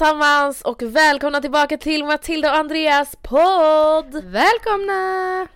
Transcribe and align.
allesammans 0.00 0.62
och 0.62 0.82
välkomna 0.82 1.40
tillbaka 1.40 1.78
till 1.78 2.04
Matilda 2.04 2.50
och 2.50 2.56
Andreas 2.56 3.16
podd! 3.22 4.24
Välkomna! 4.24 5.46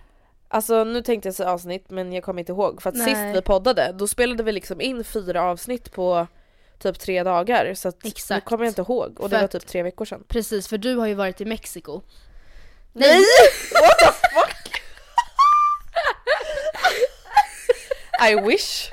Alltså 0.47 0.83
nu 0.83 1.01
tänkte 1.01 1.27
jag 1.27 1.35
säga 1.35 1.49
avsnitt 1.49 1.85
men 1.89 2.13
jag 2.13 2.23
kommer 2.23 2.39
inte 2.39 2.51
ihåg 2.51 2.81
för 2.81 2.89
att 2.89 2.95
Nej. 2.95 3.05
sist 3.05 3.37
vi 3.37 3.41
poddade 3.41 3.95
då 3.97 4.07
spelade 4.07 4.43
vi 4.43 4.51
liksom 4.51 4.81
in 4.81 5.03
fyra 5.03 5.43
avsnitt 5.43 5.91
på 5.91 6.27
typ 6.79 6.99
tre 6.99 7.23
dagar 7.23 7.73
så 7.73 7.87
att 7.87 8.03
nu 8.03 8.07
Exakt. 8.07 8.45
kommer 8.45 8.65
jag 8.65 8.71
inte 8.71 8.81
ihåg 8.81 9.19
och 9.19 9.29
det 9.29 9.35
För 9.35 9.41
var 9.41 9.47
typ 9.47 9.67
tre 9.67 9.83
veckor 9.83 10.05
sedan. 10.05 10.23
Precis, 10.27 10.67
för 10.67 10.77
du 10.77 10.95
har 10.95 11.07
ju 11.07 11.13
varit 11.13 11.41
i 11.41 11.45
Mexiko. 11.45 12.01
Nej! 12.93 13.23
What 13.81 13.99
the 13.99 14.05
fuck? 14.05 14.81
I 18.29 18.35
wish! 18.35 18.89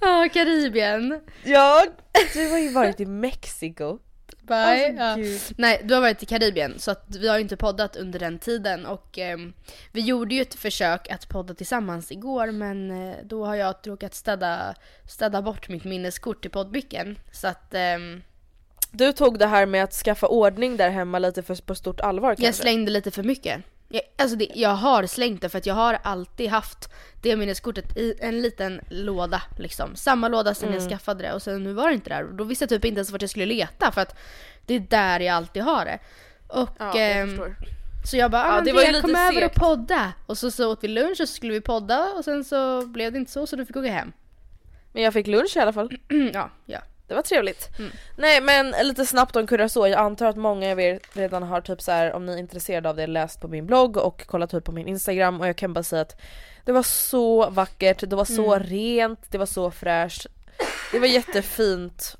Ja, 0.00 0.28
Karibien. 0.32 1.20
Ja, 1.44 1.86
du 2.34 2.50
har 2.50 2.58
ju 2.58 2.68
varit 2.68 3.00
i 3.00 3.06
Mexiko. 3.06 3.98
Bye. 4.42 5.00
Alltså, 5.00 5.20
ja. 5.20 5.38
Nej, 5.56 5.80
du 5.84 5.94
har 5.94 6.00
varit 6.00 6.22
i 6.22 6.26
Karibien 6.26 6.78
så 6.78 6.90
att 6.90 7.16
vi 7.16 7.28
har 7.28 7.36
ju 7.36 7.42
inte 7.42 7.56
poddat 7.56 7.96
under 7.96 8.18
den 8.18 8.38
tiden 8.38 8.86
och 8.86 9.18
ehm, 9.18 9.52
vi 9.92 10.00
gjorde 10.00 10.34
ju 10.34 10.42
ett 10.42 10.54
försök 10.54 11.10
att 11.10 11.28
podda 11.28 11.54
tillsammans 11.54 12.12
igår 12.12 12.50
men 12.50 12.90
eh, 12.90 13.16
då 13.24 13.46
har 13.46 13.54
jag 13.54 13.74
råkat 13.84 14.14
städa, 14.14 14.74
städa 15.08 15.42
bort 15.42 15.68
mitt 15.68 15.84
minneskort 15.84 16.46
i 16.46 16.48
poddbycken. 16.48 17.18
Så 17.32 17.48
att 17.48 17.74
ehm, 17.74 18.22
Du 18.90 19.12
tog 19.12 19.38
det 19.38 19.46
här 19.46 19.66
med 19.66 19.84
att 19.84 19.92
skaffa 19.92 20.26
ordning 20.26 20.76
där 20.76 20.90
hemma 20.90 21.18
lite 21.18 21.42
för, 21.42 21.62
på 21.62 21.74
stort 21.74 22.00
allvar 22.00 22.28
kanske? 22.30 22.44
jag 22.44 22.54
slängde 22.54 22.90
lite 22.90 23.10
för 23.10 23.22
mycket. 23.22 23.62
Jag, 23.94 24.02
alltså 24.18 24.36
det, 24.36 24.48
jag 24.54 24.70
har 24.74 25.06
slängt 25.06 25.42
det 25.42 25.48
för 25.48 25.58
att 25.58 25.66
jag 25.66 25.74
har 25.74 25.98
alltid 26.02 26.50
haft 26.50 26.92
det 27.22 27.36
minneskortet 27.36 27.96
i 27.96 28.14
en 28.20 28.40
liten 28.42 28.80
låda 28.88 29.42
liksom. 29.58 29.96
Samma 29.96 30.28
låda 30.28 30.54
sen 30.54 30.68
Mm. 30.68 30.80
jag 30.80 30.90
skaffade 30.90 31.22
det 31.22 31.32
och 31.32 31.42
sen 31.42 31.64
nu 31.64 31.72
var 31.72 31.88
det 31.88 31.94
inte 31.94 32.10
där. 32.10 32.24
Och 32.24 32.34
Då 32.34 32.44
visste 32.44 32.62
jag 32.62 32.68
typ 32.68 32.84
inte 32.84 32.98
ens 32.98 33.10
vart 33.10 33.20
jag 33.20 33.30
skulle 33.30 33.46
leta 33.46 33.92
för 33.92 34.00
att 34.00 34.16
det 34.66 34.74
är 34.74 34.80
där 34.80 35.20
jag 35.20 35.34
alltid 35.36 35.62
har 35.62 35.84
det. 35.84 35.98
Och 36.46 36.68
Ja, 36.78 36.98
jag 36.98 37.28
förstår. 37.28 37.56
så 38.10 38.16
jag 38.16 38.30
bara, 38.30 38.42
Ja, 38.46 38.58
ah, 38.58 38.60
det 38.60 38.72
var 38.72 38.82
lite 38.86 39.00
kom 39.00 39.16
över 39.16 39.44
och 39.44 39.54
podda. 39.54 40.12
Och 40.26 40.38
så, 40.38 40.50
så 40.50 40.72
åt 40.72 40.84
vi 40.84 40.88
lunch 40.88 41.10
och 41.20 41.28
så 41.28 41.34
skulle 41.34 41.52
vi 41.52 41.60
podda 41.60 42.12
och 42.16 42.24
sen 42.24 42.44
så 42.44 42.86
blev 42.86 43.12
det 43.12 43.18
inte 43.18 43.32
så 43.32 43.46
så 43.46 43.56
du 43.56 43.66
fick 43.66 43.76
åka 43.76 43.92
hem. 43.92 44.12
Men 44.92 45.02
jag 45.02 45.12
fick 45.12 45.26
lunch 45.26 45.56
i 45.56 45.60
alla 45.60 45.72
fall. 45.72 45.90
ja, 46.32 46.50
ja. 46.66 46.78
Det 47.06 47.14
var 47.14 47.22
trevligt. 47.22 47.78
Mm. 47.78 47.90
Nej 48.16 48.40
men 48.40 48.74
lite 48.86 49.06
snabbt 49.06 49.36
om 49.36 49.46
Curacao. 49.46 49.86
Jag 49.86 50.00
antar 50.00 50.26
att 50.26 50.36
många 50.36 50.72
av 50.72 50.80
er 50.80 51.00
redan 51.12 51.42
har 51.42 51.60
typ 51.60 51.82
så 51.82 51.92
här, 51.92 52.12
om 52.12 52.26
ni 52.26 52.32
är 52.32 52.38
intresserade 52.38 52.88
av 52.88 52.96
det, 52.96 53.06
läst 53.06 53.40
på 53.40 53.48
min 53.48 53.66
blogg 53.66 53.96
och 53.96 54.26
kollat 54.26 54.50
typ 54.50 54.64
på 54.64 54.72
min 54.72 54.88
Instagram 54.88 55.40
och 55.40 55.48
jag 55.48 55.56
kan 55.56 55.72
bara 55.72 55.82
säga 55.82 56.02
att 56.02 56.20
det 56.64 56.72
var 56.72 56.82
så 56.82 57.50
vackert, 57.50 58.10
det 58.10 58.16
var 58.16 58.24
så 58.24 58.54
Mm. 58.54 58.68
rent, 58.68 59.30
det 59.30 59.38
var 59.38 59.46
så 59.46 59.70
fräscht. 59.70 60.26
Det 60.92 60.98
var 60.98 61.06
jättefint 61.06 62.16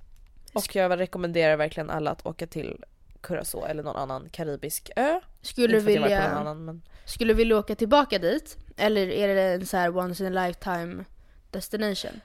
och 0.53 0.77
jag 0.77 1.01
rekommenderar 1.01 1.57
verkligen 1.57 1.91
alla 1.91 2.11
att 2.11 2.27
åka 2.27 2.47
till 2.47 2.85
Curacao 3.21 3.65
eller 3.67 3.83
någon 3.83 3.97
annan 3.97 4.29
karibisk 4.33 4.91
ö. 4.97 5.21
Skulle 5.43 5.75
du 5.75 5.81
vilja, 5.81 6.23
annan, 6.29 6.65
men... 6.65 6.83
skulle 7.05 7.35
vilja 7.35 7.59
åka 7.59 7.75
tillbaka 7.75 8.19
dit? 8.19 8.57
Eller 8.77 9.11
är 9.11 9.35
det 9.35 9.43
en 9.43 9.67
så 9.67 9.77
här 9.77 9.97
once 9.97 10.27
in 10.27 10.39
a 10.39 10.47
lifetime 10.47 11.05
destination? 11.51 12.21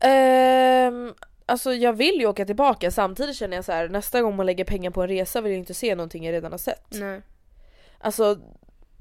Ehm, 0.00 1.14
alltså 1.48 1.74
jag 1.74 1.92
vill 1.92 2.14
ju 2.20 2.26
åka 2.26 2.44
tillbaka 2.44 2.90
samtidigt 2.90 3.36
känner 3.36 3.56
jag 3.56 3.64
så 3.64 3.72
här 3.72 3.88
nästa 3.88 4.22
gång 4.22 4.36
man 4.36 4.46
lägger 4.46 4.64
pengar 4.64 4.90
på 4.90 5.02
en 5.02 5.08
resa 5.08 5.40
vill 5.40 5.52
jag 5.52 5.58
inte 5.58 5.74
se 5.74 5.94
någonting 5.94 6.24
jag 6.24 6.32
redan 6.32 6.52
har 6.52 6.58
sett. 6.58 6.86
Nej. 6.90 7.22
Alltså 7.98 8.38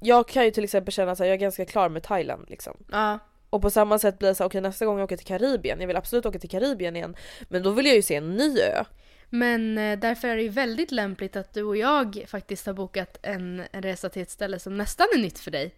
jag 0.02 0.28
kan 0.28 0.46
ju 0.46 0.52
till 0.52 0.64
exempel 0.64 0.94
känna 0.94 1.12
att 1.12 1.20
jag 1.20 1.30
är 1.30 1.36
ganska 1.36 1.66
klar 1.66 1.90
med 1.90 2.04
Thailand 2.04 2.50
liksom. 2.50 2.78
Ja. 2.92 3.20
Och 3.50 3.62
på 3.62 3.70
samma 3.70 4.00
sätt 4.00 4.20
blir 4.20 4.30
det 4.30 4.36
så 4.36 4.44
här, 4.44 4.50
okej 4.50 4.62
nästa 4.62 4.86
gång 4.86 4.98
jag 4.98 5.06
åker 5.06 5.18
till 5.18 5.26
Karibien, 5.26 5.80
jag 5.80 5.88
vill 5.88 5.98
absolut 5.98 6.26
åka 6.26 6.40
till 6.40 6.50
Karibien 6.50 6.96
igen. 6.96 7.16
Men 7.50 7.64
då 7.64 7.72
vill 7.72 7.86
jag 7.86 7.96
ju 7.96 8.02
se 8.02 8.16
en 8.16 8.36
ny 8.36 8.60
ö. 8.60 8.84
Men 9.30 9.78
eh, 9.78 10.00
därför 10.00 10.28
är 10.28 10.36
det 10.36 10.42
ju 10.42 10.50
väldigt 10.50 10.92
lämpligt 10.92 11.36
att 11.36 11.54
du 11.54 11.64
och 11.64 11.78
jag 11.78 12.24
faktiskt 12.28 12.66
har 12.66 12.74
bokat 12.74 13.20
en, 13.22 13.64
en 13.72 13.82
resa 13.82 14.10
till 14.10 14.22
ett 14.22 14.30
ställe 14.30 14.60
som 14.60 14.78
nästan 14.78 15.08
är 15.16 15.20
nytt 15.20 15.40
för 15.40 15.52
dig. 15.52 15.74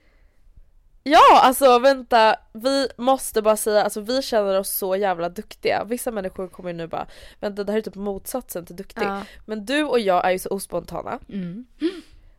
Ja 1.04 1.42
alltså 1.42 1.80
vänta, 1.80 2.36
vi 2.54 2.88
måste 2.98 3.42
bara 3.42 3.58
säga, 3.58 3.84
alltså 3.84 4.02
vi 4.02 4.22
känner 4.22 4.60
oss 4.60 4.70
så 4.70 4.96
jävla 4.96 5.30
duktiga. 5.30 5.84
Vissa 5.84 6.12
människor 6.12 6.48
kommer 6.48 6.70
ju 6.70 6.78
nu 6.78 6.88
bara, 6.88 7.08
vänta 7.40 7.64
det 7.64 7.72
här 7.72 7.80
är 7.80 7.82
typ 7.82 7.96
motsatsen 7.96 8.66
till 8.66 8.76
duktig. 8.76 9.06
Ja. 9.06 9.24
Men 9.46 9.66
du 9.66 9.84
och 9.84 10.00
jag 10.00 10.26
är 10.26 10.32
ju 10.32 10.40
så 10.40 10.50
ospontana. 10.50 11.20
Mm. 11.30 11.66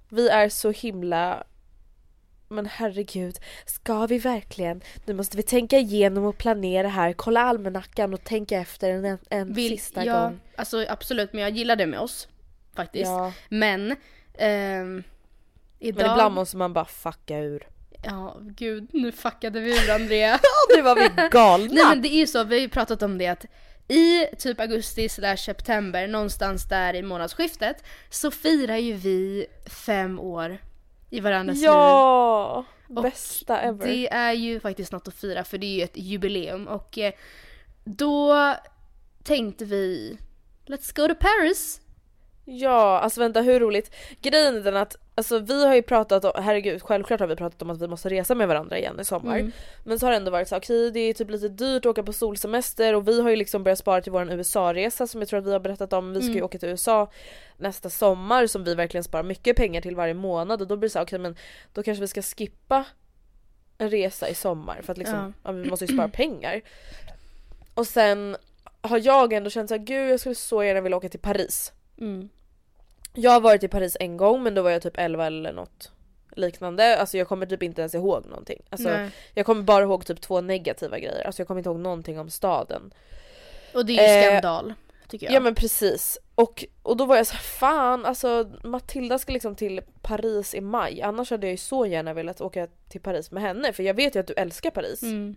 Vi 0.09 0.28
är 0.28 0.49
så 0.49 0.70
himla 0.70 1.44
men 2.53 2.66
herregud, 2.66 3.38
ska 3.67 4.06
vi 4.06 4.19
verkligen? 4.19 4.82
Nu 5.05 5.14
måste 5.14 5.37
vi 5.37 5.43
tänka 5.43 5.79
igenom 5.79 6.25
och 6.25 6.38
planera 6.38 6.88
här, 6.88 7.12
kolla 7.12 7.40
almanackan 7.40 8.14
och 8.14 8.25
tänka 8.25 8.61
efter 8.61 8.90
en, 8.90 9.19
en 9.31 9.52
Vill, 9.52 9.70
sista 9.70 10.05
ja, 10.05 10.23
gång. 10.23 10.40
Alltså 10.56 10.87
absolut, 10.88 11.32
men 11.32 11.43
jag 11.43 11.50
gillar 11.50 11.76
det 11.76 11.87
med 11.87 12.00
oss. 12.00 12.29
Faktiskt. 12.75 13.06
Ja. 13.06 13.32
Men 13.49 13.96
ehm, 14.35 15.02
idag... 15.79 16.02
Men 16.02 16.12
ibland 16.12 16.35
måste 16.35 16.56
man 16.56 16.73
bara 16.73 16.85
fucka 16.85 17.38
ur. 17.38 17.67
Ja, 18.02 18.37
gud, 18.41 18.88
nu 18.93 19.12
fuckade 19.12 19.61
vi 19.61 19.85
ur 19.85 19.91
Andrea. 19.91 20.38
Nu 20.76 20.82
var 20.82 20.97
vi 20.97 21.29
galna! 21.31 21.75
Nej 21.75 21.85
men 21.85 22.02
det 22.02 22.08
är 22.08 22.19
ju 22.19 22.26
så, 22.26 22.44
vi 22.44 22.55
har 22.55 22.61
ju 22.61 22.69
pratat 22.69 23.02
om 23.02 23.19
det 23.19 23.26
att 23.26 23.47
i 23.88 24.26
typ 24.38 24.61
augusti 24.61 25.08
slash 25.08 25.37
september, 25.37 26.06
någonstans 26.08 26.69
där 26.69 26.94
i 26.94 27.02
månadsskiftet, 27.02 27.85
så 28.11 28.31
firar 28.31 28.76
ju 28.76 28.93
vi 28.93 29.47
fem 29.87 30.20
år 30.20 30.58
i 31.11 31.20
varandras 31.20 31.56
liv. 31.56 31.64
ja! 31.64 32.64
Bästa 32.88 33.61
ever. 33.61 33.87
Det 33.87 34.12
är 34.12 34.32
ju 34.32 34.61
faktiskt 34.61 34.93
något 34.93 35.08
att 35.08 35.14
fira 35.14 35.44
för 35.44 35.58
det 35.58 35.67
är 35.67 35.76
ju 35.76 35.82
ett 35.82 35.97
jubileum 35.97 36.69
och 36.69 36.99
eh, 36.99 37.12
då 37.85 38.55
tänkte 39.23 39.64
vi 39.64 40.19
Let's 40.67 40.97
go 40.97 41.08
to 41.08 41.14
Paris! 41.20 41.80
Ja, 42.52 42.99
alltså 43.00 43.20
vänta 43.20 43.41
hur 43.41 43.61
roligt? 43.61 43.94
Grejen 44.23 44.56
är 44.56 44.61
den 44.61 44.76
att 44.76 44.97
alltså, 45.14 45.38
vi 45.38 45.67
har 45.67 45.75
ju 45.75 45.82
pratat 45.82 46.25
om, 46.25 46.32
herregud 46.37 46.82
självklart 46.82 47.20
har 47.20 47.26
vi 47.26 47.37
pratat 47.37 47.62
om 47.62 47.70
att 47.70 47.82
vi 47.82 47.88
måste 47.88 48.08
resa 48.08 48.35
med 48.35 48.49
varandra 48.49 48.79
igen 48.79 49.00
i 49.00 49.05
sommar. 49.05 49.38
Mm. 49.38 49.52
Men 49.85 49.99
så 49.99 50.06
har 50.06 50.11
det 50.11 50.17
ändå 50.17 50.31
varit 50.31 50.49
så 50.49 50.56
okej 50.56 50.88
okay, 50.88 50.91
det 50.91 51.00
är 51.00 51.14
typ 51.14 51.31
lite 51.31 51.49
dyrt 51.49 51.87
att 51.87 51.91
åka 51.91 52.02
på 52.02 52.12
solsemester 52.12 52.94
och 52.94 53.08
vi 53.08 53.23
har 53.23 53.31
ju 53.31 53.37
liksom 53.37 53.62
börjat 53.62 53.79
spara 53.79 54.00
till 54.00 54.12
vår 54.12 54.32
USA-resa 54.32 55.06
som 55.06 55.20
jag 55.20 55.29
tror 55.29 55.38
att 55.38 55.47
vi 55.47 55.52
har 55.52 55.61
berättat 55.61 55.93
om. 55.93 56.12
Vi 56.12 56.20
ska 56.20 56.26
ju 56.26 56.32
Mm. 56.32 56.44
åka 56.44 56.58
till 56.58 56.69
USA 56.69 57.11
nästa 57.56 57.91
sommar 57.91 58.47
som 58.47 58.64
vi 58.64 58.75
verkligen 58.75 59.05
sparar 59.05 59.23
mycket 59.23 59.56
pengar 59.56 59.81
till 59.81 59.97
varje 59.97 60.14
månad 60.14 60.61
och 60.62 60.69
då 60.69 60.76
blir 60.76 60.88
det 60.88 60.93
så 60.93 61.02
okej 61.02 61.19
men 61.19 61.37
då 61.73 61.82
kanske 61.82 62.00
vi 62.00 62.08
ska 62.08 62.23
skippa 62.23 62.85
en 63.79 63.91
resa 63.91 64.29
i 64.29 64.35
sommar 64.35 64.81
för 64.82 64.93
att 64.93 64.99
liksom, 64.99 65.35
Ja. 65.44 65.50
ja. 65.50 65.52
vi 65.52 65.70
måste 65.70 65.85
ju 65.85 65.94
spara 65.94 66.08
pengar. 66.08 66.61
Och 67.75 67.87
sen 67.87 68.37
har 68.81 69.00
jag 69.06 69.32
ändå 69.32 69.50
känt 69.50 69.69
såhär, 69.69 69.85
gud 69.85 70.11
jag 70.11 70.20
skulle 70.20 70.35
så 70.35 70.64
gärna 70.64 70.81
vilja 70.81 70.97
åka 70.97 71.08
till 71.08 71.20
Paris. 71.20 71.73
Mm. 72.00 72.29
Jag 73.15 73.31
har 73.31 73.41
varit 73.41 73.62
i 73.62 73.69
Paris 73.69 73.97
en 74.01 74.17
gång 74.17 74.43
men 74.43 74.55
då 74.55 74.62
var 74.62 74.71
jag 74.71 74.83
typ 74.83 74.99
11 74.99 75.27
eller 75.27 75.53
något 75.53 75.91
liknande. 76.37 76.97
Alltså 76.97 77.19
jag 77.19 77.29
kommer 77.29 77.47
typ 77.47 77.62
inte 77.62 77.81
ens 77.81 77.95
ihåg 77.95 78.27
någonting. 78.27 78.62
Alltså, 78.71 78.89
Nej. 78.89 79.11
jag 79.35 79.47
kommer 79.47 79.62
bara 79.62 79.85
ihåg 79.85 80.07
typ 80.07 80.21
två 80.21 80.41
negativa 80.41 80.99
grejer. 80.99 81.27
Alltså 81.27 81.41
jag 81.41 81.47
kommer 81.47 81.59
inte 81.59 81.71
ihåg 81.71 81.81
någonting 81.81 82.19
om 82.19 82.31
staden. 82.31 82.95
Och 83.75 83.87
det 83.87 83.99
är 83.99 84.19
ju 84.19 84.25
Eh, 84.25 84.31
skandal. 84.31 84.75
Tycker 85.09 85.27
jag. 85.27 85.35
Ja, 85.35 85.41
men 85.41 85.55
precis. 85.55 86.19
Och, 86.35 86.65
och 86.83 86.97
då 86.97 87.05
var 87.07 87.17
jag 87.17 87.27
så 87.27 87.35
här, 87.35 87.43
fan 87.43 88.07
alltså 88.07 88.51
Matilda 88.65 89.19
ska 89.19 89.33
liksom 89.33 89.55
till 89.55 89.81
Paris 90.03 90.55
i 90.55 90.61
maj. 90.61 91.03
Annars 91.03 91.31
hade 91.31 91.47
jag 91.47 91.53
ju 91.53 91.57
så 91.57 91.87
gärna 91.87 92.15
velat 92.15 92.41
åka 92.41 92.69
till 92.89 93.01
Paris 93.01 93.31
med 93.31 93.43
henne. 93.43 93.73
För 93.73 93.83
jag 93.83 93.95
vet 93.95 94.17
ju 94.17 94.21
att 94.21 94.27
du 94.27 94.35
älskar 94.35 94.71
Paris. 94.71 95.03
Mm. 95.03 95.37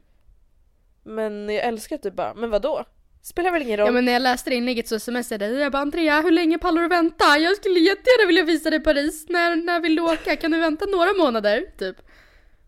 Men 1.03 1.49
jag 1.49 1.65
älskar 1.65 1.95
att 1.95 2.03
du 2.03 2.11
bara, 2.11 2.33
men 2.33 2.49
vadå? 2.49 2.85
Spelar 3.23 3.51
väl 3.51 3.61
ingen 3.61 3.77
roll? 3.77 3.87
Ja 3.87 3.91
men 3.91 4.05
när 4.05 4.13
jag 4.13 4.21
läste 4.21 4.49
det 4.49 4.55
inlägget 4.55 4.87
så 4.87 4.99
smsade 4.99 5.47
jag 5.47 5.59
jag 5.59 5.71
bara 5.71 5.81
Andrea 5.81 6.21
hur 6.21 6.31
länge 6.31 6.57
pallar 6.57 6.81
du 6.81 6.87
vänta? 6.87 7.37
Jag 7.37 7.55
skulle 7.55 7.79
jättegärna 7.79 8.27
vilja 8.27 8.43
visa 8.43 8.69
dig 8.69 8.79
Paris. 8.79 9.25
När, 9.29 9.55
när 9.55 9.79
vill 9.79 9.95
du 9.95 10.01
åka? 10.01 10.35
Kan 10.35 10.51
du 10.51 10.59
vänta 10.59 10.85
några 10.85 11.13
månader? 11.13 11.65
Typ. 11.77 11.95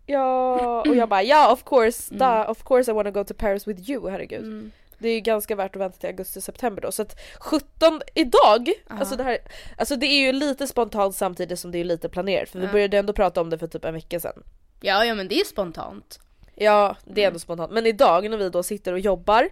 Ja, 0.06 0.81
och 0.81 0.96
jag 0.96 1.10
bara 1.10 1.24
ja 1.24 1.52
of 1.52 1.63
course, 1.63 2.16
da, 2.16 2.48
of 2.48 2.63
course 2.63 2.92
I 2.92 2.94
wanna 2.94 3.12
go 3.12 3.24
to 3.24 3.34
Paris 3.34 3.68
with 3.68 3.90
you, 3.90 4.10
herregud. 4.10 4.44
Mm. 4.44 4.72
Det 4.98 5.10
är 5.10 5.13
ju 5.13 5.19
ganska 5.19 5.56
värt 5.56 5.75
att 5.75 5.81
vänta 5.81 5.98
till 5.98 6.10
augusti-september 6.10 6.81
då. 6.81 6.92
Så 6.92 7.02
att 7.02 7.19
17, 7.40 8.02
idag, 8.16 8.69
alltså 8.88 9.16
det 9.16 9.24
här, 9.24 9.38
alltså 9.78 9.96
det 9.96 10.06
är 10.06 10.19
ju 10.19 10.31
lite 10.31 10.68
spontant 10.68 11.16
samtidigt 11.16 11.60
som 11.60 11.72
det 11.72 11.78
är 11.78 11.84
lite 11.84 12.10
planerat. 12.10 12.50
För 12.50 12.60
vi 12.60 12.66
Ja. 12.66 12.72
började 12.72 12.98
ändå 12.98 13.13
prata 13.13 13.42
om 13.42 13.50
det 13.50 13.57
för 13.57 13.68
typ 13.68 13.86
en 13.86 13.94
vecka 13.94 14.19
sedan. 14.19 14.44
Ja 14.81 15.06
ja 15.06 15.16
men 15.16 15.28
det 15.28 15.40
är 15.40 15.46
spontant. 15.46 16.19
Ja, 16.56 16.96
det 17.06 17.24
är 17.24 17.28
ändå 17.28 17.40
spontant. 17.40 17.72
Men 17.72 17.86
idag 17.86 18.30
när 18.30 18.38
vi 18.38 18.50
då 18.50 18.63
sitter 18.63 18.94
och 18.94 19.00
jobbar 19.00 19.50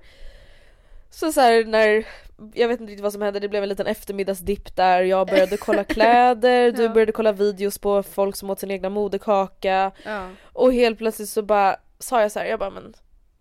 så 1.13 1.31
så 1.31 1.41
här 1.41 1.65
när, 1.65 2.05
jag 2.53 2.67
vet 2.67 2.79
inte 2.79 2.91
riktigt 2.91 3.03
vad 3.03 3.13
som 3.13 3.21
hände, 3.21 3.39
det 3.39 3.49
blev 3.49 3.63
en 3.63 3.69
liten 3.69 3.87
eftermiddagsdipp 3.87 4.75
där 4.75 5.01
jag 5.01 5.27
började 5.27 5.57
kolla 5.57 5.83
kläder, 5.83 6.71
du 6.71 6.83
Ja. 6.83 6.89
började 6.89 7.11
kolla 7.11 7.31
videos 7.31 7.77
på 7.77 8.03
folk 8.03 8.35
som 8.35 8.49
åt 8.49 8.59
sin 8.59 8.71
egna 8.71 8.89
moderkaka 8.89 9.91
Ja. 10.03 10.29
och 10.53 10.73
helt 10.73 10.97
plötsligt 10.97 11.29
så 11.29 11.41
bara 11.41 11.75
sa 11.99 12.21
jag 12.21 12.31
så 12.31 12.39
här, 12.39 12.45
jag 12.45 12.59
bara 12.59 12.69
men 12.69 12.93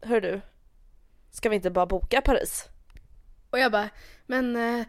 hör 0.03 0.21
du, 0.21 0.41
ska 1.31 1.49
vi 1.49 1.57
inte 1.57 1.71
bara 1.71 1.87
boka 1.87 2.21
Paris? 2.21 2.65
Och 3.51 3.59
jag 3.59 3.73
bara 3.73 3.89
men 4.27 4.57
eh, 4.57 4.87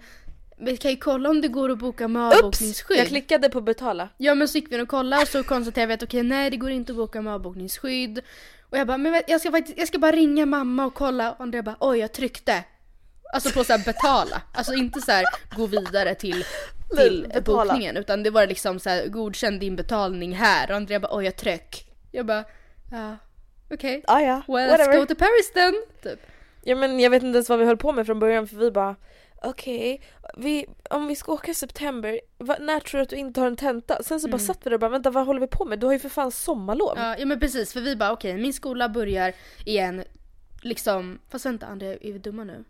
vi 0.58 0.78
kan 0.78 0.92
ju 0.92 0.98
kolla 0.98 1.30
om 1.30 1.42
det 1.42 1.48
går 1.48 1.70
att 1.72 1.78
boka 1.80 2.08
med 2.08 2.22
avbokningsskydd. 2.34 2.98
Jag 3.00 3.08
klickade 3.08 3.50
på 3.50 3.62
betala. 3.62 4.10
Ja 4.18 4.36
men 4.36 4.48
så 4.48 4.58
gick 4.58 4.72
vi 4.72 4.82
och 4.82 4.88
kollade 4.88 5.22
och 5.22 5.28
så 5.28 5.44
konstaterade 5.44 5.88
vi 5.88 5.94
att 5.94 6.04
okej 6.04 6.24
nej 6.24 6.50
det 6.50 6.58
går 6.58 6.72
inte 6.72 6.92
att 6.92 6.98
boka 6.98 7.22
med 7.22 7.34
avbokningsskydd. 7.34 8.22
Och 8.70 8.78
jag 8.78 8.88
bara 8.88 8.98
men 8.98 9.22
jag 9.28 9.42
ska 9.42 9.62
jag 9.76 9.88
ska 9.88 10.00
bara 10.00 10.12
ringa 10.12 10.46
mamma 10.46 10.86
och 10.86 10.94
kolla 10.94 11.32
och 11.32 11.42
Andrea 11.42 11.64
bara 11.64 11.78
oj 11.80 11.98
jag 12.00 12.12
tryckte. 12.12 12.64
Alltså 13.34 13.52
på 13.52 13.64
såhär 13.64 13.86
betala, 13.86 14.42
alltså 14.54 14.74
inte 14.74 15.02
så 15.02 15.12
här 15.12 15.26
gå 15.56 15.66
vidare 15.66 16.16
till, 16.16 16.46
till 16.98 17.28
Betala. 17.34 17.66
bokningen 17.66 17.98
utan 17.98 18.24
det 18.24 18.30
var 18.30 18.48
liksom 18.48 18.80
så 18.80 18.90
här 18.90 19.08
godkänn 19.08 19.60
din 19.60 19.76
betalning 19.76 20.36
här 20.36 20.72
och 20.72 20.78
Andrea 20.78 21.00
bara 21.00 21.18
oj 21.18 21.26
jag 21.26 21.36
tryck. 21.36 21.88
Jag 22.12 22.26
bara 22.26 22.44
ja 22.92 23.18
okej. 23.72 24.04
Ah, 24.08 24.20
ja, 24.20 24.42
Well 24.48 24.70
let's 24.70 24.78
whatever. 24.78 25.00
go 25.00 25.06
to 25.06 25.16
Paris 25.16 25.52
then. 25.54 25.74
Typ. 26.04 26.20
Ja 26.64 26.76
men 26.76 27.00
jag 27.00 27.10
vet 27.10 27.24
inte 27.24 27.36
ens 27.38 27.50
vad 27.50 27.60
vi 27.60 27.66
höll 27.66 27.78
på 27.78 27.92
med 27.92 28.06
från 28.06 28.20
början 28.20 28.48
för 28.48 28.56
vi 28.56 28.72
bara 28.72 28.96
okej, 29.44 30.02
vi, 30.38 30.66
om 30.90 31.08
vi 31.08 31.16
ska 31.16 31.32
åka 31.32 31.52
i 31.52 31.54
september, 31.54 32.20
va, 32.38 32.58
när 32.60 32.80
tror 32.80 33.00
du 33.00 33.04
att 33.04 33.10
du 33.10 33.16
inte 33.16 33.40
har 33.40 33.48
en 33.48 33.56
tenta? 33.56 34.04
Sen 34.04 34.20
så 34.20 34.28
bara 34.28 34.40
satt 34.40 34.58
vi 34.64 34.70
där 34.70 34.74
och 34.74 34.80
bara 34.80 34.90
vänta 34.90 35.10
vad 35.12 35.26
håller 35.26 35.42
vi 35.42 35.48
på 35.48 35.66
med? 35.66 35.80
Du 35.80 35.86
har 35.86 35.94
ju 35.94 36.00
för 36.00 36.10
fan 36.10 36.32
sommarlov. 36.32 36.94
Ja, 36.98 37.18
ja 37.18 37.26
men 37.26 37.40
precis 37.40 37.74
för 37.74 37.82
vi 37.82 37.96
bara 37.96 38.12
okej 38.12 38.38
min 38.38 38.54
skola 38.54 38.90
börjar 38.90 39.34
igen 39.66 40.04
liksom, 40.62 41.20
fast 41.30 41.46
vänta 41.46 41.66
Andrea 41.66 41.94
är 41.94 42.14
vi 42.14 42.20
dumma 42.20 42.44
nu? 42.44 42.64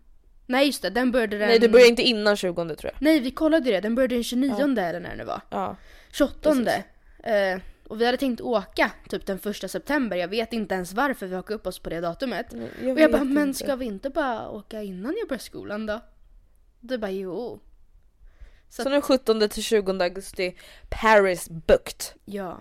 Nej 0.46 0.66
just 0.66 0.82
det, 0.82 0.90
den 0.90 1.10
började 1.12 1.38
den... 1.38 1.48
Nej 1.48 1.58
du 1.58 1.68
börjar 1.68 1.88
inte 1.88 2.02
innan 2.02 2.36
20 2.36 2.54
tror 2.54 2.76
jag. 2.82 2.92
Nej 2.98 3.20
vi 3.20 3.30
kollade 3.30 3.70
det, 3.70 3.80
den 3.80 3.94
började 3.94 4.14
den 4.14 4.24
29 4.24 4.54
eller 4.78 5.00
när 5.00 5.16
det 5.16 5.24
var. 5.24 5.40
Ja. 5.50 5.76
28. 6.12 6.52
Precis. 6.54 6.84
Eh, 7.24 7.60
och 7.88 8.00
vi 8.00 8.06
hade 8.06 8.18
tänkt 8.18 8.40
åka 8.40 8.90
typ 9.08 9.26
den 9.26 9.38
första 9.38 9.68
september, 9.68 10.16
jag 10.16 10.28
vet 10.28 10.52
inte 10.52 10.74
ens 10.74 10.92
varför 10.92 11.26
vi 11.26 11.34
hakade 11.34 11.54
upp 11.54 11.66
oss 11.66 11.78
på 11.78 11.90
det 11.90 12.00
datumet. 12.00 12.46
Jag 12.82 12.92
och 12.92 13.00
jag 13.00 13.12
bara, 13.12 13.24
men 13.24 13.48
inte. 13.48 13.58
ska 13.58 13.76
vi 13.76 13.84
inte 13.84 14.10
bara 14.10 14.48
åka 14.50 14.82
innan 14.82 15.14
jag 15.20 15.28
börjar 15.28 15.38
skolan 15.38 15.86
då? 15.86 16.00
Du 16.80 16.98
bara, 16.98 17.10
jo. 17.10 17.60
Så 18.68 18.82
Så 18.82 18.88
nu 18.88 19.00
17 19.00 19.48
till 19.48 19.62
20 19.62 20.02
augusti, 20.02 20.56
Paris 20.88 21.48
booked. 21.48 22.04
Ja, 22.24 22.60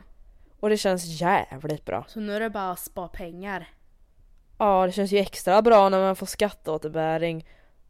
Och 0.59 0.69
det 0.69 0.77
känns 0.77 1.21
jävligt 1.21 1.85
bra. 1.85 2.05
så 2.07 2.19
nu 2.19 2.35
är 2.35 2.39
det 2.39 2.49
bara 2.49 2.71
att 2.71 2.79
spara 2.79 3.07
pengar. 3.07 3.69
Ja 4.57 4.85
det 4.85 4.91
känns 4.91 5.11
ju 5.11 5.17
extra 5.17 5.61
bra 5.61 5.89
när 5.89 5.99
man 5.99 6.15
får 6.15 6.25
skatteåterbäring 6.25 7.47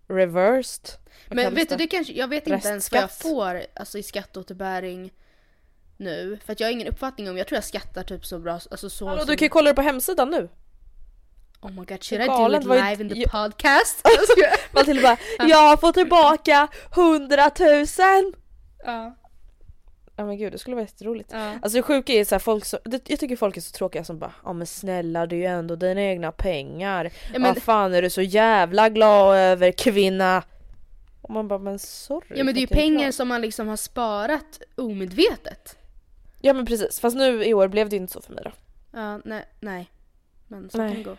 reversed. 0.08 0.90
Vad 1.28 1.36
Men 1.36 1.56
vet 1.56 1.70
du, 1.70 1.76
det 1.76 1.88
kanske, 1.88 2.14
jag 2.14 2.28
vet 2.28 2.48
inte 2.48 2.68
ens 2.68 2.92
vad 2.92 3.02
jag 3.02 3.06
Restskatt. 3.08 3.32
får 3.32 3.62
alltså, 3.76 3.98
i 3.98 4.04
skatteåterbäring 4.04 5.12
nu. 5.98 6.40
För 6.46 6.54
att 6.54 6.60
jag 6.60 6.68
har 6.68 6.72
ingen 6.72 6.88
uppfattning 6.88 7.30
om, 7.30 7.38
jag 7.38 7.48
tror 7.48 7.58
jag 7.58 7.64
skattar 7.64 8.04
typ 8.04 8.26
så 8.26 8.40
bra, 8.40 8.54
alltså 8.54 8.90
så 8.90 9.08
Hallå, 9.08 9.20
som... 9.20 9.28
du 9.28 9.36
kan 9.36 9.46
ju 9.46 9.50
kolla 9.50 9.70
det 9.70 9.76
på 9.76 9.82
hemsidan 9.82 10.30
nu. 10.30 10.50
Oh 11.62 11.72
my 11.72 11.86
god, 11.86 12.04
should 12.04 12.24
I 12.24 12.28
do 12.28 12.56
it 12.58 12.64
live 12.66 13.04
in 13.04 13.10
the 13.10 13.20
jag- 13.20 13.32
podcast? 13.32 14.08
Matilda 14.72 15.02
bara 15.02 15.18
jag 15.50 15.80
får 15.80 15.92
tillbaka 15.92 16.68
100 16.96 17.52
000! 17.60 18.34
ja. 18.86 19.16
Ja 20.16 20.26
men 20.26 20.38
gud 20.38 20.52
det 20.52 20.58
skulle 20.58 20.76
vara 20.76 20.86
jätteroligt. 20.86 21.30
ja. 21.34 21.52
Alltså 21.62 21.78
det 21.78 21.82
sjuka 21.84 22.14
är 22.14 22.26
så 22.26 22.36
här, 22.36 22.40
folk 22.40 22.66
så, 22.66 22.80
det, 22.86 23.10
jag 23.10 23.20
tycker 23.20 23.36
folk 23.36 23.58
är 23.58 23.62
så 23.62 23.72
tråkiga 23.72 24.04
som 24.04 24.20
bara 24.20 24.34
ja 24.44 24.54
men 24.54 24.68
snälla 24.68 25.26
det 25.26 25.36
är 25.36 25.38
ju 25.38 25.46
ändå 25.46 25.76
dina 25.76 26.02
egna 26.02 26.32
pengar. 26.32 27.06
Ja, 27.34 27.40
men- 27.40 27.54
Vad 27.54 27.64
fan 27.64 27.94
är 27.94 28.02
du 28.02 28.10
så 28.10 28.22
jävla 28.22 28.90
glad 28.90 29.36
över 29.38 29.72
kvinna? 29.72 30.44
Och 31.22 31.30
man 31.30 31.48
bara 31.48 31.60
men 31.60 31.80
sorry. 31.80 32.38
Ja 32.38 32.44
men 32.44 32.54
det 32.54 32.60
är 32.60 32.62
ju 32.62 32.68
pengar 32.68 33.12
som 33.12 33.28
man 33.28 33.42
liksom 33.42 33.68
har 33.68 33.78
sparat 33.78 34.62
omedvetet. 34.76 35.78
Ja 36.42 36.54
men 36.54 36.66
precis 36.66 37.00
fast 37.00 37.16
nu 37.18 37.44
i 37.46 37.54
år 37.54 37.68
blev 37.68 37.90
det 37.90 37.96
inte 37.96 38.14
så 38.14 38.22
för 38.22 38.34
mig 38.34 38.44
då. 38.44 38.52
Ja, 38.92 39.18
nej, 39.26 39.46
nej. 39.60 39.92
Men 40.48 40.70
så 40.70 40.78
Nej. 40.78 40.90
kan 40.90 40.98
det 40.98 41.10
gå. 41.10 41.18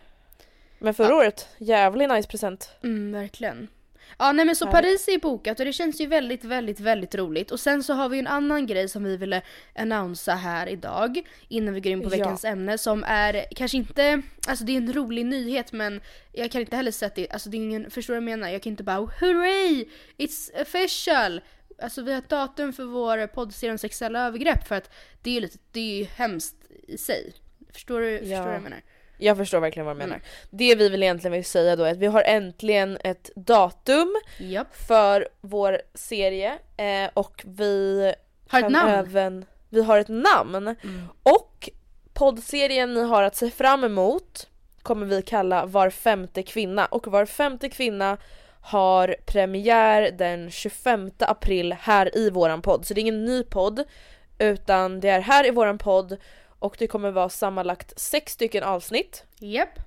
Men 0.78 0.94
förra 0.94 1.14
året, 1.16 1.48
jävligt 1.58 2.08
nice 2.10 2.28
present. 2.28 2.70
Mm, 2.82 3.12
verkligen. 3.12 3.68
Ja 4.18 4.32
nej 4.32 4.44
men 4.44 4.56
så. 4.56 4.66
Paris 4.66 5.08
är 5.08 5.18
bokat 5.18 5.58
och 5.60 5.66
det 5.66 5.72
känns 5.72 6.00
ju 6.00 6.06
väldigt, 6.06 6.44
väldigt, 6.44 6.80
väldigt 6.80 7.14
roligt. 7.14 7.50
Och 7.50 7.60
sen 7.60 7.82
så 7.82 7.92
har 7.94 8.08
vi 8.08 8.18
en 8.18 8.26
annan 8.26 8.66
grej 8.66 8.88
som 8.88 9.04
vi 9.04 9.16
ville 9.16 9.42
annonsa 9.74 10.34
här 10.34 10.66
idag 10.66 11.22
innan 11.48 11.74
vi 11.74 11.80
går 11.80 11.92
in 11.92 12.00
på 12.00 12.06
Ja. 12.06 12.10
veckans 12.10 12.44
ämne 12.44 12.78
som 12.78 13.04
är 13.06 13.44
kanske 13.56 13.76
inte, 13.76 14.22
alltså 14.48 14.64
det 14.64 14.72
är 14.72 14.76
en 14.76 14.92
rolig 14.92 15.26
nyhet 15.26 15.72
men 15.72 16.00
jag 16.32 16.50
kan 16.50 16.60
inte 16.60 16.76
heller 16.76 17.04
att 17.04 17.14
det, 17.14 17.30
alltså 17.30 17.48
det 17.50 17.56
är 17.56 17.58
ingen, 17.58 17.90
förstår 17.90 18.14
du 18.14 18.20
vad 18.20 18.30
jag 18.30 18.38
menar? 18.38 18.48
Jag 18.52 18.62
kan 18.62 18.70
inte 18.70 18.82
bara 18.84 19.10
hurray! 19.20 19.84
It's 20.18 20.62
official! 20.62 21.40
Alltså 21.82 22.02
vi 22.02 22.12
har 22.12 22.18
ett 22.18 22.28
datum 22.28 22.72
för 22.72 22.84
vår 22.84 23.26
poddserie 23.26 23.72
om 23.72 23.78
sexuella 23.78 24.26
övergrepp 24.26 24.66
för 24.68 24.74
att 24.74 24.90
det 25.22 25.30
är 25.30 25.34
ju 25.34 25.40
lite, 25.40 25.58
det 25.72 25.80
är 25.80 25.98
ju 25.98 26.04
hemskt 26.04 26.56
i 26.88 26.98
sig. 26.98 27.32
Förstår 27.72 28.00
du, 28.00 28.18
förstår 28.18 28.36
du 28.36 28.42
vad 28.44 28.54
jag 28.54 28.62
menar? 28.62 28.82
Jag 29.18 29.36
förstår 29.36 29.60
verkligen 29.60 29.86
vad 29.86 29.96
du 29.96 30.00
Mm. 30.02 30.08
menar. 30.08 30.22
Det 30.50 30.74
vi 30.74 30.88
vill 30.88 31.02
egentligen 31.02 31.32
vill 31.32 31.44
säga 31.44 31.76
då 31.76 31.84
är 31.84 31.90
att 31.92 31.98
vi 31.98 32.06
har 32.06 32.22
äntligen 32.22 32.98
ett 33.04 33.30
datum 33.36 34.16
Japp. 34.38 34.76
för 34.76 35.28
vår 35.40 35.80
serie 35.94 36.52
eh, 36.76 37.10
och 37.14 37.42
vi 37.46 38.12
Har 38.48 38.58
ett 38.62 38.70
namn. 38.70 38.90
Även, 38.92 39.44
vi 39.68 39.82
har 39.82 39.98
ett 39.98 40.08
namn. 40.08 40.56
Mm. 40.56 41.02
Och 41.22 41.70
poddserien 42.12 42.94
ni 42.94 43.02
har 43.02 43.22
att 43.22 43.36
se 43.36 43.50
fram 43.50 43.84
emot 43.84 44.46
kommer 44.82 45.06
vi 45.06 45.22
kalla 45.22 45.66
Var 45.66 45.90
femte 45.90 46.42
kvinna 46.42 46.86
och 46.86 47.06
Var 47.06 47.26
femte 47.26 47.68
kvinna 47.68 48.16
har 48.60 49.16
premiär 49.26 50.10
den 50.18 50.50
25 50.50 51.10
april 51.18 51.72
här 51.80 52.16
i 52.18 52.30
våran 52.30 52.62
podd. 52.62 52.86
Så 52.86 52.94
det 52.94 52.98
är 53.00 53.02
ingen 53.02 53.24
ny 53.24 53.42
podd 53.42 53.84
utan 54.38 55.00
det 55.00 55.08
är 55.08 55.20
här 55.20 55.46
i 55.46 55.50
våran 55.50 55.78
podd 55.78 56.16
och 56.64 56.76
det 56.78 56.86
kommer 56.86 57.10
vara 57.10 57.28
sammanlagt 57.28 58.00
sex 58.00 58.32
stycken 58.32 58.62
avsnitt. 58.62 59.24
Japp. 59.38 59.78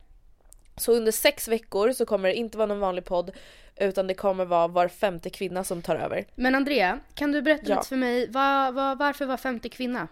Så 0.76 0.92
under 0.94 1.12
sex 1.12 1.48
veckor 1.48 1.92
så 1.92 2.06
kommer 2.06 2.30
det 2.30 2.36
inte 2.36 2.58
vara 2.58 2.66
någon 2.68 2.80
vanlig 2.80 3.06
podd 3.06 3.32
utan 3.76 4.08
det 4.08 4.14
kommer 4.14 4.46
vara 4.46 4.68
var 4.68 4.88
femte 4.88 5.30
kvinna 5.30 5.64
som 5.64 5.82
tar 5.82 5.96
över. 5.96 6.26
Men 6.36 6.56
Andrea, 6.56 7.00
kan 7.14 7.32
du 7.32 7.42
berätta 7.42 7.64
Ja. 7.66 7.76
lite 7.76 7.88
för 7.88 7.96
mig, 7.96 8.28
vad, 8.32 8.74
vad, 8.74 8.98
varför 8.98 9.26
var 9.26 9.38
femte 9.38 9.70
kvinna? 9.70 10.08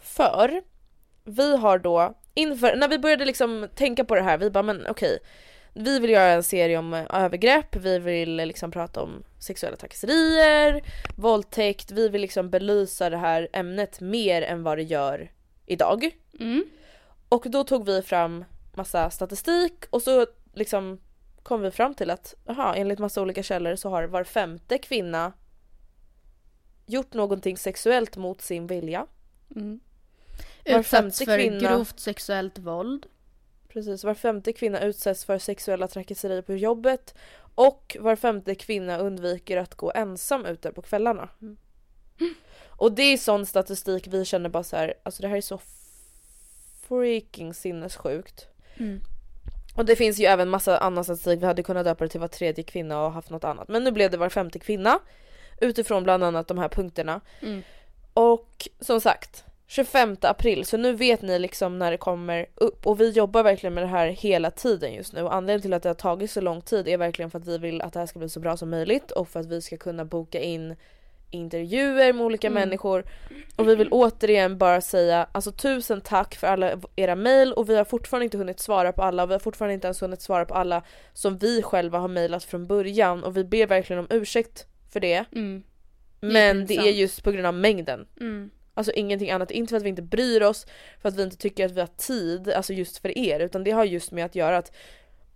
För 0.00 0.62
vi 1.24 1.56
har 1.56 1.78
då 1.78 2.14
inför, 2.34 2.76
när 2.76 2.88
vi 2.88 2.98
började 2.98 3.24
liksom 3.24 3.68
tänka 3.74 4.04
på 4.04 4.14
det 4.14 4.22
här, 4.22 4.38
vi 4.38 4.50
bara 4.50 4.62
men 4.62 4.86
okej 4.86 5.18
vi 5.74 5.98
vill 5.98 6.10
göra 6.10 6.32
en 6.32 6.42
serie 6.42 6.78
om 6.78 6.94
eh, 6.94 7.06
övergrepp, 7.10 7.76
vi 7.76 7.98
vill 7.98 8.40
eh, 8.40 8.46
liksom 8.46 8.70
prata 8.70 9.02
om 9.02 9.24
sexuella 9.38 9.76
trakasserier, 9.76 10.82
våldtäkt, 11.16 11.90
vi 11.90 12.08
vill 12.08 12.20
liksom 12.20 12.50
belysa 12.50 13.10
det 13.10 13.16
här 13.16 13.48
ämnet 13.52 14.00
mer 14.00 14.42
än 14.42 14.62
vad 14.62 14.78
det 14.78 14.82
gör 14.82 15.32
idag. 15.66 16.10
Mm. 16.40 16.64
Och 17.28 17.46
då 17.48 17.64
tog 17.64 17.86
vi 17.86 18.02
fram 18.02 18.44
massa 18.74 19.10
statistik 19.10 19.84
och 19.90 20.02
så 20.02 20.26
liksom 20.54 21.00
kom 21.42 21.60
vi 21.60 21.70
fram 21.70 21.94
till 21.94 22.10
att 22.10 22.34
aha, 22.48 22.74
enligt 22.74 22.98
massa 22.98 23.22
olika 23.22 23.42
källor 23.42 23.76
så 23.76 23.90
har 23.90 24.04
var 24.04 24.24
femte 24.24 24.78
kvinna 24.78 25.32
gjort 26.86 27.14
någonting 27.14 27.56
sexuellt 27.56 28.16
mot 28.16 28.40
sin 28.40 28.66
vilja. 28.66 29.06
Mm. 29.56 29.80
Var 30.64 30.78
Utsatts 30.78 30.90
femte 30.90 31.24
för 31.24 31.38
kvinna- 31.38 31.68
grovt 31.68 32.00
sexuellt 32.00 32.58
våld. 32.58 33.06
Precis, 33.68 34.04
var 34.04 34.14
femte 34.14 34.52
kvinna 34.52 34.80
utsätts 34.80 35.24
för 35.24 35.38
sexuella 35.38 35.88
trakasserier 35.88 36.42
på 36.42 36.54
jobbet 36.54 37.14
och 37.54 37.96
var 38.00 38.16
femte 38.16 38.54
kvinna 38.54 38.98
undviker 38.98 39.56
att 39.56 39.74
gå 39.74 39.92
ensam 39.94 40.46
ute 40.46 40.72
på 40.72 40.82
kvällarna. 40.82 41.28
Och 42.68 42.92
det 42.92 43.02
är 43.02 43.16
sån 43.16 43.46
statistik 43.46 44.06
vi 44.06 44.24
känner 44.24 44.48
bara 44.48 44.62
så 44.62 44.76
här, 44.76 44.94
alltså 45.02 45.22
det 45.22 45.28
här 45.28 45.36
är 45.36 45.40
så 45.40 45.60
freaking 46.88 47.54
sinnessjukt. 47.54 48.46
Mm. 48.76 49.00
Och 49.76 49.84
det 49.84 49.96
finns 49.96 50.18
ju 50.18 50.24
även 50.24 50.48
massa 50.48 50.78
annan 50.78 51.04
statistik, 51.04 51.42
vi 51.42 51.46
hade 51.46 51.62
kunnat 51.62 51.84
döpa 51.84 52.04
det 52.04 52.10
till 52.10 52.20
var 52.20 52.28
tredje 52.28 52.64
kvinna 52.64 53.04
och 53.04 53.12
haft 53.12 53.30
något 53.30 53.44
annat. 53.44 53.68
Men 53.68 53.84
nu 53.84 53.92
blev 53.92 54.10
det 54.10 54.16
var 54.16 54.28
femte 54.28 54.58
kvinna 54.58 54.98
utifrån 55.60 56.02
bland 56.04 56.24
annat 56.24 56.48
de 56.48 56.58
här 56.58 56.68
punkterna. 56.68 57.20
Mm. 57.42 57.62
Och 58.14 58.68
som 58.80 59.00
sagt, 59.00 59.44
25 59.70 60.16
april, 60.22 60.64
så 60.64 60.76
nu 60.76 60.92
vet 60.92 61.22
ni 61.22 61.38
liksom 61.38 61.78
när 61.78 61.90
det 61.90 61.96
kommer 61.96 62.46
upp 62.54 62.86
och 62.86 63.00
vi 63.00 63.10
jobbar 63.10 63.42
verkligen 63.42 63.74
med 63.74 63.82
det 63.84 63.88
här 63.88 64.06
hela 64.08 64.50
tiden 64.50 64.94
just 64.94 65.12
nu 65.12 65.22
och 65.22 65.34
anledningen 65.34 65.62
till 65.62 65.72
att 65.74 65.82
det 65.82 65.88
har 65.88 65.94
tagit 65.94 66.30
så 66.30 66.40
lång 66.40 66.60
tid 66.62 66.88
är 66.88 66.96
verkligen 66.98 67.30
för 67.30 67.38
att 67.38 67.46
vi 67.46 67.58
vill 67.58 67.82
att 67.82 67.92
det 67.92 67.98
här 67.98 68.06
ska 68.06 68.18
bli 68.18 68.28
så 68.28 68.40
bra 68.40 68.56
som 68.56 68.70
möjligt 68.70 69.10
och 69.10 69.28
för 69.28 69.40
att 69.40 69.46
vi 69.46 69.62
ska 69.62 69.76
kunna 69.76 70.04
boka 70.04 70.40
in 70.40 70.76
intervjuer 71.30 72.12
med 72.12 72.26
olika 72.26 72.46
Mm. 72.46 72.54
människor 72.60 73.04
och 73.56 73.68
vi 73.68 73.74
vill 73.74 73.88
återigen 73.90 74.58
bara 74.58 74.80
säga 74.80 75.26
alltså 75.32 75.52
tusen 75.52 76.00
tack 76.00 76.34
för 76.34 76.46
alla 76.46 76.80
era 76.96 77.14
mejl 77.16 77.52
och 77.52 77.68
vi 77.68 77.76
har 77.76 77.84
fortfarande 77.84 78.24
inte 78.24 78.38
hunnit 78.38 78.60
svara 78.60 78.92
på 78.92 79.02
alla 79.02 79.22
och 79.22 79.30
vi 79.30 79.34
har 79.34 79.40
fortfarande 79.40 79.74
inte 79.74 79.86
ens 79.86 80.02
hunnit 80.02 80.22
svara 80.22 80.44
på 80.44 80.54
alla 80.54 80.82
som 81.12 81.38
vi 81.38 81.62
själva 81.62 81.98
har 81.98 82.08
mejlat 82.08 82.44
från 82.44 82.66
början 82.66 83.24
och 83.24 83.36
vi 83.36 83.44
ber 83.44 83.66
verkligen 83.66 84.00
om 84.00 84.06
ursäkt 84.10 84.66
för 84.92 85.00
det 85.00 85.24
Mm. 85.32 85.62
men 86.20 86.66
det 86.66 86.74
är 86.74 86.78
pinsamt. 86.78 86.96
just 86.96 87.22
på 87.24 87.30
grund 87.32 87.46
av 87.46 87.54
mängden 87.54 88.06
Mm. 88.20 88.50
Alltså 88.78 88.92
ingenting 88.92 89.30
annat, 89.30 89.50
inte 89.50 89.70
för 89.70 89.76
att 89.76 89.82
vi 89.82 89.88
inte 89.88 90.02
bryr 90.02 90.42
oss, 90.42 90.66
för 91.02 91.08
att 91.08 91.16
vi 91.16 91.22
inte 91.22 91.36
tycker 91.36 91.66
att 91.66 91.72
vi 91.72 91.80
har 91.80 91.90
tid, 91.96 92.48
alltså 92.48 92.72
just 92.72 92.98
för 92.98 93.18
er, 93.18 93.40
utan 93.40 93.64
det 93.64 93.70
har 93.70 93.84
just 93.84 94.12
med 94.12 94.24
att 94.24 94.34
göra 94.34 94.58
att 94.58 94.72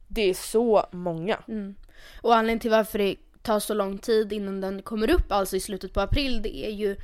det 0.08 0.30
är 0.30 0.34
så 0.34 0.86
många. 0.92 1.42
Mm. 1.48 1.74
Och 2.20 2.34
anledningen 2.34 2.60
till 2.60 2.70
varför 2.70 2.98
det 2.98 3.16
tar 3.42 3.60
så 3.60 3.74
lång 3.74 3.98
tid 3.98 4.32
innan 4.32 4.60
den 4.60 4.82
kommer 4.82 5.10
upp, 5.10 5.32
alltså 5.32 5.56
i 5.56 5.60
slutet 5.60 5.92
på 5.92 6.00
april, 6.00 6.42
det 6.42 6.66
är 6.66 6.70
ju 6.70 6.96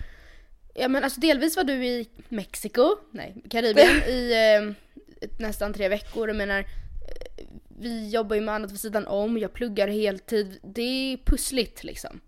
Ja 0.74 0.88
men 0.88 1.04
alltså 1.04 1.20
delvis 1.20 1.56
var 1.56 1.64
du 1.64 1.86
i 1.86 2.08
Mexiko, 2.28 2.96
nej 3.10 3.42
Karibien, 3.50 4.02
i 4.08 4.32
eh, 4.32 5.28
nästan 5.38 5.72
tre 5.72 5.88
veckor. 5.88 6.28
Jag 6.28 6.36
menar, 6.36 6.58
eh, 6.58 7.44
vi 7.68 8.08
jobbar 8.08 8.36
ju 8.36 8.42
med 8.42 8.54
annat 8.54 8.72
vid 8.72 8.80
sidan 8.80 9.06
om, 9.06 9.38
jag 9.38 9.52
pluggar 9.52 9.88
heltid. 9.88 10.58
Det 10.62 11.12
är 11.12 11.16
pussligt 11.16 11.84
liksom. 11.84 12.20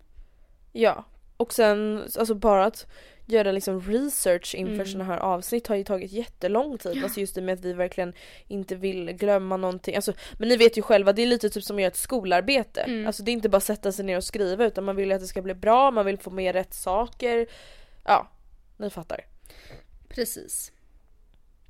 Ja. 0.71 1.05
Och 1.37 1.53
sen, 1.53 2.03
alltså 2.19 2.35
bara 2.35 2.65
att 2.65 2.87
göra 3.31 3.51
liksom 3.51 3.81
research 3.81 4.55
inför 4.55 4.73
Mm. 4.73 4.85
sådana 4.85 5.03
här 5.03 5.17
avsnitt 5.17 5.67
har 5.67 5.75
ju 5.75 5.83
tagit 5.83 6.11
jättelång 6.11 6.77
tid. 6.77 7.03
Alltså 7.03 7.19
just 7.19 7.35
det 7.35 7.41
med 7.41 7.53
att 7.53 7.65
vi 7.65 7.73
verkligen 7.73 8.13
inte 8.47 8.75
vill 8.75 9.11
glömma 9.11 9.57
någonting. 9.57 9.95
Alltså, 9.95 10.13
men 10.33 10.49
ni 10.49 10.57
vet 10.57 10.77
ju 10.77 10.81
själva, 10.81 11.13
det 11.13 11.21
är 11.21 11.27
lite 11.27 11.49
typ 11.49 11.63
som 11.63 11.75
att 11.75 11.81
göra 11.81 11.91
ett 11.91 11.97
skolarbete. 11.97 12.81
Mm. 12.81 13.07
Alltså 13.07 13.23
det 13.23 13.31
är 13.31 13.33
inte 13.33 13.49
bara 13.49 13.59
sätta 13.59 13.91
sig 13.91 14.05
ner 14.05 14.17
och 14.17 14.23
skriva 14.23 14.65
utan 14.65 14.83
man 14.83 14.95
vill 14.95 15.09
ju 15.09 15.13
att 15.15 15.21
det 15.21 15.27
ska 15.27 15.41
bli 15.41 15.53
bra, 15.53 15.91
man 15.91 16.05
vill 16.05 16.17
få 16.17 16.29
med 16.29 16.55
rätt 16.55 16.73
saker. 16.73 17.47
Ja, 18.05 18.27
ni 18.77 18.89
fattar. 18.89 19.25
Precis. 20.09 20.71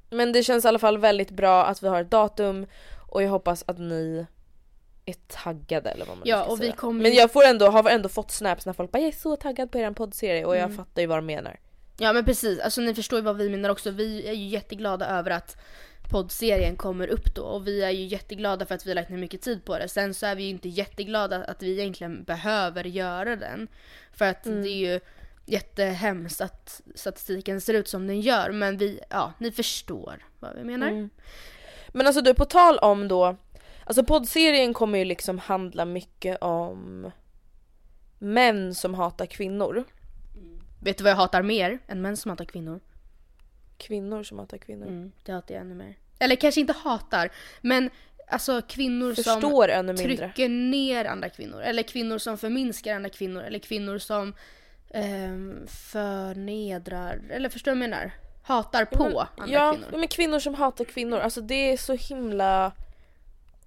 Men 0.09 0.31
det 0.31 0.43
känns 0.43 0.65
i 0.65 0.67
alla 0.67 0.79
fall 0.79 0.97
väldigt 0.97 1.31
bra 1.31 1.65
att 1.65 1.83
vi 1.83 1.87
har 1.87 2.01
ett 2.01 2.11
datum 2.11 2.65
och 3.09 3.23
jag 3.23 3.29
hoppas 3.29 3.63
att 3.67 3.79
ni 3.79 4.25
är 5.11 5.15
taggade 5.43 5.89
eller 5.89 6.05
vad 6.05 6.17
man 6.17 6.27
Ja, 6.27 6.41
ska 6.43 6.51
och 6.51 6.57
vi 6.57 6.63
säga. 6.65 6.75
kommer 6.75 7.01
Men 7.01 7.11
ju- 7.11 7.17
jag 7.17 7.31
får 7.31 7.43
ändå, 7.43 7.65
har 7.69 7.89
ändå 7.89 8.09
fått 8.09 8.31
snaps 8.31 8.65
när 8.65 8.73
folk 8.73 8.91
bara 8.91 8.99
jag 8.99 9.07
är 9.07 9.11
så 9.11 9.35
taggad 9.35 9.71
på 9.71 9.77
er 9.77 9.91
poddserie 9.91 10.45
och 10.45 10.55
jag 10.55 10.63
Mm. 10.63 10.77
fattar 10.77 11.01
ju 11.01 11.07
vad 11.07 11.17
de 11.17 11.25
menar. 11.25 11.59
Ja 11.97 12.13
men 12.13 12.25
precis, 12.25 12.59
alltså 12.59 12.81
ni 12.81 12.95
förstår 12.95 13.19
ju 13.19 13.25
vad 13.25 13.37
vi 13.37 13.49
menar 13.49 13.69
också. 13.69 13.91
Vi 13.91 14.27
är 14.27 14.33
ju 14.33 14.47
jätteglada 14.47 15.05
över 15.07 15.31
att 15.31 15.57
poddserien 16.11 16.75
kommer 16.75 17.07
upp 17.07 17.35
då 17.35 17.41
och 17.41 17.67
vi 17.67 17.83
är 17.83 17.89
ju 17.89 18.05
jätteglada 18.05 18.65
för 18.65 18.75
att 18.75 18.85
vi 18.85 18.89
har 18.89 18.95
lagt 18.95 19.09
ner 19.09 19.17
mycket 19.17 19.41
tid 19.41 19.65
på 19.65 19.77
det. 19.77 19.87
Sen 19.87 20.13
så 20.13 20.25
är 20.25 20.35
vi 20.35 20.43
ju 20.43 20.49
inte 20.49 20.69
jätteglada 20.69 21.43
att 21.43 21.63
vi 21.63 21.71
egentligen 21.79 22.23
behöver 22.23 22.83
göra 22.83 23.35
den. 23.35 23.67
För 24.13 24.25
att 24.25 24.45
Mm. 24.45 24.61
det 24.63 24.69
är 24.69 24.91
ju 24.93 24.99
jättehemskt 25.45 26.41
att 26.41 26.81
statistiken 26.95 27.61
ser 27.61 27.73
ut 27.73 27.87
som 27.87 28.07
den 28.07 28.21
gör 28.21 28.51
men 28.51 28.77
vi, 28.77 28.99
ja 29.09 29.33
ni 29.39 29.51
förstår 29.51 30.25
vad 30.39 30.55
vi 30.55 30.63
menar. 30.63 30.87
Mm. 30.87 31.09
Men 31.87 32.07
alltså 32.07 32.21
du, 32.21 32.33
på 32.33 32.45
tal 32.45 32.77
om 32.77 33.07
då, 33.07 33.35
alltså 33.91 34.03
poddserien 34.03 34.73
kommer 34.73 34.99
ju 34.99 35.05
liksom 35.05 35.39
handla 35.39 35.85
mycket 35.85 36.37
om 36.41 37.11
män 38.19 38.75
som 38.75 38.93
hatar 38.93 39.25
kvinnor. 39.25 39.83
Vet 40.79 40.97
du 40.97 41.03
vad 41.03 41.11
jag 41.11 41.17
hatar 41.17 41.41
mer 41.41 41.79
än 41.87 42.01
män 42.01 42.17
som 42.17 42.29
hatar 42.29 42.45
kvinnor? 42.45 42.79
Kvinnor 43.77 44.23
som 44.23 44.39
hatar 44.39 44.57
kvinnor. 44.57 44.87
Mm, 44.87 45.11
det 45.23 45.31
hatar 45.31 45.55
jag 45.55 45.61
ännu 45.61 45.75
mer. 45.75 45.97
Eller 46.19 46.35
kanske 46.35 46.61
inte 46.61 46.73
hatar, 46.73 47.31
men 47.61 47.89
alltså 48.27 48.61
kvinnor 48.61 49.13
som 49.13 49.23
Förstår 49.23 49.83
mindre. 49.83 50.17
trycker 50.17 50.49
ner 50.49 51.05
andra 51.05 51.29
kvinnor. 51.29 51.61
Eller 51.61 51.83
kvinnor 51.83 52.17
som 52.17 52.37
förminskar 52.37 52.95
andra 52.95 53.09
kvinnor. 53.09 53.41
Eller 53.41 53.59
kvinnor 53.59 53.97
som 53.97 54.33
ehm, 54.89 55.67
förnedrar. 55.67 57.21
Eller 57.29 57.49
förstår 57.49 57.71
du 57.71 57.77
vad 57.77 57.83
jag 57.83 57.89
menar? 57.89 58.11
Hatar 58.43 58.85
på 58.85 59.03
men, 59.03 59.43
andra 59.43 59.53
ja, 59.53 59.73
kvinnor. 59.73 59.99
men 59.99 60.07
kvinnor 60.07 60.39
som 60.39 60.55
hatar 60.55 60.85
kvinnor, 60.85 61.19
alltså 61.19 61.41
det 61.41 61.71
är 61.71 61.77
så 61.77 61.93
himla 61.93 62.71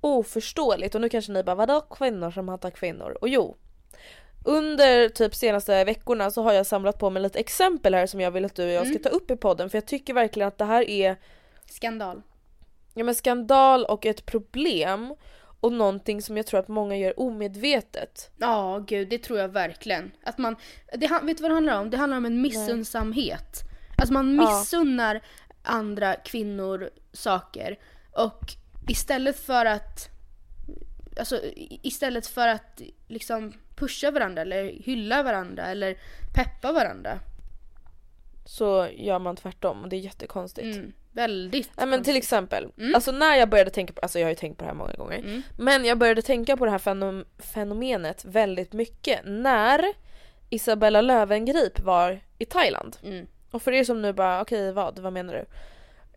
oförståeligt 0.04 0.94
och 0.94 1.00
nu 1.00 1.08
kanske 1.08 1.32
ni 1.32 1.42
bara 1.42 1.54
vadå 1.56 1.80
kvinnor 1.80 2.30
som 2.30 2.48
hatar 2.48 2.70
kvinnor? 2.70 3.16
Och 3.20 3.28
jo, 3.28 3.56
under 4.44 5.08
typ 5.08 5.34
senaste 5.34 5.84
veckorna 5.84 6.30
så 6.30 6.42
har 6.42 6.52
jag 6.52 6.66
samlat 6.66 6.98
på 6.98 7.10
mig 7.10 7.22
lite 7.22 7.38
exempel 7.38 7.94
här 7.94 8.06
som 8.06 8.20
jag 8.20 8.30
vill 8.30 8.44
att 8.44 8.54
du 8.54 8.64
och 8.64 8.70
jag 8.70 8.82
ska 8.86 8.90
Mm. 8.90 9.02
ta 9.02 9.08
upp 9.08 9.30
i 9.30 9.36
podden 9.36 9.70
för 9.70 9.76
jag 9.78 9.86
tycker 9.86 10.14
verkligen 10.14 10.48
att 10.48 10.58
det 10.58 10.64
här 10.64 10.90
är 10.90 11.16
Skandal. 11.70 12.22
ja, 12.94 13.04
men 13.04 13.14
skandal 13.14 13.84
och 13.84 14.06
ett 14.06 14.26
problem 14.26 15.14
och 15.60 15.72
någonting 15.72 16.22
som 16.22 16.36
jag 16.36 16.46
tror 16.46 16.60
att 16.60 16.68
många 16.68 16.96
gör 16.96 17.20
omedvetet. 17.20 18.30
Ja, 18.38 18.84
gud, 18.86 19.08
det 19.08 19.18
tror 19.18 19.38
jag 19.38 19.48
verkligen. 19.48 20.10
Att 20.24 20.38
man, 20.38 20.56
det, 20.96 21.06
han- 21.06 21.26
vet 21.26 21.36
du 21.36 21.42
vad 21.42 21.50
det 21.50 21.54
handlar 21.54 21.80
om? 21.80 21.90
Det 21.90 21.96
handlar 21.96 22.16
om 22.16 22.26
en 22.26 22.40
missundsamhet. 22.42 23.60
Alltså 23.98 24.12
man 24.12 24.34
Ja. 24.36 24.42
missunnar 24.60 25.20
andra 25.62 26.14
kvinnor 26.14 26.90
saker 27.12 27.78
och 28.16 28.40
istället 28.88 29.36
för 29.40 29.64
att 29.66 30.08
Alltså 31.18 31.40
istället 31.82 32.26
för 32.26 32.48
att 32.48 32.80
liksom 33.08 33.52
pusha 33.76 34.10
varandra 34.10 34.42
eller 34.42 34.64
hylla 34.64 35.22
varandra 35.22 35.66
eller 35.66 35.96
peppa 36.34 36.72
varandra. 36.72 37.18
Så 38.46 38.88
gör 38.96 39.18
man 39.18 39.36
tvärtom 39.36 39.82
och 39.82 39.88
det 39.88 39.96
är 39.96 40.00
jättekonstigt. 40.00 40.76
Mm, 40.76 40.92
väldigt 41.12 41.70
Nej 41.76 41.86
men 41.86 42.02
till 42.04 42.16
exempel, 42.16 42.68
Mm. 42.78 42.94
alltså 42.94 43.12
när 43.12 43.36
jag 43.36 43.48
började 43.48 43.70
tänka 43.70 43.92
på, 43.92 44.00
alltså 44.00 44.18
jag 44.18 44.26
har 44.26 44.30
ju 44.30 44.34
tänkt 44.36 44.56
på 44.58 44.64
det 44.64 44.68
här 44.68 44.74
många 44.76 44.92
gånger. 44.94 45.18
Mm. 45.18 45.42
Men 45.58 45.84
jag 45.84 45.98
började 45.98 46.22
tänka 46.22 46.56
på 46.56 46.64
det 46.64 46.70
här 46.70 46.78
fenom- 46.78 47.24
fenomenet 47.38 48.24
väldigt 48.24 48.72
mycket 48.72 49.20
när 49.24 49.84
Isabella 50.50 51.00
Löwengrip 51.00 51.80
var 51.80 52.20
i 52.38 52.44
Thailand. 52.44 52.96
Mm. 53.02 53.26
Och 53.50 53.62
för 53.62 53.72
er 53.72 53.84
som 53.84 54.02
nu 54.02 54.12
bara, 54.12 54.40
okej 54.40 54.72
vad, 54.72 54.98
vad 54.98 55.12
menar 55.12 55.34
du? 55.34 55.44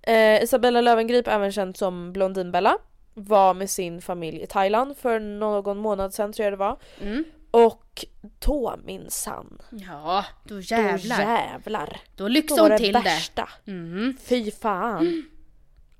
Eh, 0.07 0.43
Isabella 0.43 0.81
Löwengrip, 0.81 1.27
även 1.27 1.51
känd 1.51 1.77
som 1.77 2.13
Blondinbella, 2.13 2.77
var 3.13 3.53
med 3.53 3.69
sin 3.69 4.01
familj 4.01 4.41
i 4.41 4.47
Thailand 4.47 4.97
för 4.97 5.19
någon 5.19 5.77
månad 5.77 6.13
sedan 6.13 6.33
tror 6.33 6.43
jag 6.43 6.53
det 6.53 6.57
var. 6.57 6.77
Mm. 7.01 7.23
Och 7.51 8.05
då 8.39 8.75
minsann, 8.85 9.61
Ja, 9.71 10.25
då 10.43 10.55
då 10.55 10.61
jävlar. 10.61 11.19
jävlar. 11.21 11.97
Då 12.15 12.23
Då 12.23 12.27
lyxade 12.27 12.61
var 12.61 12.69
hon 12.69 12.77
det 12.77 12.83
till 12.83 12.93
det. 12.93 12.99
värsta. 12.99 13.49
Mm. 13.67 14.17
Fy 14.23 14.51
fan. 14.51 15.23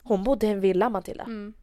Hon 0.04 0.24
bodde 0.24 0.48
i 0.48 0.50
en 0.50 0.60
villa 0.62 0.90
Matilda. 0.90 1.24
Mm. 1.24 1.54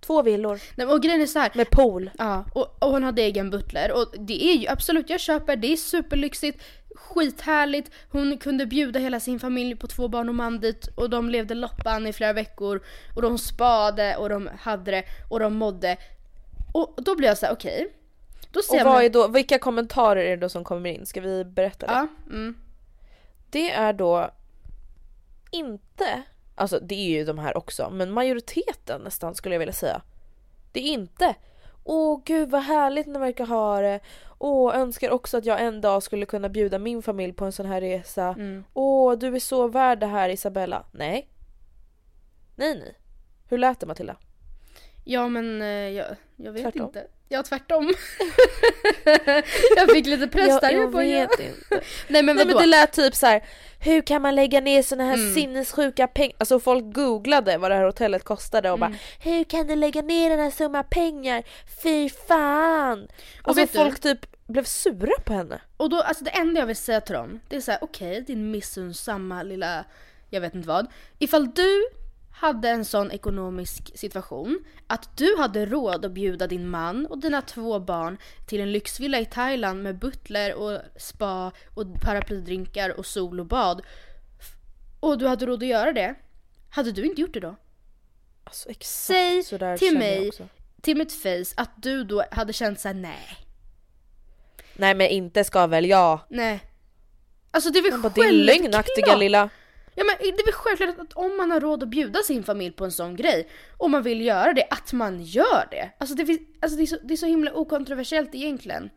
Två 0.00 0.22
villor 0.22 0.60
Nej, 0.74 0.86
och 0.86 1.02
grejen 1.02 1.20
är 1.20 1.26
så 1.26 1.38
här, 1.38 1.50
med 1.54 1.70
pool. 1.70 2.10
Ja, 2.18 2.44
och, 2.54 2.76
och 2.78 2.90
hon 2.90 3.02
hade 3.02 3.22
egen 3.22 3.50
butler 3.50 3.92
och 3.92 4.14
det 4.18 4.44
är 4.44 4.54
ju 4.54 4.68
absolut, 4.68 5.10
jag 5.10 5.20
köper, 5.20 5.56
det 5.56 5.72
är 5.72 5.76
superlyxigt, 5.76 6.62
skithärligt. 6.94 7.90
Hon 8.10 8.38
kunde 8.38 8.66
bjuda 8.66 8.98
hela 8.98 9.20
sin 9.20 9.40
familj 9.40 9.76
på 9.76 9.86
två 9.86 10.08
barn 10.08 10.28
och 10.28 10.34
man 10.34 10.60
dit 10.60 10.86
och 10.96 11.10
de 11.10 11.30
levde 11.30 11.54
loppan 11.54 12.06
i 12.06 12.12
flera 12.12 12.32
veckor 12.32 12.82
och 13.16 13.22
de 13.22 13.38
spade 13.38 14.16
och 14.16 14.28
de 14.28 14.50
hade 14.60 14.90
det 14.90 15.04
och 15.28 15.40
de 15.40 15.54
mådde. 15.54 15.96
Och 16.74 16.94
då 16.96 17.16
blir 17.16 17.28
jag 17.28 17.38
så 17.38 17.46
här: 17.46 17.52
okej. 17.52 17.94
Då 18.52 18.62
ser 18.62 18.80
Och 18.80 18.84
vad 18.84 18.94
man... 18.94 19.04
är 19.04 19.08
då, 19.08 19.28
vilka 19.28 19.58
kommentarer 19.58 20.24
är 20.24 20.30
det 20.30 20.36
då 20.36 20.48
som 20.48 20.64
kommer 20.64 20.90
in? 20.90 21.06
Ska 21.06 21.20
vi 21.20 21.44
berätta 21.44 21.86
det? 21.86 21.92
Ja, 21.92 22.08
mm. 22.26 22.56
Det 23.50 23.70
är 23.70 23.92
då 23.92 24.30
inte, 25.50 26.22
alltså 26.58 26.78
det 26.80 26.94
är 26.94 27.18
ju 27.18 27.24
de 27.24 27.38
här 27.38 27.56
också, 27.56 27.90
men 27.90 28.12
majoriteten 28.12 29.00
nästan 29.00 29.34
skulle 29.34 29.54
jag 29.54 29.58
vilja 29.60 29.72
säga 29.72 30.02
Det 30.72 30.80
är 30.80 30.92
inte 30.92 31.34
Åh 31.90 32.22
gud 32.24 32.50
vad 32.50 32.62
härligt 32.62 33.06
ni 33.06 33.18
verkar 33.18 33.46
ha 33.46 33.80
det. 33.80 34.00
Åh 34.38 34.76
önskar 34.76 35.10
också 35.10 35.38
att 35.38 35.44
jag 35.44 35.60
en 35.62 35.80
dag 35.80 36.02
skulle 36.02 36.26
kunna 36.26 36.48
bjuda 36.48 36.78
min 36.78 37.02
familj 37.02 37.32
på 37.32 37.44
en 37.44 37.52
sån 37.52 37.66
här 37.66 37.80
resa. 37.80 38.28
Mm. 38.28 38.64
Åh 38.74 39.18
du 39.18 39.34
är 39.36 39.40
så 39.40 39.68
värd 39.68 40.00
det 40.00 40.06
här 40.06 40.28
Isabella. 40.28 40.86
Nej. 40.92 41.28
Nej 42.56 42.74
nej. 42.74 42.94
Hur 43.48 43.58
lät 43.58 43.80
det 43.80 43.86
Matilda? 43.86 44.16
Ja 45.04 45.28
men 45.28 45.62
eh, 45.62 45.68
jag, 45.68 46.06
jag 46.36 46.52
vet 46.52 46.62
Tvärtom. 46.62 46.86
inte. 46.86 47.06
Ja 47.28 47.42
tvärtom. 47.42 47.92
jag 49.76 49.90
fick 49.90 50.06
lite 50.06 50.28
press 50.28 50.48
jag, 50.48 50.60
där. 50.60 50.70
jag 50.70 50.82
Jag 50.82 50.90
bara, 50.90 51.04
ja. 51.04 51.26
vet 51.28 51.40
inte. 51.40 51.56
Nej 52.08 52.22
men 52.22 52.36
Nej 52.36 52.46
men 52.46 52.56
det 52.56 52.66
lät 52.66 52.92
typ 52.92 53.14
så 53.14 53.26
här. 53.26 53.44
Hur 53.80 54.02
kan 54.02 54.22
man 54.22 54.34
lägga 54.34 54.60
ner 54.60 54.82
såna 54.82 55.04
här 55.04 55.14
Mm. 55.14 55.34
sinnessjuka 55.34 56.06
pengar? 56.06 56.36
Alltså 56.38 56.60
folk 56.60 56.84
googlade 56.94 57.58
vad 57.58 57.70
det 57.70 57.74
här 57.74 57.84
hotellet 57.84 58.24
kostade 58.24 58.70
och 58.70 58.78
Mm. 58.78 58.90
bara 58.92 58.98
Hur 59.30 59.44
kan 59.44 59.66
du 59.66 59.76
lägga 59.76 60.02
ner 60.02 60.30
den 60.30 60.38
här 60.38 60.50
summan 60.50 60.84
pengar? 60.90 61.42
Fy 61.82 62.08
fan! 62.28 63.02
Och 63.42 63.48
Alltså 63.48 63.60
vet 63.60 63.72
du? 63.72 63.78
folk 63.78 64.00
typ 64.00 64.26
blev 64.46 64.64
sura 64.64 65.20
på 65.24 65.32
henne. 65.32 65.60
Och 65.76 65.90
då, 65.90 66.00
alltså 66.00 66.24
det 66.24 66.30
enda 66.30 66.60
jag 66.60 66.66
vill 66.66 66.76
säga 66.76 67.00
till 67.00 67.14
dem, 67.14 67.40
det 67.48 67.56
är 67.56 67.60
så 67.60 67.70
här: 67.70 67.78
okej 67.82 68.20
din 68.20 68.50
missunnsamma 68.50 69.42
lilla, 69.42 69.84
jag 70.30 70.40
vet 70.40 70.54
inte 70.54 70.68
vad. 70.68 70.86
Ifall 71.18 71.50
du 71.54 71.86
hade 72.40 72.68
en 72.68 72.84
sån 72.84 73.10
ekonomisk 73.10 73.98
situation 73.98 74.64
att 74.86 75.16
du 75.16 75.36
hade 75.38 75.66
råd 75.66 76.04
att 76.04 76.12
bjuda 76.12 76.46
din 76.46 76.68
man 76.68 77.06
och 77.06 77.18
dina 77.18 77.42
två 77.42 77.80
barn 77.80 78.18
till 78.46 78.60
en 78.60 78.72
lyxvilla 78.72 79.18
i 79.18 79.24
Thailand 79.26 79.82
med 79.82 79.98
butler 79.98 80.54
och 80.54 80.80
spa 80.96 81.52
och 81.74 82.00
paraplydrinkar 82.00 82.98
och 82.98 83.06
sol 83.06 83.40
och 83.40 83.46
bad. 83.46 83.82
Och 85.00 85.18
du 85.18 85.26
hade 85.26 85.46
råd 85.46 85.62
att 85.62 85.68
göra 85.68 85.92
det. 85.92 86.14
Hade 86.70 86.92
du 86.92 87.06
inte 87.06 87.20
gjort 87.20 87.34
det 87.34 87.40
då? 87.40 87.56
Alltså 88.44 88.68
exakt 88.70 88.86
Säg 88.86 89.78
till 89.78 89.98
mig, 89.98 90.30
till 90.82 90.96
mitt 90.96 91.12
face, 91.12 91.54
att 91.56 91.70
du 91.82 92.04
då 92.04 92.24
hade 92.30 92.52
känt 92.52 92.80
såhär 92.80 92.94
nej. 92.94 93.38
Nej 94.76 94.94
men 94.94 95.06
inte 95.06 95.44
ska 95.44 95.66
väl 95.66 95.86
jag? 95.86 96.20
Nej. 96.28 96.60
Alltså 97.50 97.70
det 97.70 97.78
är 97.78 97.82
väl 97.82 97.90
Man 97.90 98.02
bara, 98.02 98.12
din 98.12 98.24
självklart. 98.24 98.58
lögnaktiga 98.60 99.16
lilla... 99.16 99.50
Ja 99.98 100.04
men 100.04 100.16
det 100.20 100.42
är 100.42 100.44
väl 100.44 100.54
självklart 100.54 100.98
att 100.98 101.12
om 101.12 101.36
man 101.36 101.50
har 101.50 101.60
råd 101.60 101.82
att 101.82 101.88
bjuda 101.88 102.22
sin 102.22 102.44
familj 102.44 102.72
på 102.72 102.84
en 102.84 102.92
sån 102.92 103.16
grej 103.16 103.48
och 103.76 103.90
man 103.90 104.02
vill 104.02 104.20
göra 104.20 104.52
det, 104.52 104.66
att 104.70 104.92
man 104.92 105.22
gör 105.22 105.68
det. 105.70 105.90
Alltså 105.98 106.16
det, 106.16 106.26
finns, 106.26 106.40
alltså 106.60 106.76
det, 106.76 106.84
är, 106.84 106.86
så, 106.86 106.96
det 107.02 107.14
är 107.14 107.16
så 107.16 107.26
himla 107.26 107.52
okontroversiellt 107.52 108.34
egentligen. 108.34 108.90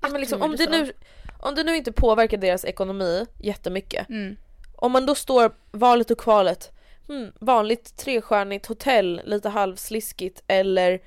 Ja, 0.00 0.08
men 0.08 0.20
liksom, 0.20 0.42
om, 0.42 0.56
det 0.56 0.70
nu, 0.70 0.92
om 1.40 1.54
det 1.54 1.62
nu 1.62 1.76
inte 1.76 1.92
påverkar 1.92 2.36
deras 2.36 2.64
ekonomi 2.64 3.26
jättemycket. 3.38 4.08
Mm. 4.08 4.36
Om 4.76 4.92
man 4.92 5.06
då 5.06 5.14
står 5.14 5.52
valet 5.70 6.10
och 6.10 6.20
kvalet. 6.20 6.72
Hmm, 7.06 7.32
vanligt 7.40 7.96
trestjärnigt 7.96 8.66
hotell, 8.66 9.22
lite 9.24 9.48
halvsliskigt 9.48 10.42
eller 10.46 11.00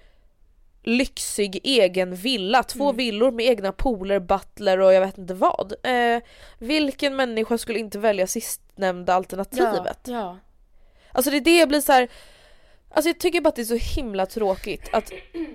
lyxig 0.83 1.59
egen 1.63 2.15
villa. 2.15 2.63
Två 2.63 2.83
Mm. 2.83 2.95
villor 2.97 3.31
med 3.31 3.45
egna 3.45 3.71
pooler, 3.71 4.19
butler 4.19 4.79
och 4.79 4.93
jag 4.93 5.01
vet 5.01 5.17
inte 5.17 5.33
vad. 5.33 5.73
Eh, 5.83 6.21
vilken 6.57 7.15
människa 7.15 7.57
skulle 7.57 7.79
inte 7.79 7.99
välja 7.99 8.27
sistnämnda 8.27 9.13
alternativet? 9.13 9.97
Ja, 10.03 10.13
ja. 10.13 10.37
Alltså 11.11 11.31
det 11.31 11.37
är 11.37 11.41
det 11.41 11.57
jag 11.59 11.67
blir 11.69 11.81
så 11.81 11.91
här. 11.91 12.07
Alltså 12.93 13.09
jag 13.09 13.19
tycker 13.19 13.41
bara 13.41 13.49
att 13.49 13.55
det 13.55 13.61
är 13.61 13.77
så 13.79 13.95
himla 13.95 14.25
tråkigt 14.25 14.89
att 14.93 15.11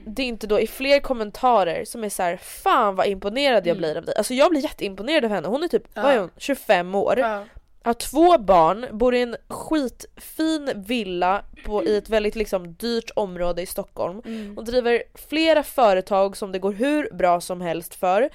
det 0.07 0.23
inte 0.23 0.47
då 0.47 0.61
är 0.61 0.67
fler 0.67 1.01
kommentarer 1.01 1.85
som 1.85 2.05
är 2.05 2.09
så 2.09 2.23
här: 2.23 2.37
fan 2.37 2.97
vad 2.97 3.07
imponerad 3.07 3.67
jag 3.67 3.77
blir 3.79 3.97
av 3.97 4.05
dig. 4.05 4.15
Alltså 4.17 4.35
jag 4.35 4.51
blir 4.51 4.61
jätteimponerad 4.63 5.25
av 5.25 5.31
henne, 5.31 5.49
hon 5.49 5.63
är 5.63 5.69
typ, 5.69 5.83
Ja. 5.95 6.03
vad 6.03 6.13
är 6.15 6.19
hon, 6.19 6.31
25 6.37 6.95
år. 6.95 7.19
ja. 7.19 7.45
Har 7.87 7.95
två 7.95 8.39
barn, 8.39 8.87
bor 8.93 9.15
i 9.15 9.23
en 9.23 9.37
skitfin 9.49 10.73
villa 10.77 11.45
på, 11.65 11.85
i 11.85 11.97
ett 11.97 12.09
väldigt 12.09 12.37
liksom 12.37 12.75
dyrt 12.75 13.11
område 13.17 13.63
i 13.63 13.67
Stockholm 13.67 14.23
Mm. 14.25 14.59
och 14.59 14.65
driver 14.65 15.03
flera 15.15 15.63
företag 15.63 16.37
som 16.37 16.53
det 16.53 16.59
går 16.59 16.73
hur 16.73 17.15
bra 17.15 17.41
som 17.41 17.61
helst 17.61 17.95
för. 17.95 18.31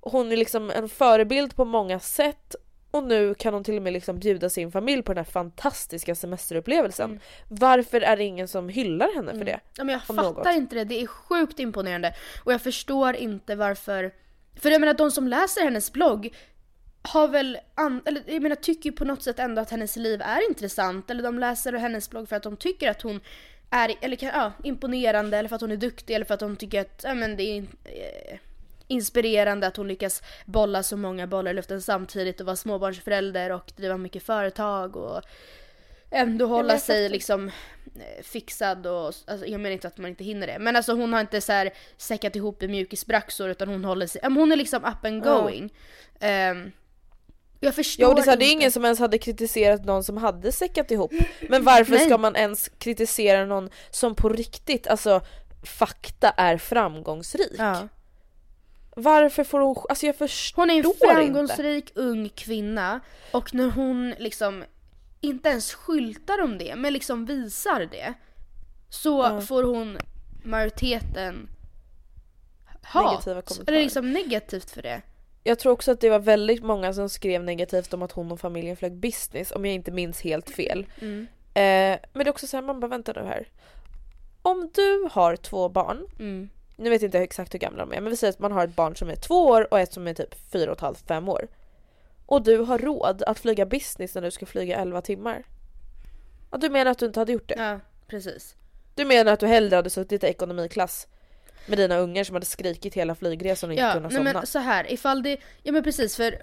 Hon 0.00 0.32
är 0.32 0.36
liksom 0.36 0.70
en 0.70 0.88
förebild 0.88 1.56
på 1.56 1.64
många 1.64 2.00
sätt 2.00 2.54
och 2.90 3.04
nu 3.04 3.34
kan 3.34 3.54
hon 3.54 3.64
till 3.64 3.76
och 3.76 3.82
med 3.82 3.92
liksom 3.92 4.18
bjuda 4.18 4.50
sin 4.50 4.72
familj 4.72 5.02
på 5.02 5.14
den 5.14 5.24
här 5.24 5.32
fantastiska 5.32 6.14
semesterupplevelsen. 6.14 7.10
Mm. 7.10 7.20
Varför 7.48 8.00
är 8.00 8.16
det 8.16 8.24
ingen 8.24 8.48
som 8.48 8.68
hyllar 8.68 9.14
henne 9.14 9.38
för 9.38 9.44
det? 9.44 9.60
Ja, 9.76 9.84
men 9.84 9.92
jag 9.92 10.02
fattar 10.02 10.22
något. 10.22 10.56
inte 10.56 10.74
det, 10.74 10.84
det 10.84 11.02
är 11.02 11.06
sjukt 11.06 11.58
imponerande. 11.58 12.14
Och 12.44 12.52
jag 12.52 12.62
förstår 12.62 13.16
inte 13.16 13.54
varför... 13.56 14.12
För 14.56 14.70
jag 14.70 14.80
menar 14.80 14.94
de 14.94 15.10
som 15.10 15.28
läser 15.28 15.64
hennes 15.64 15.92
blogg 15.92 16.34
har 17.02 17.28
väl, 17.28 17.58
an, 17.74 18.02
eller 18.04 18.22
jag 18.26 18.42
menar 18.42 18.56
tycker 18.56 18.90
ju 18.90 18.96
på 18.96 19.04
något 19.04 19.22
sätt 19.22 19.38
ändå 19.38 19.62
att 19.62 19.70
hennes 19.70 19.96
liv 19.96 20.20
är 20.22 20.48
intressant. 20.48 21.10
Eller 21.10 21.22
de 21.22 21.38
läser 21.38 21.72
hennes 21.72 22.10
blogg 22.10 22.28
för 22.28 22.36
att 22.36 22.42
de 22.42 22.56
tycker 22.56 22.90
att 22.90 23.02
hon 23.02 23.20
är 23.70 23.94
eller, 24.00 24.16
kan- 24.16 24.30
ja, 24.34 24.52
imponerande 24.64 25.36
eller 25.36 25.48
för 25.48 25.56
att 25.56 25.60
hon 25.62 25.72
är 25.72 25.76
duktig 25.76 26.14
eller 26.14 26.24
för 26.24 26.34
att 26.34 26.40
de 26.40 26.56
tycker 26.56 26.80
att 26.80 27.00
ja, 27.04 27.14
men 27.14 27.36
det 27.36 27.42
är 27.42 27.58
eh, 27.84 28.38
inspirerande 28.86 29.66
att 29.66 29.76
hon 29.76 29.88
lyckas 29.88 30.22
bolla 30.46 30.82
så 30.82 30.96
många 30.96 31.26
bollar 31.26 31.50
i 31.50 31.54
luften 31.54 31.82
samtidigt 31.82 32.40
och 32.40 32.46
vara 32.46 32.56
småbarnsförälder 32.56 33.52
och 33.52 33.72
driva 33.76 33.96
mycket 33.96 34.22
företag 34.22 34.96
och 34.96 35.20
ändå 36.10 36.46
hålla 36.46 36.78
sig 36.78 37.04
fattar. 37.04 37.12
liksom 37.12 37.48
eh, 37.96 38.22
fixad 38.22 38.86
och, 38.86 39.04
alltså, 39.04 39.46
jag 39.46 39.60
menar 39.60 39.70
inte 39.70 39.88
att 39.88 39.98
man 39.98 40.10
inte 40.10 40.24
hinner 40.24 40.46
det. 40.46 40.58
Men 40.58 40.76
alltså 40.76 40.92
hon 40.92 41.12
har 41.12 41.20
inte 41.20 41.40
så 41.40 41.52
här 41.52 41.70
säckat 41.96 42.36
ihop 42.36 42.62
i 42.62 42.68
mjukisbraxor 42.68 43.48
utan 43.48 43.68
hon 43.68 43.84
håller 43.84 44.06
sig, 44.06 44.20
hon 44.24 44.52
är 44.52 44.56
liksom 44.56 44.84
up 44.84 45.04
and 45.04 45.22
going. 45.22 45.72
Ehm, 46.20 46.72
jag 47.60 47.74
förstår 47.74 48.02
Ja 48.04 48.08
och 48.08 48.14
det 48.14 48.20
är, 48.20 48.24
så 48.24 48.30
här, 48.30 48.36
det 48.36 48.44
är 48.44 48.46
inte. 48.46 48.52
ingen 48.60 48.72
som 48.72 48.84
ens 48.84 48.98
hade 48.98 49.18
kritiserat 49.18 49.84
någon 49.84 50.04
som 50.04 50.16
hade 50.16 50.52
säckat 50.52 50.90
ihop. 50.90 51.12
Men 51.48 51.64
varför 51.64 51.96
ska 51.98 52.18
man 52.18 52.36
ens 52.36 52.68
kritisera 52.78 53.44
någon 53.44 53.70
som 53.90 54.14
på 54.14 54.28
riktigt, 54.28 54.86
alltså 54.86 55.20
fakta 55.62 56.30
är 56.30 56.56
framgångsrik? 56.58 57.52
Ja. 57.58 57.88
Varför 58.96 59.44
får 59.44 59.60
hon, 59.60 59.76
alltså 59.88 60.06
jag 60.06 60.16
förstår 60.16 60.62
Hon 60.62 60.70
är 60.70 60.74
en 60.74 60.84
inte. 60.86 61.06
framgångsrik 61.06 61.92
ung 61.94 62.28
kvinna 62.28 63.00
och 63.32 63.54
när 63.54 63.70
hon 63.70 64.10
liksom 64.18 64.64
inte 65.20 65.48
ens 65.48 65.74
skyltar 65.74 66.42
om 66.42 66.58
det 66.58 66.76
men 66.76 66.92
liksom 66.92 67.26
visar 67.26 67.88
det 67.90 68.14
så 68.88 69.22
Ja. 69.22 69.40
får 69.40 69.62
hon 69.62 69.98
majoriteten 70.44 71.48
hat. 72.82 73.26
Eller 73.26 73.82
liksom 73.82 74.12
negativt 74.12 74.70
för 74.70 74.82
det. 74.82 75.02
Jag 75.44 75.58
tror 75.58 75.72
också 75.72 75.92
att 75.92 76.00
det 76.00 76.10
var 76.10 76.18
väldigt 76.18 76.62
många 76.62 76.92
som 76.92 77.08
skrev 77.08 77.44
negativt 77.44 77.94
om 77.94 78.02
att 78.02 78.12
hon 78.12 78.32
och 78.32 78.40
familjen 78.40 78.76
flög 78.76 78.92
business 78.92 79.52
om 79.52 79.64
jag 79.64 79.74
inte 79.74 79.90
minns 79.90 80.20
helt 80.20 80.50
fel. 80.50 80.86
Mm. 81.00 81.26
Eh, 81.54 81.98
men 82.12 82.24
det 82.24 82.28
är 82.28 82.30
också 82.30 82.46
så 82.46 82.56
här, 82.56 82.64
man 82.64 82.80
bara 82.80 82.86
vänta 82.86 83.12
nu 83.12 83.20
här. 83.20 83.48
Om 84.42 84.70
du 84.74 85.08
har 85.10 85.36
två 85.36 85.68
barn, 85.68 86.06
Mm. 86.18 86.50
nu 86.76 86.90
vet 86.90 87.02
jag 87.02 87.08
inte 87.08 87.18
exakt 87.18 87.54
hur 87.54 87.58
gamla 87.58 87.86
de 87.86 87.92
är 87.96 88.00
men 88.00 88.10
vi 88.10 88.16
säger 88.16 88.32
att 88.32 88.38
man 88.38 88.52
har 88.52 88.64
ett 88.64 88.76
barn 88.76 88.96
som 88.96 89.08
är 89.10 89.16
två 89.16 89.46
år 89.46 89.72
och 89.72 89.80
ett 89.80 89.92
som 89.92 90.06
är 90.08 90.14
typ 90.14 90.34
fyra 90.52 90.70
och 90.70 90.76
ett 90.76 90.80
halvt, 90.82 91.06
fem 91.08 91.28
år. 91.28 91.48
Och 92.26 92.42
du 92.42 92.56
har 92.58 92.78
råd 92.78 93.22
att 93.22 93.38
flyga 93.38 93.66
business 93.66 94.14
när 94.14 94.22
du 94.22 94.30
ska 94.30 94.46
flyga 94.46 94.76
11 94.76 95.00
timmar. 95.02 95.42
Och 96.50 96.60
du 96.60 96.70
menar 96.70 96.90
att 96.90 96.98
du 96.98 97.06
inte 97.06 97.20
hade 97.20 97.32
gjort 97.32 97.48
det? 97.48 97.54
Ja, 97.58 97.80
precis. 98.06 98.56
Du 98.94 99.04
menar 99.04 99.32
att 99.32 99.40
du 99.40 99.46
hellre 99.46 99.76
hade 99.76 99.90
suttit 99.90 100.24
i 100.24 100.26
ekonomiklass 100.26 101.06
med 101.66 101.78
dina 101.78 101.96
ungar 101.96 102.24
som 102.24 102.34
hade 102.34 102.46
skrikit 102.46 102.94
hela 102.94 103.14
flygresan 103.14 103.70
och 103.70 103.74
inte 103.74 103.82
Ja, 103.84 103.92
kunnat 103.92 104.12
somna? 104.12 104.32
men 104.32 104.46
så 104.46 104.58
här, 104.58 104.92
ifall 104.92 105.22
det, 105.22 105.36
ja 105.62 105.72
men 105.72 105.82
precis 105.82 106.16
för 106.16 106.38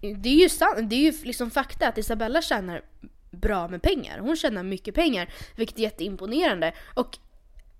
det 0.00 0.28
är 0.28 0.42
ju 0.42 0.48
sant, 0.48 0.90
det 0.90 0.96
är 0.96 1.12
ju 1.12 1.24
liksom 1.24 1.50
fakta 1.50 1.88
att 1.88 1.98
Isabella 1.98 2.42
tjänar 2.42 2.82
bra 3.30 3.68
med 3.68 3.82
pengar. 3.82 4.18
Hon 4.18 4.36
tjänar 4.36 4.62
mycket 4.62 4.94
pengar, 4.94 5.28
vilket 5.56 5.78
är 5.78 5.82
jätteimponerande. 5.82 6.72
Och 6.94 7.18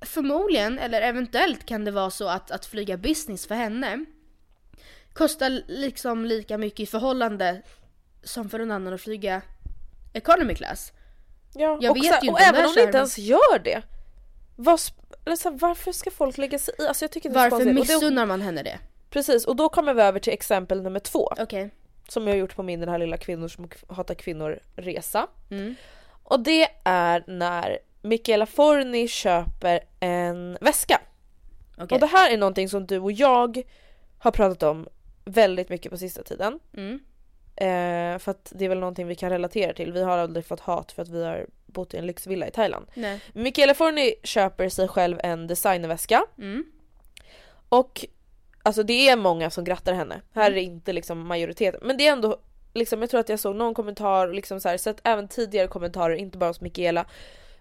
förmodligen, 0.00 0.78
eller 0.78 1.02
eventuellt 1.02 1.66
kan 1.66 1.84
det 1.84 1.90
vara 1.90 2.10
så 2.10 2.28
att, 2.28 2.50
att 2.50 2.66
flyga 2.66 2.96
business 2.96 3.46
för 3.46 3.54
henne 3.54 4.04
kostar 5.12 5.62
liksom 5.66 6.24
lika 6.24 6.58
mycket 6.58 6.80
i 6.80 6.86
förhållande 6.86 7.62
som 8.22 8.48
för 8.48 8.60
en 8.60 8.70
annan 8.70 8.94
att 8.94 9.00
flyga 9.00 9.42
economy 10.12 10.54
class. 10.54 10.92
Ja, 11.54 11.78
Jag 11.82 11.90
och, 11.90 11.96
vet 11.96 12.04
så, 12.20 12.26
ju 12.26 12.30
och 12.32 12.40
inte 12.40 12.42
även 12.44 12.66
om 12.66 12.72
det 12.74 12.82
inte 12.82 12.98
ens 12.98 13.18
gör 13.18 13.58
det. 13.64 13.82
Vad, 14.56 14.80
eller 15.28 15.36
så 15.36 15.50
här, 15.50 15.58
varför 15.58 15.92
ska 15.92 16.10
folk 16.10 16.38
lägga 16.38 16.58
sig 16.58 16.74
i? 16.78 16.86
Alltså 16.86 17.04
jag 17.04 17.10
tycker 17.10 17.28
det 17.28 17.34
är 17.34 17.50
Varför 17.50 17.50
konstigt. 17.50 17.68
Och 17.80 17.86
det- 17.86 17.92
missunnar 17.94 18.26
man 18.26 18.40
henne 18.40 18.62
det? 18.62 18.78
Precis, 19.10 19.44
och 19.46 19.56
då 19.56 19.68
kommer 19.68 19.94
vi 19.94 20.02
över 20.02 20.20
till 20.20 20.32
exempel 20.32 20.82
nummer 20.82 21.00
två. 21.00 21.32
Okej. 21.38 21.70
Som 22.08 22.26
jag 22.26 22.34
har 22.34 22.38
gjort 22.38 22.56
på 22.56 22.62
min 22.62 22.80
den 22.80 22.88
här 22.88 22.98
lilla 22.98 23.16
kvinnor 23.16 23.48
som 23.48 23.68
hatar 23.88 24.14
kvinnor-resa. 24.14 25.26
Mm. 25.50 25.74
Och 26.22 26.40
det 26.40 26.68
är 26.84 27.24
när 27.26 27.78
Michaela 28.02 28.46
Forni 28.46 29.08
köper 29.08 29.80
en 30.00 30.58
väska. 30.60 31.00
Okej. 31.78 31.94
Och 31.94 32.00
det 32.00 32.06
här 32.06 32.30
är 32.30 32.38
någonting 32.38 32.68
som 32.68 32.86
du 32.86 32.98
och 32.98 33.12
jag 33.12 33.62
har 34.18 34.30
pratat 34.30 34.62
om 34.62 34.88
väldigt 35.24 35.68
mycket 35.68 35.92
på 35.92 35.98
sista 35.98 36.22
tiden. 36.22 36.60
Mm. 36.76 37.00
Eh, 37.56 38.18
för 38.18 38.30
att 38.30 38.52
det 38.56 38.64
är 38.64 38.68
väl 38.68 38.78
någonting 38.80 39.06
vi 39.06 39.14
kan 39.14 39.30
relatera 39.30 39.72
till. 39.72 39.92
Vi 39.92 40.02
har 40.02 40.18
aldrig 40.18 40.44
fått 40.46 40.60
hat 40.60 40.92
för 40.92 41.02
att 41.02 41.08
vi 41.08 41.24
har 41.24 41.46
bott 41.72 41.94
i 41.94 41.96
en 41.96 42.06
lyxvilla 42.06 42.48
i 42.48 42.50
Thailand. 42.50 42.86
Nej. 42.94 43.20
Michaela 43.32 43.74
Forni 43.74 44.14
köper 44.22 44.68
sig 44.68 44.88
själv 44.88 45.20
en 45.22 45.46
designerväska 45.46 46.24
Mm. 46.38 46.64
och 47.68 48.06
alltså 48.62 48.82
det 48.82 49.08
är 49.08 49.16
många 49.16 49.50
som 49.50 49.64
grattar 49.64 49.92
henne. 49.92 50.20
Här 50.34 50.50
är 50.50 50.54
det 50.54 50.62
inte 50.62 50.92
liksom 50.92 51.26
majoriteten. 51.26 51.80
Men 51.84 51.96
det 51.96 52.06
är 52.06 52.12
ändå 52.12 52.36
liksom, 52.74 53.00
jag 53.00 53.10
tror 53.10 53.20
att 53.20 53.28
jag 53.28 53.40
såg 53.40 53.56
någon 53.56 53.74
kommentar 53.74 54.28
liksom 54.28 54.60
så 54.60 54.68
här, 54.68 54.76
sett 54.76 55.00
även 55.04 55.28
tidigare 55.28 55.68
kommentarer, 55.68 56.14
inte 56.14 56.38
bara 56.38 56.50
hos 56.50 56.60
Michaela. 56.60 57.06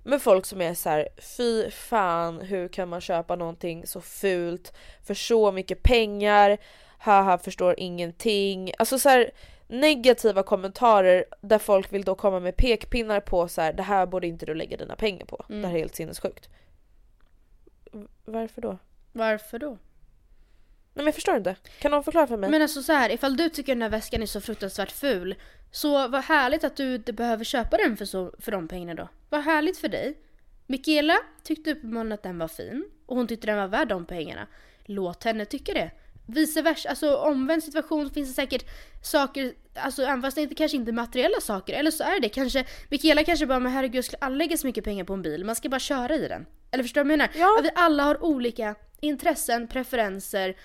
med 0.04 0.22
folk 0.22 0.46
som 0.46 0.62
är 0.62 0.74
så 0.74 0.90
här: 0.90 1.10
fy 1.38 1.72
fan 1.72 2.42
hur 2.42 2.68
kan 2.68 2.90
man 2.90 3.02
köpa 3.02 3.36
någonting 3.36 3.88
så 3.88 4.02
fult 4.02 4.74
för 5.08 5.14
så 5.14 5.52
mycket 5.52 5.84
pengar, 5.84 6.58
haha 7.00 7.38
förstår 7.38 7.76
ingenting. 7.78 8.72
Alltså 8.80 9.00
så 9.00 9.10
här, 9.10 9.32
negativa 9.68 10.44
kommentarer 10.44 11.26
där 11.42 11.60
folk 11.60 11.94
vill 11.94 12.04
då 12.04 12.16
komma 12.16 12.40
med 12.40 12.58
pekpinnar 12.58 13.20
på 13.20 13.48
så 13.48 13.62
här, 13.62 13.74
det 13.74 13.84
här 13.84 14.06
borde 14.06 14.28
inte 14.28 14.46
du 14.46 14.54
lägga 14.54 14.78
dina 14.78 14.96
pengar 14.96 15.26
på. 15.26 15.46
Mm. 15.50 15.62
Det 15.62 15.68
här 15.68 15.76
är 15.76 15.80
helt 15.80 15.96
sinnessjukt. 15.96 16.50
Varför 18.26 18.62
då? 18.62 18.78
Varför 19.12 19.60
då? 19.60 19.70
Nej 19.70 21.04
men 21.04 21.06
jag 21.06 21.16
förstår 21.16 21.36
inte. 21.36 21.56
Kan 21.80 21.92
någon 21.92 22.04
förklara 22.04 22.28
för 22.28 22.38
mig? 22.38 22.50
Men 22.50 22.62
alltså 22.62 22.84
så 22.84 22.94
här, 22.94 23.10
ifall 23.10 23.38
du 23.38 23.50
tycker 23.50 23.76
den 23.76 23.82
här 23.82 23.90
väskan 23.90 24.22
är 24.22 24.26
så 24.26 24.42
fruktansvärt 24.42 24.92
ful, 24.92 25.36
så 25.72 26.08
vad 26.08 26.24
härligt 26.24 26.64
att 26.64 26.76
du 26.76 26.96
inte 26.96 27.14
behöver 27.14 27.44
köpa 27.44 27.78
den 27.78 27.98
för, 27.98 28.06
så, 28.06 28.34
för 28.40 28.52
de 28.52 28.68
pengarna 28.68 28.94
då. 28.94 29.10
Vad 29.30 29.42
härligt 29.42 29.78
för 29.78 29.88
dig. 29.88 30.18
Mikaela 30.66 31.18
tyckte 31.44 31.72
uppenbarligen 31.72 32.12
att 32.12 32.24
den 32.24 32.38
var 32.38 32.48
fin 32.48 32.86
och 33.06 33.16
hon 33.16 33.28
tyckte 33.28 33.48
den 33.48 33.58
var 33.58 33.68
värd 33.68 33.88
de 33.88 34.06
pengarna. 34.06 34.48
Låt 34.86 35.24
henne 35.24 35.46
tycka 35.46 35.74
det. 35.74 35.92
Vice 36.28 36.62
versa, 36.62 36.90
alltså 36.90 37.16
omvänd 37.16 37.64
situation 37.64 38.10
finns 38.10 38.30
det 38.30 38.36
säkert 38.36 38.66
saker, 39.02 39.54
alltså 39.76 40.04
även 40.04 40.22
fast 40.22 40.36
det 40.36 40.42
inte, 40.42 40.56
kanske 40.56 40.78
inte 40.78 40.92
är 40.92 40.94
materiella 40.94 41.42
saker, 41.42 41.74
eller 41.74 41.92
så 41.92 42.04
är 42.04 42.20
det 42.20 42.30
kanske, 42.30 42.66
Mikaela 42.90 43.24
kanske 43.24 43.46
bara 43.46 43.60
men 43.60 43.72
herregud 43.72 43.96
jag 43.96 44.06
skulle 44.06 44.20
aldrig 44.22 44.38
lägga 44.48 44.58
så 44.58 44.68
mycket 44.68 44.84
pengar 44.84 45.04
på 45.04 45.14
en 45.14 45.22
bil, 45.22 45.46
man 45.46 45.56
ska 45.56 45.70
bara 45.70 45.80
köra 45.80 46.16
i 46.16 46.28
den. 46.28 46.46
Eller 46.72 46.84
förstår 46.84 47.02
du 47.02 47.08
vad 47.08 47.12
jag 47.12 47.18
menar? 47.18 47.30
Ja. 47.36 47.60
Att 47.60 47.66
vi 47.66 47.70
alla 47.76 48.04
har 48.04 48.24
olika 48.24 48.76
intressen, 49.00 49.68
preferenser 49.68 50.56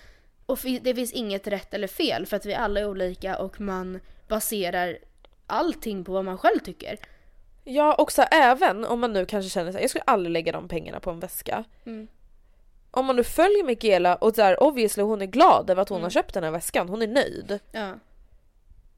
och 0.46 0.58
det 0.82 0.94
finns 0.94 1.12
inget 1.12 1.46
rätt 1.46 1.74
eller 1.74 1.88
fel 1.88 2.26
för 2.26 2.36
att 2.36 2.46
vi 2.46 2.54
alla 2.54 2.80
är 2.80 2.88
olika 2.88 3.38
och 3.38 3.60
man 3.60 4.00
baserar 4.28 4.98
allting 5.46 6.04
på 6.04 6.12
vad 6.12 6.24
man 6.24 6.38
själv 6.38 6.58
tycker. 6.58 6.98
Ja 7.64 7.94
och 7.94 8.12
så 8.12 8.22
här, 8.22 8.28
även 8.32 8.84
om 8.84 9.00
man 9.00 9.12
nu 9.12 9.26
kanske 9.26 9.50
känner 9.50 9.70
att 9.70 9.80
jag 9.80 9.90
skulle 9.90 10.04
aldrig 10.06 10.32
lägga 10.32 10.52
de 10.52 10.68
pengarna 10.68 11.00
på 11.00 11.10
en 11.10 11.20
väska. 11.20 11.64
Mm. 11.86 12.08
Om 12.94 13.06
man 13.06 13.16
nu 13.16 13.24
följer 13.24 13.64
Michaela 13.64 14.14
och 14.16 14.32
där 14.32 14.62
obviously 14.62 15.02
hon 15.02 15.22
är 15.22 15.26
glad 15.26 15.70
över 15.70 15.82
att 15.82 15.88
hon 15.88 15.96
Mm. 15.96 16.02
har 16.04 16.10
köpt 16.10 16.34
den 16.34 16.44
här 16.44 16.50
väskan, 16.50 16.88
hon 16.88 17.02
är 17.02 17.06
nöjd. 17.06 17.58
Ja. 17.72 17.92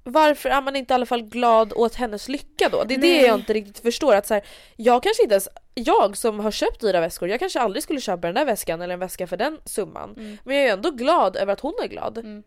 Varför 0.07 0.49
är 0.49 0.63
man 0.63 0.77
inte 0.77 0.93
i 0.93 0.95
alla 0.95 1.07
fall 1.07 1.23
glad 1.23 1.73
åt 1.73 1.95
hennes 1.95 2.29
lycka 2.29 2.69
då? 2.69 2.85
Det 2.85 2.95
är 2.95 2.99
Nej. 2.99 3.19
det 3.21 3.27
jag 3.27 3.39
inte 3.39 3.53
riktigt 3.53 3.79
förstår. 3.79 4.15
Att 4.15 4.27
så 4.27 4.35
här, 4.35 4.43
jag 4.77 5.03
kanske 5.03 5.23
inte 5.23 5.35
ens, 5.35 5.49
jag 5.75 6.17
som 6.17 6.41
har 6.41 6.51
köpt 6.51 6.81
dyra 6.81 7.01
väskor, 7.01 7.29
jag 7.29 7.39
kanske 7.41 7.61
aldrig 7.61 7.83
skulle 7.83 8.01
köpa 8.01 8.27
den 8.27 8.35
där 8.35 8.45
väskan 8.45 8.83
eller 8.83 8.95
en 8.95 9.01
väska 9.01 9.27
för 9.27 9.37
den 9.37 9.59
summan. 9.65 10.15
Mm. 10.17 10.37
Men 10.45 10.57
jag 10.57 10.67
är 10.69 10.73
ändå 10.73 10.91
glad 10.91 11.37
över 11.37 11.53
att 11.53 11.61
hon 11.61 11.75
är 11.83 11.89
glad. 11.89 12.19
Mm. 12.19 12.43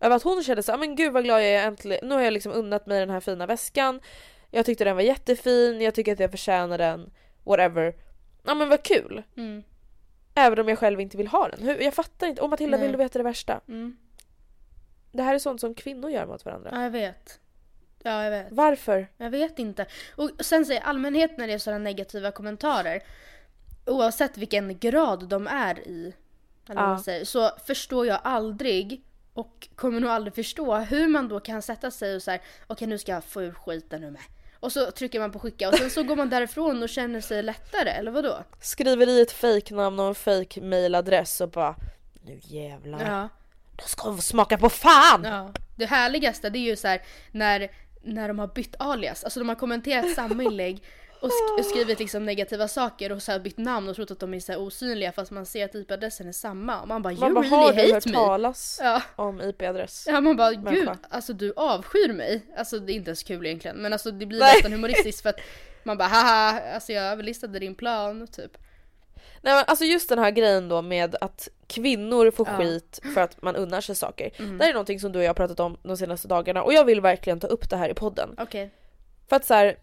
Över 0.00 0.16
att 0.16 0.22
hon 0.22 0.42
kände 0.44 0.62
såhär, 0.62 0.78
men 0.78 0.96
gud 0.96 1.12
vad 1.12 1.24
glad 1.24 1.40
jag 1.40 1.48
är 1.48 1.66
äntligen, 1.66 2.08
nu 2.08 2.14
har 2.14 2.22
jag 2.22 2.32
liksom 2.32 2.52
unnat 2.52 2.86
mig 2.86 3.00
den 3.00 3.10
här 3.10 3.20
fina 3.20 3.46
väskan. 3.46 4.00
Jag 4.50 4.66
tyckte 4.66 4.84
den 4.84 4.96
var 4.96 5.02
jättefin, 5.02 5.80
jag 5.80 5.94
tycker 5.94 6.12
att 6.12 6.20
jag 6.20 6.30
förtjänar 6.30 6.78
den, 6.78 7.10
whatever. 7.44 7.94
Ja 8.46 8.54
men 8.54 8.68
vad 8.68 8.82
kul! 8.82 9.22
Mm. 9.36 9.62
Även 10.34 10.58
om 10.58 10.68
jag 10.68 10.78
själv 10.78 11.00
inte 11.00 11.16
vill 11.16 11.26
ha 11.28 11.48
den. 11.48 11.62
Hur, 11.62 11.80
jag 11.80 11.94
fattar 11.94 12.26
inte. 12.26 12.42
Och 12.42 12.50
Matilda 12.50 12.76
Nej. 12.76 12.86
vill 12.86 12.92
du 12.92 12.98
veta 12.98 13.18
det 13.18 13.22
värsta? 13.24 13.60
Mm. 13.68 13.96
Det 15.12 15.22
här 15.22 15.34
är 15.34 15.38
sånt 15.38 15.60
som 15.60 15.74
kvinnor 15.74 16.10
gör 16.10 16.26
mot 16.26 16.44
varandra. 16.44 16.70
Ja, 16.72 16.82
jag 16.82 16.90
vet. 16.90 17.40
Ja, 18.02 18.24
jag 18.24 18.30
vet. 18.30 18.46
Varför? 18.50 19.06
Jag 19.16 19.30
vet 19.30 19.58
inte. 19.58 19.86
Och 20.16 20.30
sen 20.40 20.66
säger 20.66 20.80
allmänhet 20.80 21.38
när 21.38 21.46
det 21.46 21.52
är 21.52 21.58
sådana 21.58 21.78
negativa 21.84 22.30
kommentarer, 22.30 23.02
oavsett 23.86 24.38
vilken 24.38 24.78
grad 24.78 25.28
de 25.28 25.46
är 25.46 25.78
i, 25.88 26.14
eller 26.68 26.80
Ja. 26.82 27.02
säger, 27.04 27.24
så 27.24 27.50
förstår 27.66 28.06
jag 28.06 28.20
aldrig 28.24 29.02
och 29.34 29.68
kommer 29.76 30.00
nog 30.00 30.10
aldrig 30.10 30.34
förstå 30.34 30.76
hur 30.76 31.08
man 31.08 31.28
då 31.28 31.40
kan 31.40 31.62
sätta 31.62 31.90
sig 31.90 32.16
och 32.16 32.22
säga 32.22 32.38
okej 32.66 32.88
nu 32.88 32.98
ska 32.98 33.12
jag 33.12 33.24
få 33.24 33.42
ur 33.42 33.52
skiten 33.52 34.00
nu 34.00 34.10
med. 34.10 34.22
Och 34.64 34.72
så 34.72 34.90
trycker 34.90 35.20
man 35.20 35.32
på 35.32 35.38
skicka 35.38 35.68
och 35.68 35.74
sen 35.74 35.90
så 35.90 36.02
går 36.02 36.16
man 36.16 36.30
därifrån 36.30 36.82
och 36.82 36.88
känner 36.88 37.20
sig 37.20 37.42
lättare, 37.42 37.90
eller 37.90 38.10
vadå? 38.10 38.38
Skriver 38.60 39.08
i 39.08 39.20
ett 39.20 39.32
fejknamn 39.32 40.00
och 40.00 40.06
en 40.06 40.14
fejk 40.14 40.58
mailadress 40.62 41.40
och 41.40 41.50
bara 41.50 41.76
nu 42.22 42.40
jävlar. 42.42 43.00
Ja. 43.00 43.28
Det 43.76 43.88
ska 43.88 44.16
få 44.16 44.22
smaka 44.22 44.58
på 44.58 44.68
fan! 44.68 45.24
Ja. 45.24 45.50
Det 45.76 45.86
härligaste 45.86 46.50
det 46.50 46.58
är 46.58 46.60
ju 46.60 46.76
så 46.76 46.88
här 46.88 47.02
när, 47.30 47.70
när 48.02 48.28
de 48.28 48.38
har 48.38 48.46
bytt 48.46 48.74
alias, 48.78 49.24
alltså 49.24 49.40
de 49.40 49.48
har 49.48 49.56
kommenterat 49.56 50.14
samma 50.14 50.42
inlägg 50.42 50.82
och 51.24 51.30
sk- 51.30 51.62
skrivit 51.62 51.98
liksom 51.98 52.24
negativa 52.26 52.68
saker 52.68 53.12
och 53.12 53.22
så 53.22 53.38
bytt 53.38 53.58
namn 53.58 53.88
och 53.88 53.96
trott 53.96 54.10
att 54.10 54.20
de 54.20 54.34
är 54.34 54.40
så 54.40 54.56
osynliga 54.56 55.12
fast 55.12 55.30
man 55.30 55.46
ser 55.46 55.64
att 55.64 55.74
IP-adressen 55.74 56.28
är 56.28 56.32
samma 56.32 56.80
och 56.82 56.88
man 56.88 57.02
bara 57.02 57.14
Man 57.14 57.22
you 57.30 57.34
bara, 57.34 57.46
har 57.56 57.72
really 57.72 57.92
hate 57.92 58.08
me. 58.08 58.14
talas 58.14 58.78
Ja. 58.82 59.02
om 59.16 59.40
IP-adress? 59.40 60.04
ja 60.08 60.20
man 60.20 60.36
bara 60.36 60.50
gud, 60.52 60.62
Människa. 60.62 60.96
alltså 61.10 61.32
du 61.32 61.52
avskyr 61.56 62.12
mig. 62.12 62.42
Alltså 62.56 62.78
det 62.78 62.92
är 62.92 62.94
inte 62.94 63.08
ens 63.10 63.22
kul 63.22 63.46
egentligen 63.46 63.76
men 63.76 63.92
alltså 63.92 64.10
det 64.10 64.26
blir 64.26 64.40
Nej. 64.40 64.52
nästan 64.54 64.72
humoristiskt 64.72 65.22
för 65.22 65.28
att 65.30 65.40
man 65.82 65.98
bara 65.98 66.08
haha, 66.08 66.60
alltså 66.74 66.92
jag 66.92 67.04
överlistade 67.04 67.58
din 67.58 67.74
plan 67.74 68.26
typ. 68.26 68.58
Nej 69.42 69.54
men 69.54 69.64
alltså 69.66 69.84
just 69.84 70.08
den 70.08 70.18
här 70.18 70.30
grejen 70.30 70.68
då 70.68 70.82
med 70.82 71.16
att 71.20 71.48
kvinnor 71.66 72.30
får 72.30 72.48
Ja. 72.50 72.56
skit 72.58 73.00
för 73.14 73.20
att 73.20 73.42
man 73.42 73.56
unnar 73.56 73.80
sig 73.80 73.94
saker. 73.94 74.30
Mm. 74.38 74.58
Det 74.58 74.64
här 74.64 74.70
är 74.70 74.74
någonting 74.74 75.00
som 75.00 75.12
du 75.12 75.18
och 75.18 75.24
jag 75.24 75.28
har 75.28 75.34
pratat 75.34 75.60
om 75.60 75.76
de 75.82 75.96
senaste 75.96 76.28
dagarna 76.28 76.62
och 76.62 76.72
jag 76.72 76.84
vill 76.84 77.00
verkligen 77.00 77.40
ta 77.40 77.46
upp 77.46 77.70
det 77.70 77.76
här 77.76 77.88
i 77.88 77.94
podden. 77.94 78.34
Okej. 78.38 78.70
För 79.28 79.36
att 79.36 79.44
så 79.44 79.54
här, 79.54 79.76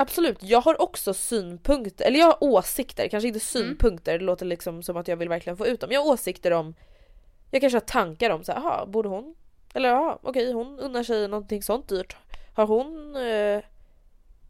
Absolut, 0.00 0.38
jag 0.40 0.60
har 0.60 0.80
också 0.82 1.14
synpunkter, 1.14 2.04
eller 2.04 2.18
jag 2.18 2.26
har 2.26 2.36
åsikter, 2.44 3.08
kanske 3.08 3.28
inte 3.28 3.40
synpunkter, 3.40 4.18
det 4.18 4.24
låter 4.24 4.46
liksom 4.46 4.82
som 4.82 4.96
att 4.96 5.08
jag 5.08 5.16
vill 5.16 5.28
verkligen 5.28 5.56
få 5.56 5.66
ut 5.66 5.80
dem. 5.80 5.90
Jag 5.92 6.00
har 6.04 6.12
åsikter 6.12 6.50
om, 6.52 6.74
jag 7.50 7.60
kanske 7.60 7.76
har 7.76 7.80
tankar 7.80 8.30
om 8.30 8.44
så 8.44 8.52
här, 8.52 8.58
aha, 8.58 8.86
borde 8.86 9.08
hon? 9.08 9.34
Eller 9.74 9.88
ja, 9.88 10.18
okej 10.22 10.52
hon 10.52 10.78
unnar 10.78 11.02
sig 11.02 11.28
någonting 11.28 11.62
sånt 11.62 11.88
dyrt. 11.88 12.16
Har 12.54 12.66
hon 12.66 13.16
eh, 13.16 13.60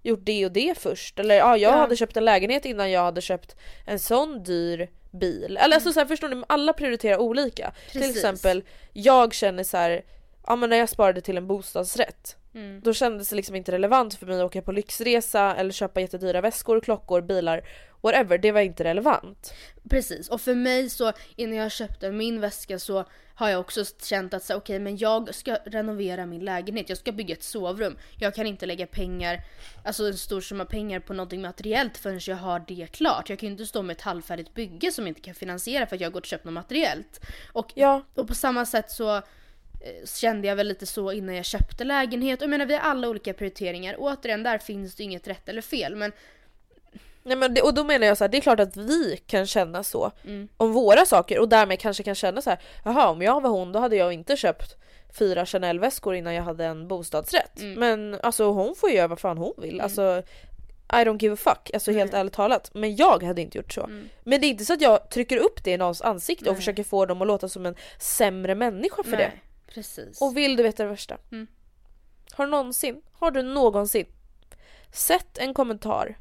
gjort 0.02 0.20
det 0.22 0.44
och 0.46 0.52
det 0.52 0.78
först? 0.78 1.18
Eller 1.18 1.34
ja, 1.34 1.56
jag 1.56 1.72
Ja. 1.72 1.76
hade 1.76 1.96
köpt 1.96 2.16
en 2.16 2.24
lägenhet 2.24 2.64
innan 2.64 2.90
jag 2.90 3.00
hade 3.00 3.20
köpt 3.20 3.56
en 3.86 3.98
sån 3.98 4.42
dyr 4.42 4.88
bil. 5.10 5.56
Eller 5.60 5.74
alltså 5.74 5.92
så 5.92 6.00
här, 6.00 6.06
förstår 6.06 6.28
ni, 6.28 6.42
alla 6.48 6.72
prioriterar 6.72 7.18
olika. 7.18 7.72
Till 7.92 8.00
Precis. 8.00 8.16
exempel, 8.16 8.62
jag 8.92 9.34
känner 9.34 9.64
så 9.64 9.76
här, 9.76 10.02
ja 10.46 10.56
men 10.56 10.70
när 10.70 10.76
jag 10.76 10.88
sparade 10.88 11.20
till 11.20 11.36
en 11.36 11.46
bostadsrätt 11.46 12.36
Mm. 12.54 12.80
då 12.80 12.94
kändes 12.94 13.30
det 13.30 13.36
liksom 13.36 13.54
inte 13.56 13.72
relevant 13.72 14.14
för 14.14 14.26
mig 14.26 14.40
att 14.40 14.46
åka 14.46 14.62
på 14.62 14.72
lyxresa 14.72 15.56
eller 15.56 15.72
köpa 15.72 16.00
jättedyra 16.00 16.40
väskor, 16.40 16.80
klockor, 16.80 17.20
bilar, 17.20 17.62
whatever. 18.00 18.38
Det 18.38 18.52
var 18.52 18.60
inte 18.60 18.84
relevant. 18.84 19.54
Precis, 19.90 20.28
och 20.28 20.40
för 20.40 20.54
mig 20.54 20.90
så 20.90 21.12
innan 21.36 21.56
jag 21.56 21.72
köpte 21.72 22.12
min 22.12 22.40
väska 22.40 22.78
så 22.78 23.04
har 23.34 23.48
jag 23.48 23.60
också 23.60 23.84
känt 24.02 24.34
att 24.34 24.44
så, 24.44 24.56
okej 24.56 24.78
men 24.78 24.96
jag 24.96 25.34
ska 25.34 25.54
renovera 25.54 26.26
min 26.26 26.44
lägenhet, 26.44 26.88
jag 26.88 26.98
ska 26.98 27.12
bygga 27.12 27.34
ett 27.34 27.42
sovrum. 27.42 27.98
Jag 28.18 28.34
kan 28.34 28.46
inte 28.46 28.66
lägga 28.66 28.86
pengar, 28.86 29.44
alltså 29.84 30.06
en 30.06 30.16
stor 30.16 30.40
summa 30.40 30.64
pengar 30.64 31.00
på 31.00 31.12
någonting 31.14 31.42
materiellt 31.42 31.96
förrän 31.96 32.20
jag 32.26 32.36
har 32.36 32.64
det 32.68 32.86
klart. 32.92 33.28
Jag 33.28 33.38
kan 33.38 33.46
ju 33.46 33.52
inte 33.52 33.66
stå 33.66 33.82
med 33.82 33.94
ett 33.96 34.02
halvfärdigt 34.02 34.54
bygge 34.54 34.92
som 34.92 35.06
jag 35.06 35.10
inte 35.10 35.20
kan 35.20 35.34
finansiera 35.34 35.86
för 35.86 35.96
att 35.96 36.00
jag 36.00 36.08
har 36.08 36.12
gått 36.12 36.22
och 36.22 36.26
köpt 36.26 36.44
något 36.44 36.54
materiellt. 36.54 37.20
Och, 37.52 37.72
Ja, 37.74 38.02
och 38.14 38.28
på 38.28 38.34
samma 38.34 38.66
sätt 38.66 38.90
så 38.90 39.22
kände 40.04 40.48
jag 40.48 40.56
väl 40.56 40.68
lite 40.68 40.86
så 40.86 41.12
innan 41.12 41.34
jag 41.34 41.44
köpte 41.44 41.84
lägenhet. 41.84 42.38
Och 42.38 42.42
jag 42.42 42.50
menar 42.50 42.66
vi 42.66 42.74
har 42.74 42.80
alla 42.80 43.08
olika 43.08 43.32
prioriteringar. 43.34 43.96
Återigen, 43.98 44.42
där 44.42 44.58
finns 44.58 44.94
det 44.94 45.02
inget 45.02 45.28
rätt 45.28 45.48
eller 45.48 45.62
fel. 45.62 45.96
Men 45.96 46.12
nej 47.22 47.36
men 47.36 47.54
det, 47.54 47.62
och 47.62 47.74
då 47.74 47.84
menar 47.84 48.06
jag 48.06 48.18
så 48.18 48.24
här, 48.24 48.28
det 48.28 48.36
är 48.36 48.40
klart 48.40 48.60
att 48.60 48.76
vi 48.76 49.20
kan 49.26 49.46
känna 49.46 49.82
så 49.82 50.12
Mm. 50.24 50.48
om 50.56 50.72
våra 50.72 51.06
saker 51.06 51.38
och 51.38 51.48
därmed 51.48 51.80
kanske 51.80 52.02
kan 52.02 52.14
känna 52.14 52.42
så 52.42 52.50
här, 52.50 52.58
jaha 52.84 53.08
om 53.08 53.22
jag 53.22 53.40
var 53.40 53.50
hon 53.50 53.72
då 53.72 53.78
hade 53.78 53.96
jag 53.96 54.12
inte 54.12 54.36
köpt 54.36 54.76
fyra 55.18 55.46
Chanel-väskor 55.46 56.14
innan 56.14 56.34
jag 56.34 56.42
hade 56.42 56.64
en 56.64 56.88
bostadsrätt. 56.88 57.60
Mm. 57.60 57.80
Men 57.80 58.20
alltså 58.22 58.50
hon 58.50 58.74
får 58.74 58.90
göra 58.90 59.08
vad 59.08 59.20
fan 59.20 59.38
hon 59.38 59.54
vill. 59.58 59.80
Alltså 59.80 60.22
I 60.92 60.96
don't 60.96 61.22
give 61.22 61.34
a 61.34 61.36
fuck, 61.36 61.70
alltså 61.74 61.92
helt 61.92 62.12
Nej. 62.12 62.20
ärligt 62.20 62.32
talat. 62.32 62.70
Men 62.74 62.96
jag 62.96 63.22
hade 63.22 63.42
inte 63.42 63.58
gjort 63.58 63.72
så. 63.72 63.84
Mm. 63.84 64.08
Men 64.24 64.40
det 64.40 64.46
är 64.46 64.48
inte 64.48 64.64
så 64.64 64.72
att 64.72 64.80
jag 64.80 65.10
trycker 65.10 65.36
upp 65.36 65.64
det 65.64 65.70
i 65.70 65.76
någons 65.76 66.02
ansikte 66.02 66.44
och 66.44 66.52
Nej. 66.52 66.56
försöker 66.56 66.84
få 66.84 67.06
dem 67.06 67.22
att 67.22 67.28
låta 67.28 67.48
som 67.48 67.66
en 67.66 67.74
sämre 67.98 68.54
människa 68.54 69.02
för 69.02 69.16
det. 69.16 69.32
Precis. 69.74 70.20
Och 70.22 70.36
vill 70.36 70.56
du 70.56 70.62
veta 70.62 70.82
det 70.82 70.88
värsta? 70.88 71.18
Mm. 71.32 71.46
Har 72.32 72.44
du 72.44 72.50
någonsin, 72.50 73.02
har 73.12 73.30
du 73.30 73.42
någonsin 73.42 74.06
sett 74.92 75.38
en 75.38 75.54
kommentar 75.54 76.18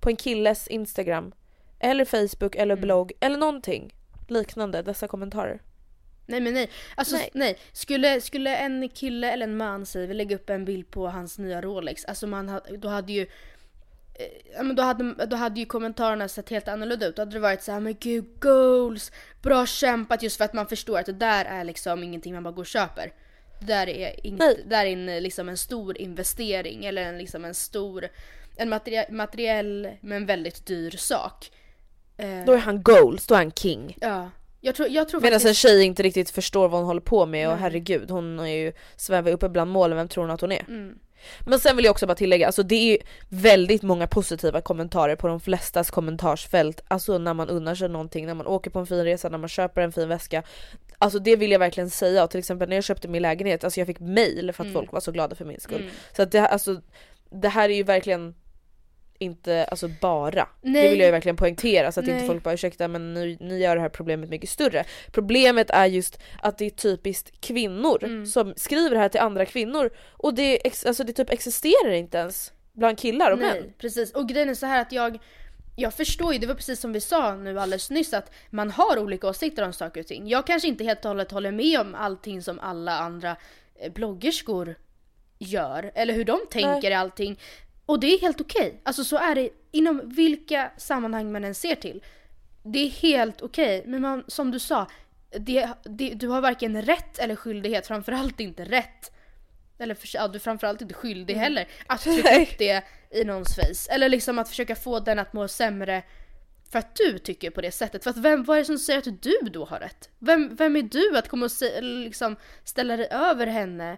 på 0.00 0.08
en 0.08 0.16
killes 0.16 0.68
instagram 0.68 1.32
eller 1.78 2.04
facebook 2.04 2.54
eller 2.56 2.74
Mm. 2.74 2.82
blogg 2.82 3.12
eller 3.20 3.36
någonting 3.38 3.94
liknande 4.28 4.82
dessa 4.82 5.08
kommentarer? 5.08 5.62
Nej 6.26 6.40
men 6.40 6.54
nej. 6.54 6.70
Alltså 6.94 7.16
Nej. 7.16 7.30
nej. 7.34 7.58
Skulle, 7.72 8.20
skulle 8.20 8.56
en 8.56 8.88
kille 8.88 9.30
eller 9.32 9.46
en 9.46 9.56
man 9.56 9.86
säger 9.86 10.08
vi 10.08 10.14
lägga 10.14 10.36
upp 10.36 10.50
en 10.50 10.64
bild 10.64 10.90
på 10.90 11.08
hans 11.08 11.38
nya 11.38 11.62
Rolex. 11.62 12.04
Alltså 12.04 12.26
man 12.26 12.60
då 12.78 12.88
hade 12.88 13.12
ju 13.12 13.26
men 14.56 14.76
då 14.76 14.82
hade, 14.82 15.26
då 15.26 15.36
hade 15.36 15.60
ju 15.60 15.66
kommentarerna 15.66 16.28
sett 16.28 16.50
helt 16.50 16.68
annorlunda 16.68 17.06
ut. 17.06 17.16
Då 17.16 17.22
hade 17.22 17.32
det 17.32 17.38
varit 17.40 17.62
så 17.62 17.72
här, 17.72 17.80
men 17.80 17.96
gud 18.00 18.24
goals, 18.40 19.12
bra 19.42 19.66
kämpat 19.66 20.22
just 20.22 20.36
för 20.36 20.44
att 20.44 20.52
man 20.52 20.66
förstår 20.66 20.98
att 20.98 21.06
det 21.06 21.12
där 21.12 21.44
är 21.44 21.64
liksom 21.64 22.02
ingenting 22.02 22.34
man 22.34 22.42
bara 22.42 22.52
går 22.54 22.62
och 22.62 22.66
köper. 22.66 23.12
Det 23.60 23.66
där 23.66 23.88
är, 23.88 24.14
Nej. 24.24 24.64
där 24.66 24.86
är 24.86 24.92
en, 24.92 25.06
liksom 25.22 25.48
en 25.48 25.56
stor 25.56 25.98
investering 25.98 26.84
eller 26.84 27.02
en, 27.02 27.18
liksom 27.18 27.44
en 27.44 27.54
stor, 27.54 28.08
en 28.56 28.68
materie- 28.72 29.10
materiell 29.12 29.88
men 30.00 30.26
väldigt 30.26 30.66
dyr 30.66 30.90
sak. 30.90 31.50
Eh, 32.16 32.44
Då 32.46 32.52
är 32.52 32.58
han 32.58 32.82
goals, 32.82 33.26
då 33.26 33.34
är 33.34 33.38
han 33.38 33.52
king. 33.52 33.96
ja. 34.00 34.30
Jag 34.60 34.74
tror, 34.74 34.88
jag 34.88 35.08
tror 35.08 35.20
Medan 35.20 35.34
en 35.34 35.40
faktiskt... 35.40 35.60
tjej 35.60 35.82
inte 35.82 36.02
riktigt 36.02 36.30
förstår 36.30 36.68
vad 36.68 36.80
hon 36.80 36.86
håller 36.86 37.00
på 37.00 37.26
med 37.26 37.48
och 37.48 37.54
Nej. 37.54 37.62
herregud 37.62 38.10
hon 38.10 38.38
är 38.40 38.46
ju 38.46 38.72
svävar 38.96 39.30
uppe 39.32 39.48
bland 39.48 39.70
molnen, 39.70 39.96
vem 39.98 40.08
tror 40.08 40.24
hon 40.24 40.30
att 40.30 40.40
hon 40.40 40.52
är? 40.52 40.64
Mm. 40.68 40.98
Men 41.40 41.60
sen 41.60 41.76
vill 41.76 41.84
jag 41.84 41.92
också 41.92 42.06
bara 42.06 42.14
tillägga, 42.14 42.46
alltså 42.46 42.62
det 42.62 42.92
är 42.94 42.98
väldigt 43.28 43.82
många 43.82 44.06
positiva 44.06 44.60
kommentarer 44.60 45.16
på 45.16 45.26
de 45.28 45.40
flestas 45.40 45.90
kommentarsfält. 45.90 46.84
Alltså 46.88 47.18
när 47.18 47.34
man 47.34 47.48
unnar 47.48 47.74
sig 47.74 47.88
någonting, 47.88 48.26
när 48.26 48.34
man 48.34 48.46
åker 48.46 48.70
på 48.70 48.78
en 48.78 48.86
fin 48.86 49.04
resa, 49.04 49.28
när 49.28 49.38
man 49.38 49.48
köper 49.48 49.80
en 49.80 49.92
fin 49.92 50.08
väska. 50.08 50.42
Alltså 50.98 51.18
det 51.18 51.36
vill 51.36 51.50
jag 51.52 51.58
verkligen 51.58 51.90
säga 51.90 52.24
och 52.24 52.30
till 52.30 52.38
exempel 52.38 52.68
när 52.68 52.76
jag 52.76 52.84
köpte 52.84 53.08
min 53.08 53.22
lägenhet, 53.22 53.64
alltså 53.64 53.80
jag 53.80 53.86
fick 53.86 54.00
mail 54.00 54.52
för 54.52 54.62
att 54.62 54.66
Mm. 54.66 54.72
folk 54.74 54.92
var 54.92 55.00
så 55.00 55.12
glada 55.12 55.36
för 55.36 55.44
min 55.44 55.60
skull. 55.60 55.80
Mm. 55.80 55.92
Så 56.16 56.22
att 56.22 56.32
det, 56.32 56.46
alltså, 56.46 56.80
det 57.30 57.48
här 57.48 57.68
är 57.68 57.74
ju 57.74 57.82
verkligen 57.82 58.34
inte 59.18 59.64
alltså 59.64 59.88
bara. 60.00 60.48
Det 60.62 60.70
Nej. 60.70 60.90
vill 60.90 60.98
jag 60.98 61.06
ju 61.06 61.12
verkligen 61.12 61.36
poängtera 61.36 61.92
så 61.92 62.00
att 62.00 62.06
inte 62.06 62.18
Nej. 62.18 62.26
folk 62.26 62.42
bara 62.42 62.54
ursäkta 62.54 62.88
men 62.88 63.14
ni, 63.14 63.36
ni 63.40 63.58
gör 63.58 63.76
det 63.76 63.82
här 63.82 63.88
problemet 63.88 64.30
mycket 64.30 64.50
större. 64.50 64.84
Problemet 65.12 65.70
är 65.70 65.86
just 65.86 66.18
att 66.42 66.58
det 66.58 66.64
är 66.64 66.70
typiskt 66.70 67.40
kvinnor 67.40 68.04
Mm. 68.04 68.26
som 68.26 68.54
skriver 68.56 68.90
det 68.90 68.98
här 68.98 69.08
till 69.08 69.20
andra 69.20 69.46
kvinnor 69.46 69.90
och 70.12 70.34
det, 70.34 70.58
alltså 70.86 71.04
det 71.04 71.12
typ 71.12 71.30
existerar 71.30 71.90
inte 71.90 72.18
ens 72.18 72.52
bland 72.72 72.98
killar 72.98 73.30
och 73.30 73.38
män. 73.38 73.56
Nej, 73.60 73.74
precis. 73.78 74.12
Och 74.12 74.28
grejen 74.28 74.48
är 74.48 74.54
så 74.54 74.66
här 74.66 74.80
att 74.82 74.92
jag, 74.92 75.18
jag 75.76 75.94
förstår 75.94 76.32
ju, 76.32 76.38
det 76.38 76.46
var 76.46 76.54
precis 76.54 76.80
som 76.80 76.92
vi 76.92 77.00
sa 77.00 77.34
nu 77.36 77.60
alldeles 77.60 77.90
nyss 77.90 78.14
att 78.14 78.30
man 78.50 78.70
har 78.70 78.98
olika 78.98 79.28
åsikter 79.28 79.64
om 79.64 79.72
saker 79.72 80.00
och 80.00 80.06
ting. 80.06 80.28
Jag 80.28 80.46
kanske 80.46 80.68
inte 80.68 80.84
helt 80.84 81.04
och 81.04 81.08
hållet 81.08 81.30
håller 81.30 81.52
med 81.52 81.80
om 81.80 81.94
allting 81.94 82.42
som 82.42 82.58
alla 82.60 82.98
andra 82.98 83.36
eh, 83.80 83.92
bloggerskor 83.92 84.74
gör 85.38 85.90
eller 85.94 86.14
hur 86.14 86.24
de 86.24 86.40
tänker 86.50 86.90
i 86.90 86.94
allting. 86.94 87.38
Och 87.86 88.00
det 88.00 88.06
är 88.06 88.20
helt 88.20 88.40
okej. 88.40 88.80
Alltså 88.82 89.04
så 89.04 89.16
är 89.16 89.34
det 89.34 89.50
inom 89.70 90.00
vilka 90.04 90.70
sammanhang 90.76 91.32
man 91.32 91.44
än 91.44 91.54
ser 91.54 91.74
till. 91.74 92.02
Det 92.62 92.78
är 92.78 92.90
helt 92.90 93.42
okej, 93.42 93.82
men 93.86 94.02
man, 94.02 94.24
som 94.26 94.50
du 94.50 94.58
sa, 94.58 94.86
det, 95.30 95.68
det, 95.84 96.14
du 96.14 96.28
har 96.28 96.40
varken 96.40 96.82
rätt 96.82 97.18
eller 97.18 97.36
skyldighet, 97.36 97.86
framförallt 97.86 98.40
inte 98.40 98.64
rätt. 98.64 99.12
Eller 99.78 99.94
för, 99.94 100.08
ja, 100.14 100.28
du 100.28 100.34
är 100.34 100.40
framförallt 100.40 100.82
inte 100.82 100.94
skyldig 100.94 101.34
heller 101.34 101.68
att 101.86 102.00
trycka 102.04 102.42
upp 102.42 102.58
det 102.58 102.84
i 103.10 103.24
någons 103.24 103.54
face. 103.54 103.94
Eller 103.94 104.08
liksom 104.08 104.38
att 104.38 104.48
försöka 104.48 104.76
få 104.76 105.00
den 105.00 105.18
att 105.18 105.32
må 105.32 105.48
sämre 105.48 106.02
för 106.72 106.78
att 106.78 106.96
du 106.96 107.18
tycker 107.18 107.50
på 107.50 107.60
det 107.60 107.70
sättet. 107.70 108.02
För 108.04 108.10
att 108.10 108.16
vem, 108.16 108.44
vad 108.44 108.56
är 108.56 108.60
det 108.60 108.66
som 108.66 108.78
säger 108.78 108.98
att 108.98 109.22
du 109.22 109.38
då 109.52 109.64
har 109.64 109.78
rätt? 109.78 110.08
Vem, 110.18 110.56
vem 110.56 110.76
är 110.76 110.82
du 110.82 111.18
att 111.18 111.28
komma 111.28 111.44
och 111.44 111.52
se, 111.52 111.80
liksom 111.80 112.36
ställa 112.64 112.96
dig 112.96 113.08
över 113.10 113.46
henne? 113.46 113.96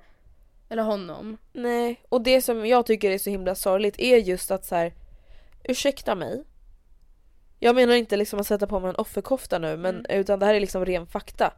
Eller 0.68 0.82
honom? 0.82 1.36
Nej, 1.52 2.00
och 2.08 2.20
det 2.20 2.42
som 2.42 2.66
jag 2.66 2.86
tycker 2.86 3.10
är 3.10 3.18
så 3.18 3.30
himla 3.30 3.54
sorgligt 3.54 3.98
är 3.98 4.16
just 4.16 4.50
att 4.50 4.64
så 4.64 4.74
här, 4.74 4.92
ursäkta 5.64 6.14
mig. 6.14 6.44
Jag 7.58 7.74
menar 7.74 7.94
inte 7.94 8.16
liksom 8.16 8.40
att 8.40 8.46
sätta 8.46 8.66
på 8.66 8.80
mig 8.80 8.90
en 8.90 8.96
offerkofta 8.96 9.58
nu 9.58 9.76
men 9.76 10.06
utan 10.08 10.38
det 10.38 10.46
här 10.46 10.54
är 10.54 10.60
liksom 10.60 10.84
ren 10.84 11.06
fakta. 11.06 11.52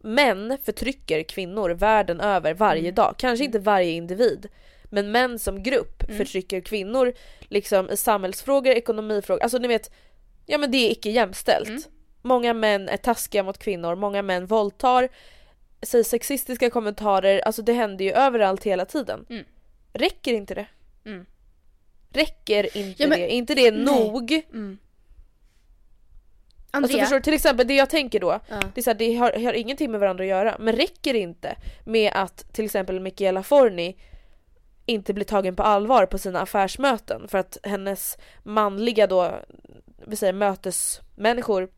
Män 0.00 0.58
förtrycker 0.62 1.22
kvinnor 1.22 1.70
världen 1.70 2.20
över 2.20 2.54
varje 2.54 2.90
dag, 2.90 3.14
kanske 3.18 3.44
inte 3.44 3.58
varje 3.58 3.90
individ. 3.90 4.48
Men 4.84 5.12
män 5.12 5.38
som 5.38 5.62
grupp 5.62 6.02
förtrycker 6.16 6.60
kvinnor 6.60 7.14
liksom 7.40 7.90
i 7.90 7.96
samhällsfrågor, 7.96 8.72
ekonomifrågor, 8.72 9.42
alltså 9.42 9.58
ni 9.58 9.68
vet, 9.68 9.90
ja 10.46 10.58
men 10.58 10.70
det 10.70 10.76
är 10.76 10.90
icke 10.90 11.10
jämställt. 11.10 11.88
Många 12.22 12.54
män 12.54 12.88
är 12.88 12.96
taskiga 12.96 13.42
mot 13.42 13.58
kvinnor, 13.58 13.94
många 13.94 14.22
män 14.22 14.46
våldtar, 14.46 15.08
säger 15.86 16.04
sexistiska 16.04 16.70
kommentarer, 16.70 17.40
alltså 17.40 17.62
det 17.62 17.72
händer 17.72 18.04
ju 18.04 18.12
överallt 18.12 18.64
hela 18.64 18.84
tiden. 18.84 19.26
Mm. 19.30 19.44
Räcker 19.92 20.32
inte 20.32 20.54
det? 20.54 20.66
Mm. 21.04 21.26
Räcker 22.12 22.76
inte 22.76 23.02
Ja, 23.02 23.08
men- 23.08 23.18
det? 23.18 23.32
Är 23.32 23.36
inte 23.36 23.54
det 23.54 23.70
Nej. 23.70 23.84
nog? 23.84 24.32
Mm. 24.52 24.78
Alltså 26.70 26.98
förstår 26.98 27.20
till 27.20 27.34
exempel 27.34 27.66
det 27.66 27.74
jag 27.74 27.90
tänker 27.90 28.20
då, 28.20 28.40
Ja. 28.48 28.60
det, 28.74 28.80
är 28.80 28.82
så 28.82 28.90
här, 28.90 28.94
det 28.98 29.14
har, 29.14 29.32
har 29.44 29.52
ingenting 29.52 29.90
med 29.90 30.00
varandra 30.00 30.24
att 30.24 30.30
göra, 30.30 30.56
men 30.60 30.76
räcker 30.76 31.12
det 31.12 31.18
inte 31.18 31.56
med 31.84 32.12
att 32.14 32.52
till 32.54 32.64
exempel 32.64 33.00
Michaela 33.00 33.42
Forni 33.42 33.96
inte 34.86 35.14
blir 35.14 35.24
tagen 35.24 35.56
på 35.56 35.62
allvar 35.62 36.06
på 36.06 36.18
sina 36.18 36.40
affärsmöten 36.40 37.28
för 37.28 37.38
att 37.38 37.58
hennes 37.62 38.18
manliga 38.42 39.06
då, 39.06 39.40
vi 40.06 40.16
säger 40.16 40.32
mötesmänniskor 40.32 41.68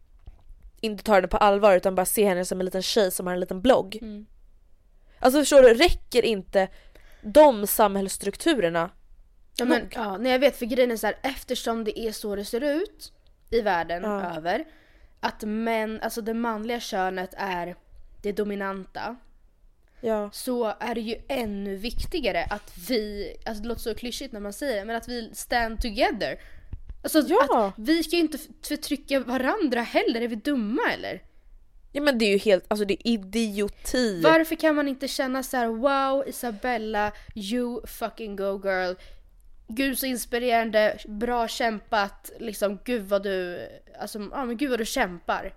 inte 0.80 1.04
tar 1.04 1.14
henne 1.14 1.28
på 1.28 1.36
allvar 1.36 1.76
utan 1.76 1.94
bara 1.94 2.06
ser 2.06 2.28
henne 2.28 2.44
som 2.44 2.60
en 2.60 2.64
liten 2.64 2.82
tjej 2.82 3.10
som 3.10 3.26
har 3.26 3.34
en 3.34 3.40
liten 3.40 3.60
blogg. 3.60 3.98
Mm. 4.02 4.26
Alltså 5.18 5.40
förstår 5.40 5.62
du, 5.62 5.74
räcker 5.74 6.24
inte 6.24 6.68
de 7.22 7.66
samhällsstrukturerna 7.66 8.90
Ja, 9.56 9.64
men, 9.64 9.80
nog? 9.82 9.92
ja, 9.96 10.16
nej 10.16 10.32
jag 10.32 10.38
vet 10.38 10.56
för 10.56 10.66
grejen 10.66 10.90
är 10.90 10.96
så 10.96 11.06
här, 11.06 11.16
eftersom 11.22 11.84
det 11.84 12.00
är 12.00 12.12
så 12.12 12.36
det 12.36 12.44
ser 12.44 12.60
ut 12.60 13.12
i 13.50 13.60
världen 13.60 14.02
Ja. 14.02 14.36
över. 14.36 14.64
Att 15.20 15.42
män, 15.42 16.00
alltså 16.02 16.20
det 16.20 16.34
manliga 16.34 16.80
könet 16.80 17.34
är 17.36 17.76
det 18.22 18.32
dominanta. 18.32 19.16
Ja. 20.00 20.30
Så 20.32 20.74
är 20.80 20.94
det 20.94 21.00
ju 21.00 21.16
ännu 21.28 21.76
viktigare 21.76 22.44
att 22.50 22.72
vi, 22.88 23.32
alltså 23.46 23.62
det 23.62 23.68
låter 23.68 23.82
så 23.82 23.94
klyschigt 23.94 24.32
när 24.32 24.40
man 24.40 24.52
säger 24.52 24.76
det, 24.76 24.84
men 24.84 24.96
att 24.96 25.08
vi 25.08 25.30
stand 25.34 25.80
together. 25.82 26.38
Alltså 27.14 27.34
Ja. 27.50 27.66
att 27.66 27.74
vi 27.76 28.02
ska 28.02 28.16
ju 28.16 28.22
inte 28.22 28.38
förtrycka 28.62 29.20
varandra 29.20 29.80
heller, 29.80 30.20
är 30.20 30.28
vi 30.28 30.36
dumma 30.36 30.82
eller? 30.92 31.22
ja 31.92 32.02
men 32.02 32.18
det 32.18 32.24
är 32.24 32.30
ju 32.30 32.38
helt, 32.38 32.64
alltså 32.68 32.84
det 32.84 32.94
är 32.94 33.12
idioti. 33.12 34.20
Varför 34.24 34.54
kan 34.54 34.74
man 34.74 34.88
inte 34.88 35.08
känna 35.08 35.42
så 35.42 35.56
här: 35.56 35.66
wow 35.66 36.28
Isabella, 36.28 37.12
you 37.34 37.86
fucking 37.86 38.36
go 38.36 38.60
girl. 38.64 38.94
Gud 39.68 39.98
så 39.98 40.06
inspirerande, 40.06 40.98
bra 41.08 41.48
kämpat, 41.48 42.30
liksom 42.38 42.78
gud 42.84 43.02
vad 43.02 43.22
du, 43.22 43.68
alltså 44.00 44.18
ja 44.32 44.44
men 44.44 44.56
gud 44.56 44.70
vad 44.70 44.78
du 44.78 44.84
kämpar. 44.86 45.54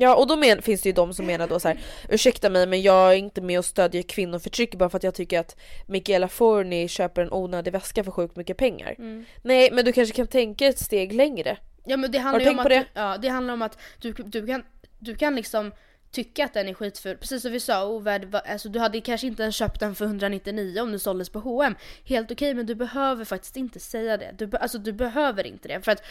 Ja 0.00 0.14
och 0.14 0.26
då 0.26 0.36
men, 0.36 0.62
finns 0.62 0.82
det 0.82 0.88
ju 0.88 0.92
de 0.92 1.14
som 1.14 1.26
menar 1.26 1.48
då 1.48 1.60
så 1.60 1.68
här: 1.68 1.80
ursäkta 2.08 2.50
mig 2.50 2.66
men 2.66 2.82
jag 2.82 3.12
är 3.12 3.16
inte 3.16 3.40
med 3.40 3.58
och 3.58 3.64
stödjer 3.64 4.02
kvinnoförtryck 4.02 4.74
bara 4.74 4.90
för 4.90 4.96
att 4.96 5.02
jag 5.02 5.14
tycker 5.14 5.40
att 5.40 5.56
Michaela 5.86 6.28
Forni 6.28 6.88
köper 6.88 7.22
en 7.22 7.32
onödig 7.32 7.72
väska 7.72 8.04
för 8.04 8.10
sjukt 8.10 8.36
mycket 8.36 8.56
pengar. 8.56 8.94
Mm. 8.98 9.24
Nej 9.42 9.70
men 9.72 9.84
du 9.84 9.92
kanske 9.92 10.14
kan 10.14 10.26
tänka 10.26 10.66
ett 10.66 10.78
steg 10.78 11.12
längre. 11.12 11.56
Ja 11.84 11.96
men 11.96 12.10
det 12.10 12.18
handlar 12.18 12.38
du 12.38 12.44
ju 12.44 12.50
om 12.50 12.58
att, 12.58 12.68
det? 12.68 12.78
Du, 12.78 12.84
ja, 12.94 13.18
det 13.18 13.28
handlar 13.28 13.54
om 13.54 13.62
att 13.62 13.78
du, 13.98 14.12
du, 14.12 14.46
kan, 14.46 14.62
du 14.98 15.16
kan 15.16 15.36
liksom 15.36 15.72
tycka 16.10 16.44
att 16.44 16.54
den 16.54 16.68
är 16.68 16.74
skitful. 16.74 17.16
Precis 17.16 17.42
som 17.42 17.52
vi 17.52 17.60
sa, 17.60 17.86
ovärd, 17.86 18.34
alltså, 18.34 18.68
du 18.68 18.78
hade 18.78 19.00
kanske 19.00 19.26
inte 19.26 19.42
ens 19.42 19.56
köpt 19.56 19.80
den 19.80 19.94
för 19.94 20.04
199 20.04 20.80
om 20.80 20.90
den 20.90 21.00
såldes 21.00 21.30
på 21.30 21.40
H&M. 21.40 21.74
Helt 22.04 22.30
okej 22.30 22.54
men 22.54 22.66
du 22.66 22.74
behöver 22.74 23.24
faktiskt 23.24 23.56
inte 23.56 23.80
säga 23.80 24.16
det. 24.16 24.34
Du, 24.38 24.56
alltså, 24.56 24.78
du 24.78 24.92
behöver 24.92 25.46
inte 25.46 25.68
det. 25.68 25.82
För 25.82 25.92
att 25.92 26.02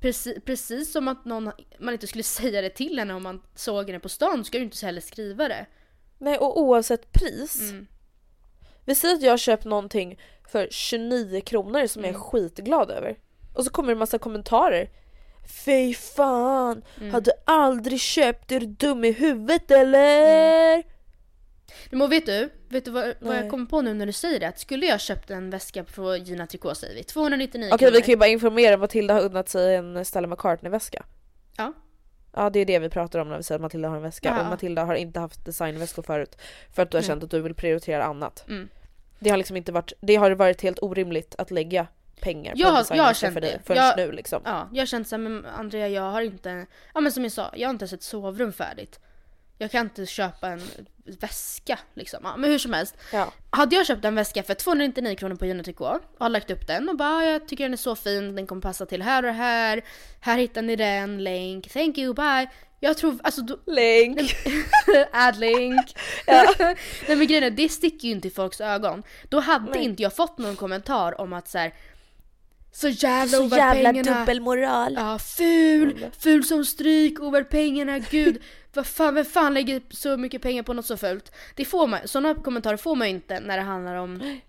precis, 0.00 0.38
precis 0.44 0.92
som 0.92 1.08
att 1.08 1.24
någon, 1.24 1.50
man 1.78 1.94
inte 1.94 2.06
skulle 2.06 2.24
säga 2.38 2.62
det 2.62 2.70
till 2.70 2.98
henne 2.98 3.14
om 3.14 3.22
man 3.22 3.42
såg 3.54 3.86
henne 3.86 4.00
på 4.00 4.08
stan 4.08 4.44
ska 4.44 4.58
du 4.58 4.64
inte 4.64 4.86
heller 4.86 5.00
skriva 5.00 5.48
det. 5.48 5.66
Nej 6.18 6.38
och 6.38 6.60
oavsett 6.60 7.12
pris. 7.12 7.60
Mm. 7.70 7.86
Vi 8.84 8.94
säger 8.94 9.14
att 9.14 9.22
jag 9.22 9.40
köpt 9.40 9.64
någonting 9.64 10.18
för 10.48 10.68
29 10.70 11.40
kronor 11.40 11.86
som 11.86 12.00
Mm. 12.04 12.12
jag 12.14 12.20
är 12.20 12.24
skitglad 12.24 12.90
över. 12.90 13.18
Och 13.54 13.64
så 13.64 13.70
kommer 13.70 13.86
det 13.88 13.92
en 13.92 13.98
massa 13.98 14.18
kommentarer. 14.18 14.90
Fy 15.64 15.94
fan, 15.94 16.82
Mm. 17.00 17.10
har 17.12 17.20
du 17.20 17.30
aldrig 17.46 18.00
köpt? 18.00 18.52
Är 18.52 18.60
du 18.60 18.66
dum 18.66 19.04
i 19.04 19.12
huvudet 19.12 19.70
eller? 19.70 20.82
Men 21.90 22.10
vet 22.10 22.26
du, 22.26 22.50
vet 22.70 22.84
du 22.84 22.90
vad, 22.90 23.14
vad 23.20 23.36
jag 23.36 23.50
kommer 23.50 23.66
på 23.66 23.82
nu 23.82 23.94
när 23.94 24.06
du 24.06 24.12
säger 24.12 24.40
det? 24.40 24.48
Att 24.48 24.58
skulle 24.58 24.86
jag 24.86 25.00
köpt 25.00 25.30
en 25.30 25.50
väska 25.50 25.84
på 25.84 26.16
Gina 26.16 26.46
Tricot 26.46 26.76
säger 26.78 26.94
vi, 26.94 27.02
299 27.02 27.68
Okej 27.72 27.86
vi 27.86 27.90
kronor. 27.90 28.00
kan 28.00 28.10
ju 28.12 28.16
bara 28.16 28.28
informera, 28.28 28.76
Matilda 28.76 29.14
har 29.14 29.20
unnat 29.20 29.48
sig 29.48 29.74
en 29.76 30.04
Stella 30.04 30.28
McCartney-väska. 30.28 31.04
Ja. 31.56 31.72
Ja 32.34 32.50
det 32.50 32.58
är 32.60 32.64
det 32.66 32.78
vi 32.78 32.88
pratar 32.88 33.18
om 33.18 33.28
när 33.28 33.36
vi 33.36 33.42
säger 33.42 33.56
att 33.56 33.62
Matilda 33.62 33.88
har 33.88 33.96
en 33.96 34.02
väska 34.02 34.28
Ja. 34.28 34.40
och 34.44 34.46
Matilda 34.50 34.84
har 34.84 34.94
inte 34.94 35.20
haft 35.20 35.44
designväskor 35.44 36.02
förut 36.02 36.36
för 36.74 36.82
att 36.82 36.90
du 36.90 36.96
har 36.96 37.02
Nej. 37.02 37.08
känt 37.08 37.24
att 37.24 37.30
du 37.30 37.40
vill 37.40 37.54
prioritera 37.54 38.04
annat. 38.04 38.44
Mm. 38.48 38.68
Det 39.18 39.30
har 39.30 39.36
liksom 39.36 39.56
inte 39.56 39.72
varit, 39.72 39.92
det 40.00 40.16
har 40.16 40.30
varit 40.30 40.62
helt 40.62 40.78
orimligt 40.82 41.34
att 41.38 41.50
lägga 41.50 41.86
pengar 42.20 42.52
Jag 42.56 42.68
på 42.70 42.74
har- 42.94 42.96
jag 42.96 43.04
har 43.04 43.14
känt 43.14 43.34
för 43.34 43.40
dig 43.40 43.60
förrän 43.64 43.84
Jag- 43.84 43.96
nu 43.96 44.12
liksom. 44.12 44.42
Ja, 44.44 44.68
jag 44.72 44.80
har 44.80 44.86
känt 44.86 45.08
såhär, 45.08 45.22
men 45.22 45.46
Andrea 45.46 45.88
jag 45.88 46.02
har 46.02 46.20
inte, 46.22 46.66
ja 46.94 47.00
men 47.00 47.12
som 47.12 47.22
jag 47.22 47.32
sa, 47.32 47.50
jag 47.56 47.68
har 47.68 47.70
inte 47.70 47.82
ens 47.82 47.92
ett 47.92 48.02
sovrum 48.02 48.52
färdigt. 48.52 49.00
Jag 49.60 49.70
kan 49.70 49.86
inte 49.86 50.06
köpa 50.06 50.48
en 50.48 50.60
väska 51.20 51.78
liksom. 51.94 52.20
Ja, 52.22 52.36
men 52.36 52.50
hur 52.50 52.58
som 52.58 52.72
helst. 52.72 52.94
Ja. 53.12 53.32
Hade 53.50 53.76
jag 53.76 53.86
köpt 53.86 54.04
en 54.04 54.14
väska 54.14 54.42
för 54.42 54.54
299 54.54 55.14
kronor 55.16 55.34
på 55.36 55.46
Gina 55.46 55.62
Tricot 55.62 56.02
och 56.18 56.20
har 56.24 56.28
lagt 56.28 56.50
upp 56.50 56.66
den 56.66 56.88
och 56.88 56.96
bara 56.96 57.08
"Ah, 57.16 57.24
jag 57.24 57.48
tycker 57.48 57.64
den 57.64 57.72
är 57.72 57.76
så 57.76 57.96
fin, 57.96 58.36
den 58.36 58.46
kommer 58.46 58.62
passa 58.62 58.86
till 58.86 59.02
här 59.02 59.24
och 59.24 59.34
här. 59.34 59.82
Här 60.20 60.38
hittar 60.38 60.62
ni 60.62 60.76
den, 60.76 61.24
länk, 61.24 61.68
thank 61.72 61.98
you, 61.98 62.14
bye. 62.14 62.50
Jag 62.80 62.96
tror, 62.98 63.18
alltså 63.22 63.40
då, 63.42 63.58
Länk! 63.66 64.20
add 65.12 65.36
link. 65.38 65.96
Nej 67.08 67.16
men 67.16 67.26
grejen 67.26 67.44
är, 67.44 67.50
det 67.50 67.68
sticker 67.68 68.08
ju 68.08 68.14
inte 68.14 68.28
i 68.28 68.30
folks 68.30 68.60
ögon. 68.60 69.02
Då 69.28 69.40
hade 69.40 69.70
Nej. 69.70 69.84
inte 69.84 70.02
jag 70.02 70.16
fått 70.16 70.38
någon 70.38 70.56
kommentar 70.56 71.20
om 71.20 71.32
att 71.32 71.48
så 71.48 71.58
här. 71.58 71.74
Så 72.72 72.88
jävla 72.88 73.38
Så 73.38 73.56
jävla 73.56 73.92
pengarna. 73.92 74.18
dubbelmoral. 74.18 74.94
Ja, 74.94 75.18
ful, 75.18 76.06
ful 76.18 76.44
som 76.44 76.64
stryk, 76.64 77.20
ovärd 77.20 77.50
pengarna, 77.50 77.98
gud. 77.98 78.42
Vad 78.72 78.86
fan, 78.86 79.14
vem 79.14 79.24
fan 79.24 79.54
lägger 79.54 79.82
så 79.90 80.16
mycket 80.16 80.42
pengar 80.42 80.62
på 80.62 80.72
något 80.72 80.86
så 80.86 80.96
fult? 80.96 81.32
Det 81.54 81.64
får 81.64 81.86
man, 81.86 82.08
sådana 82.08 82.34
kommentarer 82.34 82.76
får 82.76 82.96
man 82.96 83.08
ju 83.08 83.14
inte 83.14 83.40
när 83.40 83.56
det 83.56 83.62
handlar 83.62 83.94
om 83.94 84.40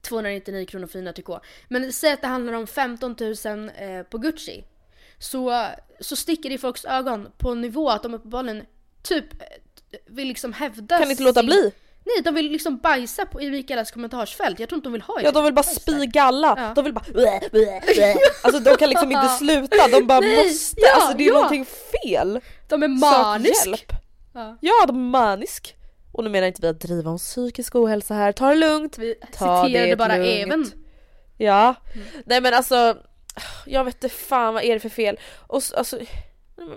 299 0.00 0.66
kronor 0.66 0.86
för 0.86 0.98
Gina 0.98 1.12
Tricot. 1.12 1.42
Men 1.68 1.92
säg 1.92 2.12
att 2.12 2.20
det 2.20 2.26
handlar 2.26 2.52
om 2.52 2.66
15 2.66 3.16
000 3.20 3.70
eh, 3.76 4.02
på 4.02 4.18
Gucci. 4.18 4.64
Så, 5.18 5.68
så 6.00 6.16
sticker 6.16 6.48
det 6.48 6.54
i 6.54 6.58
folks 6.58 6.84
ögon 6.84 7.28
på 7.38 7.50
en 7.50 7.60
nivå 7.60 7.90
att 7.90 8.02
de 8.02 8.14
uppenbarligen 8.14 8.66
typ 9.02 9.42
eh, 9.42 9.98
vill 10.06 10.28
liksom 10.28 10.52
hävda 10.52 10.98
Kan 10.98 11.10
inte 11.10 11.22
låta 11.22 11.42
bli. 11.42 11.72
Nej, 12.06 12.22
de 12.24 12.34
vill 12.34 12.50
liksom 12.52 12.76
bajsa 12.78 13.26
på, 13.26 13.40
i 13.42 13.50
Mikaelas 13.50 13.90
kommentarsfält. 13.90 14.60
Jag 14.60 14.68
tror 14.68 14.76
inte 14.76 14.86
de 14.86 14.92
vill 14.92 15.02
ha 15.02 15.20
Ja 15.22 15.30
de 15.30 15.44
vill 15.44 15.54
bara 15.54 15.62
spy 15.62 16.06
galla, 16.06 16.54
Ja. 16.58 16.72
de 16.74 16.84
vill 16.84 16.92
bara 16.94 17.04
Alltså 18.42 18.60
de 18.60 18.76
kan 18.76 18.88
liksom 18.90 19.12
inte 19.12 19.28
sluta, 19.28 19.88
de 19.88 20.06
bara 20.06 20.20
Nej, 20.20 20.44
måste, 20.46 20.80
ja, 20.80 20.94
alltså 20.94 21.16
det 21.16 21.24
är 21.24 21.28
ja. 21.28 21.34
någonting 21.34 21.66
fel. 21.66 22.40
De 22.68 22.82
är 22.82 22.88
manisk. 22.88 23.66
hjälp. 23.66 23.92
Ja. 24.34 24.56
Ja 24.60 24.86
de 24.86 24.96
är 24.96 25.10
manisk. 25.10 25.76
Och 26.12 26.24
nu 26.24 26.30
menar 26.30 26.46
inte 26.46 26.62
vi 26.62 26.68
att 26.68 26.80
driva 26.80 27.10
om 27.10 27.18
psykisk 27.18 27.74
ohälsa 27.74 28.14
här, 28.14 28.32
ta 28.32 28.48
det 28.48 28.54
lugnt. 28.54 28.98
Vi 28.98 29.14
Ta 29.32 29.64
citerade 29.66 29.88
det 29.90 29.96
bara 29.96 30.16
lugnt. 30.16 30.28
även. 30.46 30.72
Ja, 31.36 31.74
Mm. 31.94 32.06
nej 32.26 32.40
men 32.40 32.54
alltså 32.54 32.96
jag 33.66 33.84
vet 33.84 33.94
inte 33.94 34.08
fan 34.08 34.54
vad 34.54 34.62
är 34.64 34.74
det 34.74 34.80
för 34.80 34.88
fel. 34.88 35.18
Och 35.46 35.62
alltså, 35.76 35.98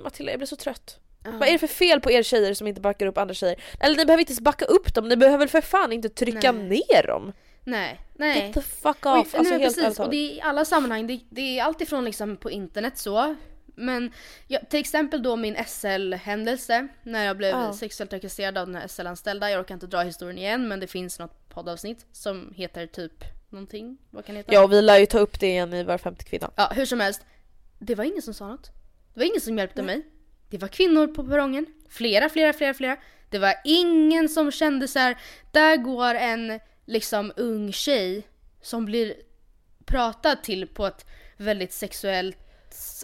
Matilda 0.04 0.32
jag 0.32 0.40
blir 0.40 0.48
så 0.48 0.56
trött. 0.56 1.00
Vad 1.32 1.48
är 1.48 1.52
det 1.52 1.60
för 1.60 1.68
fel 1.68 2.02
på 2.02 2.12
er 2.12 2.24
tjejer 2.24 2.54
som 2.54 2.68
inte 2.68 2.82
backar 2.82 3.06
upp 3.06 3.18
andra 3.18 3.34
tjejer? 3.34 3.62
Eller 3.80 3.96
ni 3.98 4.06
behöver 4.06 4.22
inte 4.22 4.32
ens 4.32 4.42
backa 4.42 4.66
upp 4.66 4.94
dem, 4.96 5.08
ni 5.10 5.16
behöver 5.18 5.38
väl 5.38 5.50
för 5.50 5.62
fan 5.62 5.94
inte 5.94 6.10
trycka 6.10 6.52
Nej. 6.52 6.70
ner 6.70 7.08
dem? 7.08 7.34
Nej, 7.64 8.00
nej. 8.16 8.40
Get 8.46 8.54
the 8.54 8.62
fuck 8.62 9.06
off! 9.06 9.06
nej, 9.06 9.18
alltså 9.40 9.44
men 9.54 9.62
helt 9.62 9.76
precis, 9.76 10.00
och 10.00 10.10
det 10.10 10.16
är 10.18 10.32
i 10.36 10.42
alla 10.42 10.66
sammanhang. 10.66 11.08
Det, 11.08 11.20
det 11.30 11.60
är 11.60 11.64
alltifrån 11.64 12.06
liksom 12.06 12.38
på 12.38 12.52
internet 12.52 12.98
så. 12.98 13.36
Men 13.76 14.12
ja, 14.48 14.60
till 14.70 14.80
exempel 14.80 15.24
då 15.24 15.36
min 15.36 15.56
SL-händelse 15.68 16.88
när 17.04 17.26
jag 17.26 17.38
blev 17.38 17.50
Ja. 17.50 17.74
sexuellt 17.74 18.10
trakasserad 18.12 18.58
av 18.58 18.66
den 18.68 18.76
här 18.76 18.88
SL-anställda. 18.88 19.50
Jag 19.52 19.60
orkar 19.60 19.74
inte 19.74 19.88
dra 19.88 20.02
historien 20.02 20.38
igen 20.38 20.68
men 20.68 20.80
det 20.80 20.88
finns 20.88 21.20
något 21.20 21.50
poddavsnitt 21.50 22.06
som 22.12 22.54
heter 22.56 22.88
typ 22.88 23.24
någonting. 23.50 23.98
Vad 24.10 24.26
kan 24.26 24.36
det 24.36 24.40
heta? 24.40 24.54
Ja 24.54 24.68
vi 24.68 24.82
lär 24.82 24.98
ju 25.00 25.06
ta 25.06 25.20
upp 25.20 25.40
det 25.40 25.48
igen 25.48 25.74
i 25.74 25.84
Var 25.84 25.98
femte 25.98 26.24
kvinna. 26.24 26.52
Ja, 26.56 26.72
hur 26.76 26.86
som 26.86 27.00
helst. 27.00 27.22
Det 27.80 27.96
var 27.96 28.04
ingen 28.04 28.22
som 28.22 28.34
sa 28.34 28.48
något. 28.48 28.72
Det 29.14 29.20
var 29.20 29.26
ingen 29.26 29.42
som 29.42 29.58
hjälpte 29.58 29.84
mig. 29.84 30.02
Det 30.50 30.58
var 30.58 30.68
kvinnor 30.68 31.08
på 31.08 31.24
perrongen. 31.24 31.66
Flera, 31.90 32.30
flera, 32.30 32.54
flera, 32.54 32.74
flera. 32.74 32.98
Det 33.30 33.40
var 33.40 33.54
ingen 33.64 34.30
som 34.30 34.52
kände 34.52 34.88
så 34.88 35.00
här. 35.00 35.18
där 35.52 35.78
går 35.78 36.16
en 36.16 36.60
liksom 36.86 37.34
ung 37.36 37.72
tjej 37.72 38.28
som 38.62 38.86
blir 38.86 39.14
pratad 39.86 40.44
till 40.44 40.68
på 40.68 40.86
ett 40.88 41.06
väldigt 41.38 41.74
sexuellt 41.74 42.38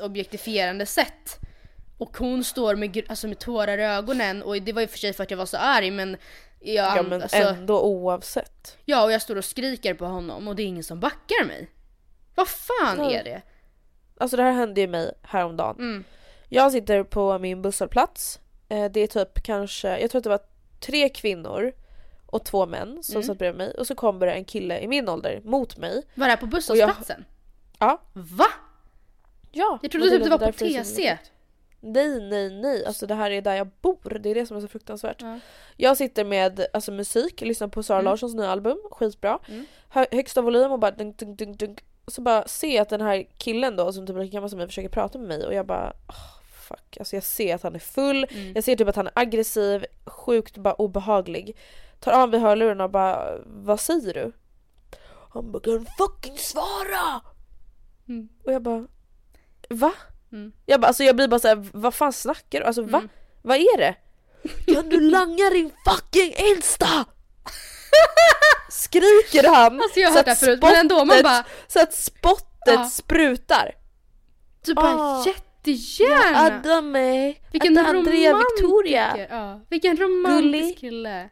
objektifierande 0.02 0.86
sätt. 0.86 1.40
Och 1.98 2.18
hon 2.18 2.44
står 2.44 2.76
med, 2.76 3.02
alltså 3.08 3.28
med 3.28 3.40
tårar 3.40 3.78
i 3.78 3.84
ögonen 3.84 4.44
och 4.44 4.62
det 4.62 4.74
var 4.74 4.82
ju 4.82 4.88
för 4.88 4.98
sig 4.98 5.14
för 5.14 5.24
att 5.24 5.32
jag 5.32 5.38
var 5.38 5.46
så 5.46 5.58
arg 5.58 5.92
men 5.92 6.18
jag, 6.60 6.98
Ja 6.98 7.04
men 7.04 7.22
alltså, 7.22 7.38
ändå 7.38 7.82
oavsett. 7.82 8.78
Ja, 8.86 9.04
och 9.04 9.12
jag 9.12 9.22
står 9.22 9.36
och 9.36 9.46
skriker 9.46 9.94
på 9.94 10.06
honom 10.06 10.48
och 10.48 10.56
det 10.56 10.64
är 10.64 10.68
ingen 10.68 10.84
som 10.84 11.00
backar 11.00 11.46
mig. 11.46 11.72
Vad 12.36 12.48
fan 12.48 12.98
Ja. 13.00 13.12
är 13.12 13.24
det? 13.24 13.42
Alltså 14.18 14.38
det 14.38 14.44
här 14.44 14.52
hände 14.52 14.82
ju 14.82 14.88
mig 14.88 15.14
häromdagen. 15.22 15.76
Mm. 15.80 16.04
Jag 16.56 16.72
sitter 16.72 17.04
på 17.04 17.40
min 17.40 17.62
busshållplats. 17.62 18.40
Eh, 18.70 18.92
Det 18.92 19.00
är 19.00 19.08
typ 19.08 19.44
kanske, 19.44 20.00
jag 20.00 20.10
tror 20.12 20.20
att 20.20 20.24
det 20.24 20.30
var 20.30 20.40
tre 20.80 21.10
kvinnor 21.10 21.72
och 22.26 22.46
två 22.46 22.66
män 22.66 23.04
som 23.04 23.16
Mm. 23.16 23.24
satt 23.28 23.38
bredvid 23.38 23.58
mig 23.58 23.74
och 23.78 23.88
så 23.88 23.96
kommer 23.96 24.26
det 24.26 24.34
en 24.34 24.46
kille 24.46 24.80
i 24.80 24.88
min 24.88 25.10
ålder 25.10 25.42
mot 25.44 25.78
mig. 25.78 26.04
Var 26.16 26.26
det 26.26 26.32
här 26.32 26.38
på 26.38 26.46
busshållplatsen? 26.46 27.26
Ja. 27.80 28.02
Va? 28.14 28.46
Ja. 29.52 29.80
Jag 29.82 29.92
trodde 29.92 30.10
typ 30.10 30.24
det 30.24 30.30
var 30.30 30.38
på 30.38 30.52
TC. 30.52 31.18
Nej 31.80 32.22
nej 32.30 32.50
nej, 32.62 32.86
alltså 32.86 33.08
det 33.08 33.16
här 33.16 33.32
är 33.32 33.42
där 33.42 33.56
jag 33.56 33.68
bor, 33.82 34.20
det 34.20 34.30
är 34.30 34.36
det 34.36 34.46
som 34.46 34.58
är 34.58 34.62
så 34.62 34.68
fruktansvärt. 34.68 35.22
Ja. 35.22 35.40
Jag 35.78 35.98
sitter 35.98 36.24
med 36.26 36.66
alltså, 36.74 36.92
musik, 36.92 37.42
lyssnar 37.42 37.68
på 37.68 37.84
Sara 37.84 38.00
Mm. 38.00 38.12
Larssons 38.12 38.36
nya 38.36 38.50
album, 38.50 38.78
skitbra. 38.92 39.40
Mm. 39.48 39.66
Hö- 39.90 40.06
högsta 40.12 40.42
volym 40.42 40.72
och 40.72 40.80
bara 40.80 40.92
dunk, 40.92 41.18
dunk, 41.18 41.40
dunk, 41.40 41.58
dunk. 41.60 41.84
Så 42.08 42.22
bara 42.22 42.48
jag 42.76 42.82
att 42.82 42.90
den 42.90 43.02
här 43.02 43.26
killen 43.38 43.76
då 43.76 43.94
som 43.94 44.08
typ 44.08 44.16
är 44.16 44.20
lika 44.20 44.34
gammal 44.34 44.50
som 44.50 44.58
mig 44.58 44.68
försöker 44.68 44.90
prata 44.90 45.18
med 45.18 45.28
mig 45.28 45.46
och 45.48 45.54
jag 45.54 45.66
bara 45.66 45.90
oh, 46.08 46.35
fuck. 46.68 46.98
Alltså 47.00 47.16
jag 47.16 47.24
ser 47.24 47.56
att 47.56 47.64
han 47.64 47.76
är 47.76 47.80
full, 47.80 48.28
Mm. 48.32 48.52
jag 48.56 48.64
ser 48.64 48.76
typ 48.76 48.88
att 48.88 48.96
han 48.96 49.08
är 49.08 49.14
aggressiv, 49.16 49.86
sjukt 50.06 50.58
bara 50.58 50.74
obehaglig. 50.74 51.58
Tar 52.00 52.12
av 52.12 52.30
mig 52.30 52.40
hörlurarna 52.40 52.84
och 52.84 52.90
bara 52.92 53.38
vad 53.46 53.80
säger 53.80 54.14
du? 54.14 54.32
Han 55.34 55.52
bara 55.52 55.60
kan 55.64 55.86
fucking 55.98 56.38
svara! 56.38 57.22
Mm. 58.08 58.30
Och 58.46 58.54
jag 58.54 58.62
bara 58.62 58.88
va? 59.70 59.92
Mm. 60.32 60.52
Jag, 60.66 60.82
bara, 60.82 60.88
alltså 60.88 61.04
jag 61.04 61.16
blir 61.16 61.28
bara 61.28 61.40
såhär, 61.40 61.66
vad 61.74 61.94
fan 61.94 62.14
snackar 62.14 62.60
du? 62.60 62.66
Alltså 62.66 62.82
va? 62.82 62.98
Mm. 62.98 63.10
Vad 63.42 63.58
är 63.58 63.78
det? 63.78 63.96
Kan 64.74 64.90
du 64.90 65.00
langa 65.00 65.50
din 65.50 65.72
fucking 65.88 66.34
Insta? 66.38 67.06
Skriker 68.70 69.48
han 69.54 69.82
Alltså 69.82 70.00
jag 70.00 70.08
har 70.10 70.12
så 70.14 70.18
hört 70.20 70.26
det 70.26 70.36
förut 70.36 70.60
men 70.62 70.76
ändå 70.76 70.96
man 70.96 71.08
spottet- 71.08 71.24
bara 71.24 71.46
så 71.68 71.80
att 71.82 71.94
spottet 71.94 72.46
Ja. 72.66 72.84
sprutar. 72.90 73.76
Du 74.66 74.74
bara 74.74 74.96
Ah. 74.96 75.24
Jättegärna! 75.72 76.60
Adame, 76.60 77.36
Vilken 77.52 77.78
att 77.78 77.88
Andrea 77.88 78.32
romantiker! 78.32 78.62
Victoria. 78.62 79.28
Ja, 79.30 79.62
vilken 79.70 79.98
romantisk 79.98 80.44
Gullig. 80.44 80.78
kille! 80.80 81.30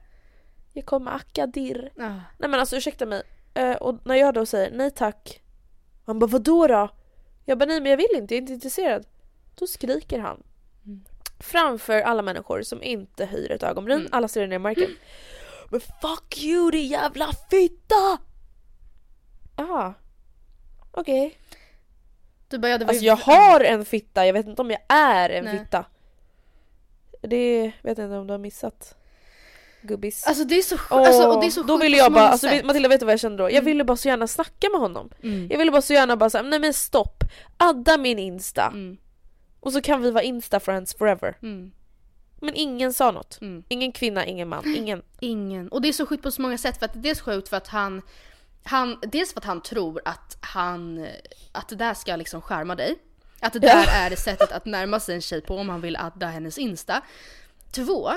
Jag 0.73 0.85
kommer 0.85 1.11
acka 1.11 1.47
dirr. 1.47 1.91
Ja. 1.95 2.09
Nej 2.37 2.49
men 2.49 2.53
alltså 2.53 2.75
ursäkta 2.75 3.05
mig. 3.05 3.23
Eh, 3.53 3.75
och 3.75 3.99
när 4.05 4.15
jag 4.15 4.33
då 4.33 4.45
säger 4.45 4.71
nej 4.71 4.91
tack. 4.91 5.41
Han 6.05 6.19
bara 6.19 6.27
vadå 6.27 6.67
då? 6.67 6.89
Jag 7.45 7.57
bara 7.57 7.65
nej 7.65 7.81
men 7.81 7.89
jag 7.89 7.97
vill 7.97 8.07
inte, 8.15 8.33
jag 8.33 8.37
är 8.37 8.41
inte 8.41 8.53
intresserad. 8.53 9.05
Då 9.55 9.67
skriker 9.67 10.19
han. 10.19 10.43
Mm. 10.85 11.03
Framför 11.39 12.01
alla 12.01 12.21
människor 12.21 12.61
som 12.61 12.83
inte 12.83 13.25
höjer 13.25 13.49
ett 13.49 13.63
ögonbryn. 13.63 13.99
Mm. 13.99 14.09
Alla 14.11 14.27
stirrar 14.27 14.47
ner 14.47 14.55
i 14.55 14.59
marken. 14.59 14.89
Men 15.69 15.79
fuck 15.79 16.43
you 16.43 16.71
din 16.71 16.87
jävla 16.87 17.29
fitta! 17.49 18.17
Ah. 19.55 19.93
Okej. 20.91 21.37
Du 22.53 22.59
bara 22.59 22.69
ja, 22.71 22.77
det 22.77 22.85
var 22.85 22.89
Alltså 22.89 23.03
ju... 23.03 23.07
jag 23.07 23.15
har 23.15 23.59
en 23.59 23.85
fitta, 23.85 24.25
jag 24.25 24.33
vet 24.33 24.47
inte 24.47 24.61
om 24.61 24.71
jag 24.71 24.79
är 24.87 25.29
en 25.29 25.45
Nej. 25.45 25.59
fitta. 25.59 25.85
Det 27.21 27.71
vet 27.81 27.97
jag 27.97 28.05
inte 28.07 28.17
om 28.17 28.27
du 28.27 28.33
har 28.33 28.37
missat. 28.39 28.95
Gubbis. 29.81 30.27
Alltså 30.27 30.43
det 30.43 30.55
är 30.57 30.61
så, 30.61 30.75
Åh, 30.91 30.97
alltså, 30.97 31.27
och 31.27 31.41
det 31.41 31.47
är 31.47 31.51
så 31.51 31.63
då 31.63 31.77
ville 31.77 31.97
jag 31.97 32.13
bara, 32.13 32.27
alltså. 32.29 32.47
Matilda 32.63 32.89
vet 32.89 32.99
du 32.99 33.05
vad 33.05 33.13
jag 33.13 33.19
kände 33.19 33.37
då? 33.37 33.43
Jag 33.43 33.51
Mm. 33.53 33.65
ville 33.65 33.83
bara 33.83 33.97
så 33.97 34.07
gärna 34.07 34.27
snacka 34.27 34.67
med 34.71 34.79
honom. 34.81 35.09
Mm. 35.23 35.47
Jag 35.51 35.57
ville 35.57 35.71
bara 35.71 35.81
så 35.81 35.93
gärna 35.93 36.17
bara 36.17 36.29
säga 36.29 36.41
nej 36.41 36.59
men 36.59 36.73
stopp, 36.73 37.23
adda 37.57 37.97
min 37.97 38.19
insta. 38.19 38.67
Mm. 38.67 38.97
Och 39.59 39.73
så 39.73 39.81
kan 39.81 40.01
vi 40.01 40.11
vara 40.11 40.23
insta 40.23 40.59
friends 40.59 40.93
forever. 40.95 41.37
Mm. 41.41 41.71
Men 42.41 42.55
ingen 42.55 42.93
sa 42.93 43.11
något. 43.11 43.41
Mm. 43.41 43.63
Ingen 43.69 43.91
kvinna, 43.91 44.25
ingen 44.25 44.49
man, 44.49 44.75
ingen. 44.75 45.01
Ingen. 45.19 45.67
Och 45.69 45.81
det 45.81 45.87
är 45.87 45.93
så 45.93 46.05
sjukt 46.05 46.23
på 46.23 46.31
så 46.31 46.41
många 46.41 46.57
sätt 46.57 46.79
för 46.79 46.85
att 46.85 47.03
det 47.03 47.09
är 47.09 47.15
så 47.15 47.23
sjukt 47.23 47.49
för 47.49 47.57
att 47.57 47.67
han, 47.67 48.01
han 48.63 48.99
dels 49.01 49.33
för 49.33 49.39
att 49.39 49.45
han 49.45 49.61
tror 49.61 50.01
att 50.05 50.37
han, 50.41 51.07
att 51.51 51.69
det 51.69 51.75
där 51.75 51.93
ska 51.93 52.15
liksom 52.15 52.41
skärma 52.41 52.75
dig. 52.75 52.95
Att 53.39 53.53
det 53.53 53.59
där 53.59 53.87
är 53.87 54.09
det 54.09 54.15
sättet 54.15 54.51
att 54.51 54.65
närma 54.65 54.99
sig 54.99 55.15
en 55.15 55.21
tjej 55.21 55.41
på 55.41 55.57
om 55.57 55.69
han 55.69 55.81
vill 55.81 55.95
adda 55.95 56.27
hennes 56.27 56.57
Insta. 56.57 57.01
Två, 57.71 58.11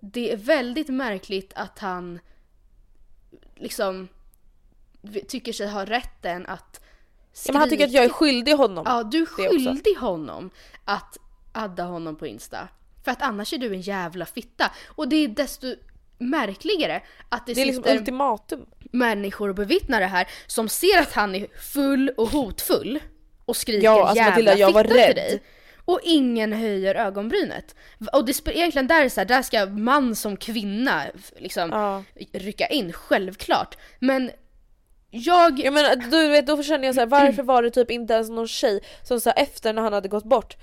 det 0.00 0.32
är 0.32 0.36
väldigt 0.36 0.88
märkligt 0.88 1.52
att 1.54 1.78
han 1.78 2.20
liksom 3.54 4.08
tycker 5.28 5.52
sig 5.52 5.68
ha 5.68 5.84
rätten 5.84 6.46
att 6.46 6.80
Ja, 7.46 7.52
men 7.52 7.60
han 7.60 7.70
tycker 7.70 7.84
att 7.84 7.92
jag 7.92 8.04
är 8.04 8.08
skyldig 8.08 8.52
honom. 8.52 8.84
Ja, 8.86 9.02
du 9.02 9.22
är 9.22 9.26
skyldig 9.26 9.94
honom 9.94 10.50
att 10.84 11.18
adda 11.52 11.84
honom 11.84 12.16
på 12.16 12.26
Insta. 12.26 12.68
För 13.04 13.10
att 13.10 13.22
annars 13.22 13.52
är 13.52 13.58
du 13.58 13.74
en 13.74 13.80
jävla 13.80 14.26
fitta. 14.26 14.72
Och 14.86 15.08
det 15.08 15.16
är 15.16 15.28
desto 15.28 15.74
märkligare 16.30 17.00
att 17.28 17.46
det, 17.46 17.54
det 17.54 17.60
är 17.62 17.66
liksom 17.66 17.82
sitter 17.84 17.96
ultimatum. 17.98 18.66
människor 18.92 19.48
och 19.48 19.54
bevittnar 19.54 20.00
det 20.00 20.06
här 20.06 20.28
som 20.46 20.68
ser 20.68 20.98
att 21.02 21.12
han 21.12 21.34
är 21.34 21.46
full 21.72 22.08
och 22.16 22.28
hotfull 22.28 22.98
och 23.44 23.56
skriker 23.56 23.84
Ja, 23.84 24.00
alltså, 24.02 24.16
jävla 24.16 24.30
Matilda, 24.30 24.56
jag 24.56 24.72
var 24.72 24.82
fitta 24.84 24.94
till 24.94 25.02
rädd. 25.04 25.16
dig. 25.16 25.42
Och 25.86 26.00
ingen 26.02 26.52
höjer 26.52 26.94
ögonbrynet. 26.94 27.74
Och 28.12 28.24
det 28.24 28.32
spe- 28.32 28.52
egentligen 28.54 28.86
där 28.86 29.04
är 29.04 29.08
så 29.08 29.20
här, 29.20 29.24
där 29.26 29.42
ska 29.42 29.66
man 29.66 30.16
som 30.16 30.36
kvinna 30.36 31.02
liksom 31.38 31.70
Ja. 31.70 32.02
rycka 32.32 32.66
in, 32.66 32.92
självklart. 32.92 33.76
Men 33.98 34.30
jag... 35.10 35.58
Jag 35.58 35.74
menar, 35.74 35.96
du 36.10 36.28
vet, 36.28 36.46
då 36.46 36.62
känner 36.62 36.84
jag 36.86 36.94
så 36.94 37.00
här, 37.00 37.06
varför 37.26 37.42
var 37.42 37.62
det 37.62 37.70
typ 37.70 37.90
inte 37.90 38.14
ens 38.14 38.28
någon 38.30 38.48
tjej 38.48 38.80
som 39.02 39.20
sa 39.20 39.30
efter 39.30 39.72
när 39.72 39.82
han 39.82 39.92
hade 39.92 40.08
gått 40.08 40.24
bort 40.24 40.56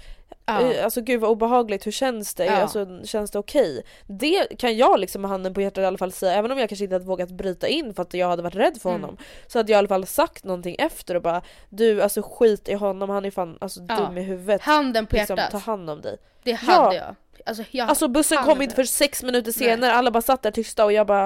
Ja. 0.45 0.83
Alltså 0.83 1.01
gud 1.01 1.21
vad 1.21 1.29
obehagligt, 1.31 1.87
hur 1.87 1.91
känns 1.91 2.33
det? 2.35 2.45
Ja. 2.45 2.51
Alltså, 2.51 3.03
känns 3.03 3.31
det 3.31 3.39
okej? 3.39 3.83
Det 4.07 4.47
kan 4.59 4.77
jag 4.77 4.99
liksom 4.99 5.21
med 5.21 5.31
handen 5.31 5.53
på 5.53 5.61
hjärtat 5.61 5.81
i 5.81 5.85
alla 5.85 5.97
fall 5.97 6.11
säga, 6.11 6.33
även 6.33 6.51
om 6.51 6.57
jag 6.57 6.69
kanske 6.69 6.83
inte 6.83 6.95
hade 6.95 7.05
vågat 7.05 7.29
bryta 7.31 7.67
in 7.67 7.93
för 7.93 8.01
att 8.01 8.13
jag 8.13 8.27
hade 8.27 8.43
varit 8.43 8.55
rädd 8.55 8.77
för 8.81 8.89
Mm. 8.89 9.01
honom. 9.01 9.17
Så 9.47 9.59
hade 9.59 9.71
jag 9.71 9.77
i 9.77 9.79
alla 9.79 9.87
fall 9.87 10.05
sagt 10.07 10.43
någonting 10.43 10.75
efter 10.79 11.15
och 11.15 11.21
bara 11.21 11.41
Du 11.69 12.01
alltså 12.01 12.21
skit 12.21 12.69
i 12.69 12.73
honom, 12.73 13.09
han 13.09 13.25
är 13.25 13.31
fan 13.31 13.57
alltså, 13.61 13.79
Ja. 13.89 13.95
dum 13.95 14.17
i 14.17 14.21
huvudet. 14.21 14.61
Handen 14.61 15.05
på 15.07 15.15
Liksom, 15.15 15.37
hjärtat. 15.37 15.51
ta 15.51 15.71
hand 15.71 15.89
om 15.89 16.01
dig. 16.01 16.17
Det 16.43 16.51
hade 16.53 16.95
Ja. 16.95 17.03
jag. 17.05 17.15
Alltså, 17.45 17.63
jag 17.71 17.89
Alltså 17.89 18.07
bussen 18.07 18.37
kom 18.43 18.61
inte 18.61 18.75
för 18.75 18.83
sex 18.83 19.23
minuter 19.23 19.51
senare, 19.51 19.91
alla 19.93 20.11
bara 20.11 20.21
satt 20.21 20.41
där 20.41 20.51
tysta 20.51 20.85
och 20.85 20.93
jag 20.93 21.07
bara 21.07 21.25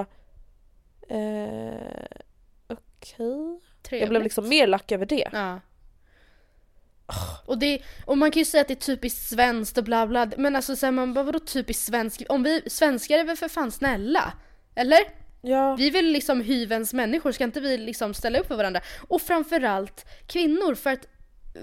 eh, 1.10 1.74
Okej. 2.68 4.00
Jag 4.00 4.10
blev 4.10 4.24
liksom 4.24 4.50
mer 4.50 4.68
lack 4.68 4.92
över 4.92 5.06
det. 5.06 5.30
Ja. 5.34 5.60
Och, 7.46 7.58
det, 7.60 7.82
och 8.06 8.18
man 8.18 8.32
kan 8.32 8.40
ju 8.40 8.46
säga 8.46 8.62
att 8.62 8.68
det 8.68 8.74
är 8.74 8.96
typiskt 8.96 9.30
svenskt 9.30 9.78
och 9.78 9.84
bla 9.84 10.08
bla, 10.08 10.28
men 10.38 10.56
alltså 10.56 10.76
så 10.76 10.86
här, 10.86 10.92
man 10.92 11.14
bara 11.14 11.24
vadå 11.24 11.40
typiskt 11.40 11.86
svenskt? 11.86 12.22
Om 12.30 12.44
vi 12.44 12.62
svenskar 12.68 13.20
är 13.20 13.24
väl 13.24 13.38
för 13.38 13.48
fan 13.48 13.72
snälla? 13.72 14.34
Eller? 14.76 15.00
Ja. 15.42 15.76
Vi 15.76 15.88
är 15.88 15.92
väl 15.92 16.06
liksom 16.06 16.42
hyvens 16.42 16.94
människor, 16.94 17.32
ska 17.32 17.44
inte 17.44 17.60
vi 17.62 17.78
liksom 17.78 18.14
ställa 18.14 18.40
upp 18.40 18.48
för 18.48 18.56
varandra? 18.56 18.82
Och 19.08 19.22
framförallt 19.22 20.06
kvinnor, 20.28 20.76
för 20.76 20.90
att 20.90 21.08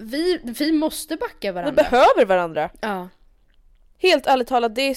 vi, 0.00 0.40
vi 0.44 0.72
måste 0.72 1.16
backa 1.16 1.48
Vi 1.48 1.50
varandra. 1.50 1.82
behöver 1.82 2.24
varandra. 2.24 2.70
ja. 2.80 3.08
Helt 3.98 4.26
ärligt 4.26 4.48
talat, 4.48 4.74
det 4.74 4.82
är 4.82 4.96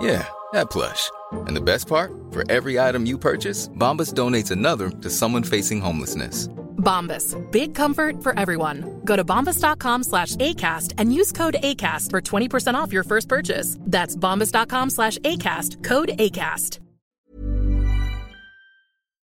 Yeah, 0.00 0.26
that 0.52 0.70
plush. 0.70 1.10
And 1.32 1.56
the 1.56 1.60
best 1.60 1.88
part? 1.88 2.12
For 2.30 2.44
every 2.50 2.78
item 2.78 3.06
you 3.06 3.18
purchase, 3.18 3.68
Bombas 3.68 4.12
donates 4.12 4.50
another 4.50 4.90
to 4.90 5.10
someone 5.10 5.42
facing 5.42 5.80
homelessness. 5.80 6.48
Bombas. 6.76 7.34
Big 7.50 7.74
comfort 7.74 8.22
for 8.22 8.38
everyone. 8.38 9.00
Go 9.04 9.16
to 9.16 9.24
bombas.com 9.24 10.04
slash 10.04 10.36
ACAST 10.36 10.94
and 10.98 11.12
use 11.12 11.32
code 11.32 11.56
ACAST 11.62 12.10
for 12.10 12.20
20% 12.20 12.74
off 12.74 12.92
your 12.92 13.04
first 13.04 13.28
purchase. 13.28 13.76
That's 13.80 14.16
bombas.com 14.16 14.90
slash 14.90 15.18
ACAST. 15.18 15.84
Code 15.84 16.12
ACAST. 16.18 16.80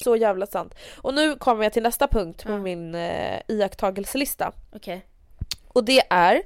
Så 0.03 0.16
jävla 0.16 0.47
sant. 0.47 0.76
Och 0.97 1.14
nu 1.14 1.36
kommer 1.36 1.64
jag 1.64 1.74
till 1.74 1.84
nästa 1.84 2.07
punkt 2.07 2.43
på 2.43 2.57
min 2.57 2.95
eh, 2.95 3.39
iakttagelselista. 3.47 4.51
Okej. 4.76 5.05
Och 5.68 5.84
det 5.84 6.01
är 6.10 6.41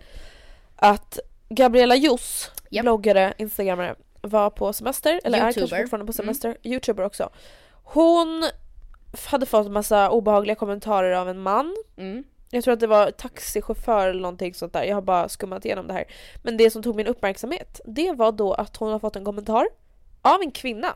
att 0.75 1.19
Gabriella 1.49 1.95
Joss, 1.95 2.51
Japp. 2.75 2.83
bloggare, 2.83 3.33
instagrammare, 3.37 3.95
var 4.21 4.49
på 4.49 4.73
semester, 4.73 5.21
eller 5.23 5.37
är 5.37 5.41
kanske 5.41 5.61
Youtuber. 5.61 5.81
fortfarande 5.81 6.05
på 6.05 6.13
semester, 6.13 6.57
youtuber 6.63 7.03
också. 7.03 7.29
Hon 7.83 8.45
hade 9.25 9.45
fått 9.45 9.71
massa 9.71 10.09
obehagliga 10.09 10.55
kommentarer 10.55 11.11
av 11.11 11.29
en 11.29 11.39
man. 11.39 11.75
Mm. 11.97 12.23
Jag 12.49 12.63
tror 12.63 12.73
att 12.73 12.79
det 12.79 12.87
var 12.87 13.11
taxichaufför 13.11 14.07
eller 14.07 14.21
någonting 14.21 14.53
sånt 14.53 14.73
där. 14.73 14.83
Jag 14.83 14.95
har 14.95 15.01
bara 15.01 15.29
skummat 15.29 15.65
igenom 15.65 15.87
det 15.87 15.93
här. 15.93 16.05
Men 16.43 16.57
det 16.57 16.69
som 16.69 16.83
tog 16.83 16.95
min 16.95 17.07
uppmärksamhet, 17.07 17.81
det 17.85 18.11
var 18.11 18.31
då 18.31 18.53
att 18.53 18.77
hon 18.77 18.91
har 18.91 18.99
fått 18.99 19.15
en 19.15 19.25
kommentar 19.25 19.67
av 20.21 20.41
en 20.41 20.51
kvinna 20.51 20.95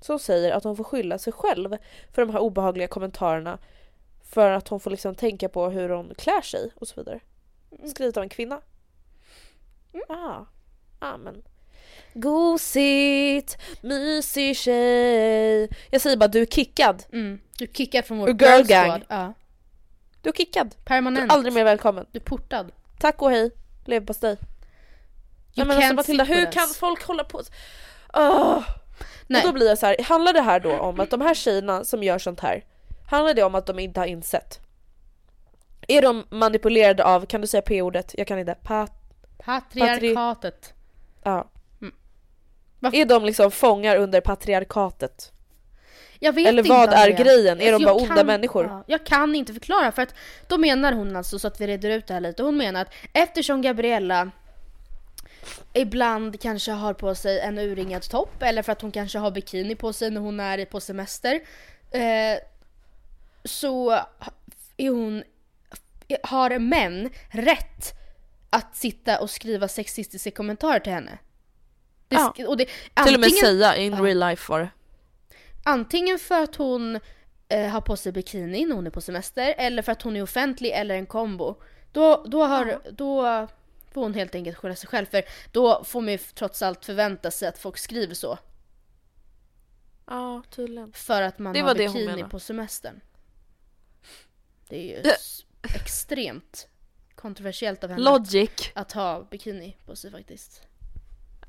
som 0.00 0.18
säger 0.18 0.52
att 0.52 0.64
hon 0.64 0.76
får 0.76 0.84
skylla 0.84 1.18
sig 1.18 1.32
själv 1.32 1.76
för 2.12 2.26
de 2.26 2.32
här 2.32 2.40
obehagliga 2.40 2.88
kommentarerna 2.88 3.58
för 4.24 4.50
att 4.50 4.68
hon 4.68 4.80
får 4.80 4.90
liksom 4.90 5.14
tänka 5.14 5.48
på 5.48 5.68
hur 5.68 5.88
hon 5.88 6.12
klär 6.18 6.42
sig 6.42 6.70
och 6.74 6.88
så 6.88 6.94
vidare. 7.00 7.20
Skrivet 7.86 8.16
av 8.16 8.22
en 8.22 8.28
kvinna. 8.28 8.60
Ah, 10.08 10.14
ah 10.14 10.46
men. 11.18 11.42
Gosigt, 12.14 13.58
mysig 13.80 14.56
tjej. 14.56 15.68
Jag 15.90 16.00
säger 16.00 16.16
bara 16.16 16.28
du 16.28 16.42
är 16.42 16.46
kickad. 16.46 17.04
Mm. 17.12 17.40
Du 17.58 17.66
kickar 17.72 18.02
från 18.02 18.18
vår 18.18 18.28
girl 18.28 18.40
girl 18.42 18.66
gang. 18.66 19.04
Ja. 19.08 19.34
Du 20.22 20.28
är 20.28 20.34
kickad. 20.34 20.68
Du 20.68 20.84
Permanent. 20.84 21.32
är 21.32 21.34
aldrig 21.34 21.54
mer 21.54 21.64
välkommen. 21.64 22.06
Du 22.12 22.18
är 22.18 22.24
portad. 22.24 22.72
Tack 22.98 23.22
och 23.22 23.30
hej. 23.30 23.50
Leverpastej. 23.84 24.30
You 24.30 24.38
Nej, 25.54 25.66
men 25.66 25.76
alltså 25.76 25.94
Matilda, 25.94 26.24
hur 26.24 26.40
with 26.40 26.50
kan 26.50 26.68
folk 26.68 27.04
hålla 27.04 27.24
på 27.24 27.42
Åh! 28.14 28.62
Nej. 29.26 29.40
Och 29.40 29.48
då 29.48 29.52
blir 29.52 29.68
jag 29.68 29.78
så 29.78 29.86
här, 29.86 29.96
handlar 30.04 30.32
det 30.32 30.40
här 30.40 30.60
då 30.60 30.78
om 30.78 31.00
att 31.00 31.10
de 31.10 31.20
här 31.20 31.34
tjejerna 31.34 31.84
som 31.84 32.02
gör 32.02 32.18
sånt 32.18 32.40
här, 32.40 32.64
handlar 33.06 33.34
det 33.34 33.42
om 33.42 33.54
att 33.54 33.66
de 33.66 33.78
inte 33.78 34.00
har 34.00 34.06
insett? 34.06 34.60
Är 35.88 36.02
de 36.02 36.24
manipulerade 36.30 37.04
av, 37.04 37.26
kan 37.26 37.40
du 37.40 37.46
säga 37.46 37.62
p-ordet? 37.62 38.14
Jag 38.18 38.26
kan 38.26 38.38
inte. 38.38 38.54
Pat, 38.62 38.92
Patriarkatet. 39.38 40.74
Ja. 41.22 41.50
Mm. 41.80 41.94
Är 42.94 43.04
de 43.04 43.24
liksom 43.24 43.50
fångar 43.50 43.96
under 43.96 44.20
patriarkatet? 44.20 45.32
Eller 46.20 46.62
vad 46.62 46.92
är 46.92 47.10
grejen? 47.10 47.60
Är 47.60 47.64
de 47.64 47.74
Alltså, 47.74 47.88
bara 47.88 48.00
jag 48.00 48.10
onda 48.10 48.24
människor? 48.24 48.64
Ja, 48.64 48.84
jag 48.86 49.06
kan 49.06 49.34
inte 49.34 49.52
förklara 49.52 49.92
för 49.92 50.02
att 50.02 50.14
då 50.48 50.58
menar 50.58 50.92
hon 50.92 51.16
alltså 51.16 51.38
så 51.38 51.48
att 51.48 51.60
vi 51.60 51.66
reder 51.66 51.90
ut 51.90 52.06
det 52.06 52.14
här 52.14 52.20
lite. 52.20 52.42
Hon 52.42 52.56
menar 52.56 52.82
att 52.82 52.92
eftersom 53.12 53.62
Gabriella 53.62 54.30
ibland 55.72 56.40
kanske 56.40 56.72
har 56.72 56.94
på 56.94 57.14
sig 57.14 57.40
en 57.40 57.58
urringad 57.58 58.02
topp 58.02 58.42
eller 58.42 58.62
för 58.62 58.72
att 58.72 58.82
hon 58.82 58.92
kanske 58.92 59.18
har 59.18 59.30
bikini 59.30 59.74
på 59.74 59.92
sig 59.92 60.10
när 60.10 60.20
hon 60.20 60.40
är 60.40 60.64
på 60.64 60.80
semester. 60.80 61.40
Eh, 61.90 62.38
så 63.44 63.90
är 64.76 64.90
hon, 64.90 65.22
har 66.22 66.58
män 66.58 67.10
rätt 67.28 68.01
att 68.52 68.76
sitta 68.76 69.20
och 69.20 69.30
skriva 69.30 69.68
sexistiska 69.68 70.30
kommentarer 70.30 70.80
till 70.80 70.92
henne. 70.92 71.18
Det, 72.08 72.16
Ja. 72.16 72.34
och 72.48 72.56
det, 72.56 72.64
Till 72.64 72.74
och 72.96 73.06
med 73.06 73.14
antingen- 73.14 73.30
säga 73.40 73.76
in 73.76 73.92
Ja. 73.92 73.98
real 74.04 74.18
life 74.18 74.52
var 74.52 74.60
det. 74.60 74.70
Antingen 75.64 76.18
för 76.18 76.42
att 76.42 76.56
hon 76.56 77.00
eh, 77.48 77.68
har 77.68 77.80
på 77.80 77.96
sig 77.96 78.12
bikini 78.12 78.64
när 78.66 78.74
hon 78.74 78.86
är 78.86 78.90
på 78.90 79.00
semester 79.00 79.54
eller 79.58 79.82
för 79.82 79.92
att 79.92 80.02
hon 80.02 80.16
är 80.16 80.22
offentlig 80.22 80.70
eller 80.70 80.94
en 80.94 81.06
kombo. 81.06 81.54
Då, 81.92 82.24
då, 82.26 82.44
har, 82.44 82.80
då 82.90 83.22
får 83.92 84.02
hon 84.02 84.14
helt 84.14 84.34
enkelt 84.34 84.56
skylla 84.56 84.74
sig 84.74 84.88
själv 84.88 85.06
för 85.06 85.22
då 85.52 85.84
får 85.84 86.00
man 86.00 86.12
ju 86.12 86.18
trots 86.18 86.62
allt 86.62 86.84
förvänta 86.84 87.30
sig 87.30 87.48
att 87.48 87.58
folk 87.58 87.78
skriver 87.78 88.14
så. 88.14 88.38
Ja, 90.06 90.42
tydligen. 90.50 90.92
För 90.92 91.22
att 91.22 91.38
man 91.38 91.52
Det 91.52 91.60
har 91.60 91.74
bikini 91.74 92.24
på 92.30 92.40
semestern. 92.40 93.00
Det 94.68 94.76
är 94.76 94.82
ju 94.82 95.00
Ja. 95.10 95.14
extremt 95.62 96.68
kontroversiellt 97.22 97.84
av 97.84 97.90
henne 97.90 98.02
Logic. 98.02 98.50
att 98.74 98.92
ha 98.92 99.22
bikini 99.30 99.76
på 99.86 99.96
sig 99.96 100.10
faktiskt. 100.10 100.62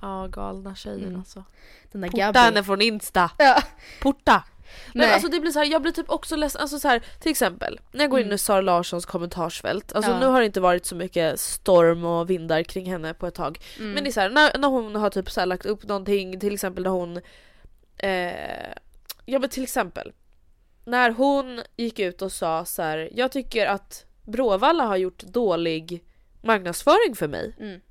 Ja, 0.01 0.27
galna 0.27 0.75
tjejen 0.75 1.03
Mm. 1.07 1.19
alltså. 1.19 1.43
Den 1.91 2.01
där 2.01 2.09
Porta 2.09 2.17
Gabby. 2.23 2.39
henne 2.39 2.63
från 2.63 2.81
Insta. 2.81 3.31
Ja. 3.37 3.61
Porta! 4.01 4.43
Nej. 4.93 5.07
Nej. 5.07 5.13
alltså 5.13 5.29
det 5.29 5.39
blir 5.39 5.51
så 5.51 5.59
här, 5.59 5.65
jag 5.65 5.81
blir 5.81 5.91
typ 5.91 6.09
också 6.09 6.35
ledsen, 6.35 6.61
alltså 6.61 6.79
så 6.79 6.87
här, 6.87 7.03
till 7.19 7.31
exempel 7.31 7.79
när 7.91 8.03
jag 8.03 8.11
går 8.11 8.19
in 8.19 8.31
i 8.31 8.37
Sara 8.37 8.61
Larssons 8.61 9.05
kommentarsfält, 9.05 9.93
alltså 9.93 10.11
Mm. 10.11 10.21
Ja. 10.21 10.27
nu 10.27 10.33
har 10.33 10.39
det 10.39 10.45
inte 10.45 10.61
varit 10.61 10.85
så 10.85 10.95
mycket 10.95 11.39
storm 11.39 12.05
och 12.05 12.29
vindar 12.29 12.63
kring 12.63 12.91
henne 12.91 13.13
på 13.13 13.27
ett 13.27 13.35
tag. 13.35 13.59
Mm. 13.79 13.91
Men 13.91 14.03
det 14.03 14.09
är 14.09 14.11
så 14.11 14.19
här, 14.19 14.29
när, 14.29 14.57
när 14.57 14.67
hon 14.67 14.95
har 14.95 15.09
typ 15.09 15.31
så 15.31 15.39
här 15.39 15.47
lagt 15.47 15.65
upp 15.65 15.83
någonting, 15.83 16.39
till 16.39 16.53
exempel 16.53 16.83
när 16.83 16.89
hon, 16.89 17.17
eh, 17.97 18.73
ja 19.25 19.39
men 19.39 19.49
till 19.49 19.63
exempel, 19.63 20.11
när 20.85 21.11
hon 21.11 21.61
gick 21.77 21.99
ut 21.99 22.21
och 22.21 22.31
sa 22.31 22.65
så 22.65 22.81
här, 22.81 23.09
jag 23.13 23.31
tycker 23.31 23.65
att 23.67 24.05
Bråvalla 24.23 24.83
har 24.83 24.97
gjort 24.97 25.23
dålig 25.23 26.03
marknadsföring 26.41 27.15
för 27.15 27.27
mig. 27.27 27.55
Mm. 27.59 27.81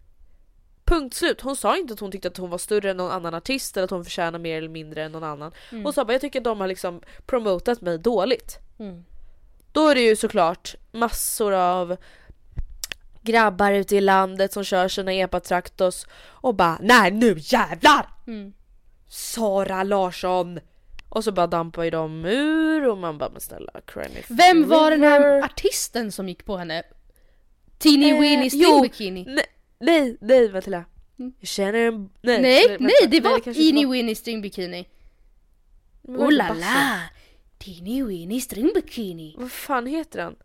Punkt 0.84 1.14
slut. 1.14 1.40
Hon 1.40 1.56
sa 1.56 1.76
inte 1.76 1.94
att 1.94 2.00
hon 2.00 2.12
tyckte 2.12 2.28
att 2.28 2.36
hon 2.36 2.50
var 2.50 2.58
större 2.58 2.90
än 2.90 2.96
någon 2.96 3.10
annan 3.10 3.34
artist 3.34 3.76
eller 3.76 3.84
att 3.84 3.90
hon 3.90 4.04
förtjänar 4.04 4.38
mer 4.38 4.58
eller 4.58 4.68
mindre 4.68 5.02
än 5.02 5.12
någon 5.12 5.24
annan. 5.24 5.52
Mm. 5.70 5.84
Hon 5.84 5.92
sa 5.92 6.04
bara 6.04 6.12
jag 6.12 6.20
tycker 6.20 6.40
att 6.40 6.44
de 6.44 6.60
har 6.60 6.68
liksom 6.68 7.00
promotat 7.26 7.80
mig 7.80 7.98
dåligt. 7.98 8.58
Mm. 8.78 9.04
Då 9.72 9.88
är 9.88 9.94
det 9.94 10.00
ju 10.00 10.16
såklart 10.16 10.74
massor 10.92 11.52
av 11.52 11.96
grabbar 13.22 13.72
ute 13.72 13.96
i 13.96 14.00
landet 14.00 14.52
som 14.52 14.64
kör 14.64 14.88
sina 14.88 15.12
epatraktos 15.12 16.06
och 16.24 16.54
bara 16.54 16.78
nej 16.82 17.10
nu 17.10 17.36
jävlar! 17.38 18.06
Mm. 18.26 18.52
Sara 19.08 19.82
Larsson! 19.82 20.60
Och 21.14 21.24
så 21.24 21.32
bara 21.32 21.46
dampar 21.46 21.84
ju 21.84 21.90
de 21.90 22.24
ur 22.24 22.88
och 22.88 22.98
man 22.98 23.18
bara 23.18 23.30
men 23.30 23.40
snälla 23.40 23.72
cry 23.86 24.02
Vem 24.28 24.68
var 24.68 24.90
den 24.90 25.02
här 25.02 25.42
artisten 25.44 26.12
som 26.12 26.28
gick 26.28 26.44
på 26.44 26.56
henne? 26.56 26.82
Teeny 27.78 28.10
Eh, 28.10 28.20
Weeny. 28.20 28.50
Still 28.50 28.78
Bikini? 28.82 29.24
Nej, 29.28 29.44
nej, 29.80 30.16
nej 30.20 30.52
Matilda. 30.52 30.84
Jag 31.16 31.48
känner 31.48 31.74
en... 31.78 32.10
Nej, 32.22 32.42
Nej, 32.42 32.68
vänta. 32.68 32.84
nej 32.84 33.08
det 33.08 33.20
var 33.20 33.38
Teeny. 33.38 33.86
Weeny 33.86 34.14
String 34.14 34.42
Bikini. 34.42 34.88
Oh 36.02 36.32
la 36.32 36.52
la! 36.54 37.00
Teeny 37.58 38.02
Weeny 38.02 38.40
String 38.40 38.70
Bikini. 38.74 39.34
Vad 39.38 39.52
fan 39.52 39.86
heter 39.86 40.22
han? 40.22 40.36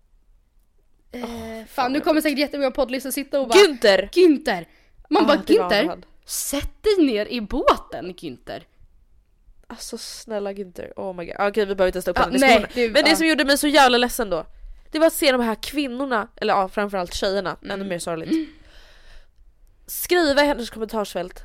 Eh, 1.11 1.65
fan 1.67 1.93
nu 1.93 2.01
kommer 2.01 2.21
säkert 2.21 2.39
jättemånga 2.39 2.71
poddlyssnare 2.71 3.11
sitta 3.11 3.39
och 3.39 3.47
bara 3.47 3.59
Günther! 3.59 4.09
Günther! 4.11 4.65
Man 5.09 5.23
Ah, 5.23 5.27
bara 5.27 5.37
Günther, 5.37 6.03
sätt 6.25 6.83
dig 6.83 7.05
ner 7.05 7.25
i 7.25 7.41
båten 7.41 8.13
Günther. 8.13 8.61
Alltså 9.69 9.97
snälla 9.97 10.51
Günther, 10.53 10.93
oh 10.95 11.13
my 11.15 11.25
god. 11.25 11.35
Okej 11.39 11.65
vi 11.65 11.75
behöver 11.75 11.87
inte 11.87 12.01
stå 12.01 12.11
upp 12.11 12.17
Ja, 12.19 12.25
den 12.25 12.39
nej, 12.39 12.59
diskussionen. 12.59 12.91
Men 12.91 13.03
det 13.03 13.09
ja. 13.09 13.15
som 13.15 13.27
gjorde 13.27 13.45
mig 13.45 13.57
så 13.57 13.67
jävla 13.67 13.97
ledsen 13.97 14.29
då, 14.29 14.45
det 14.91 14.99
var 14.99 15.07
att 15.07 15.13
se 15.13 15.31
de 15.31 15.41
här 15.41 15.55
kvinnorna, 15.55 16.27
eller 16.35 16.53
ja, 16.53 16.69
framförallt 16.69 17.13
tjejerna, 17.13 17.57
ännu 17.63 17.73
Mm. 17.73 17.87
mer 17.87 17.99
sorgligt. 17.99 18.49
Skriva 19.87 20.43
i 20.43 20.47
hennes 20.47 20.69
kommentarsfält. 20.69 21.41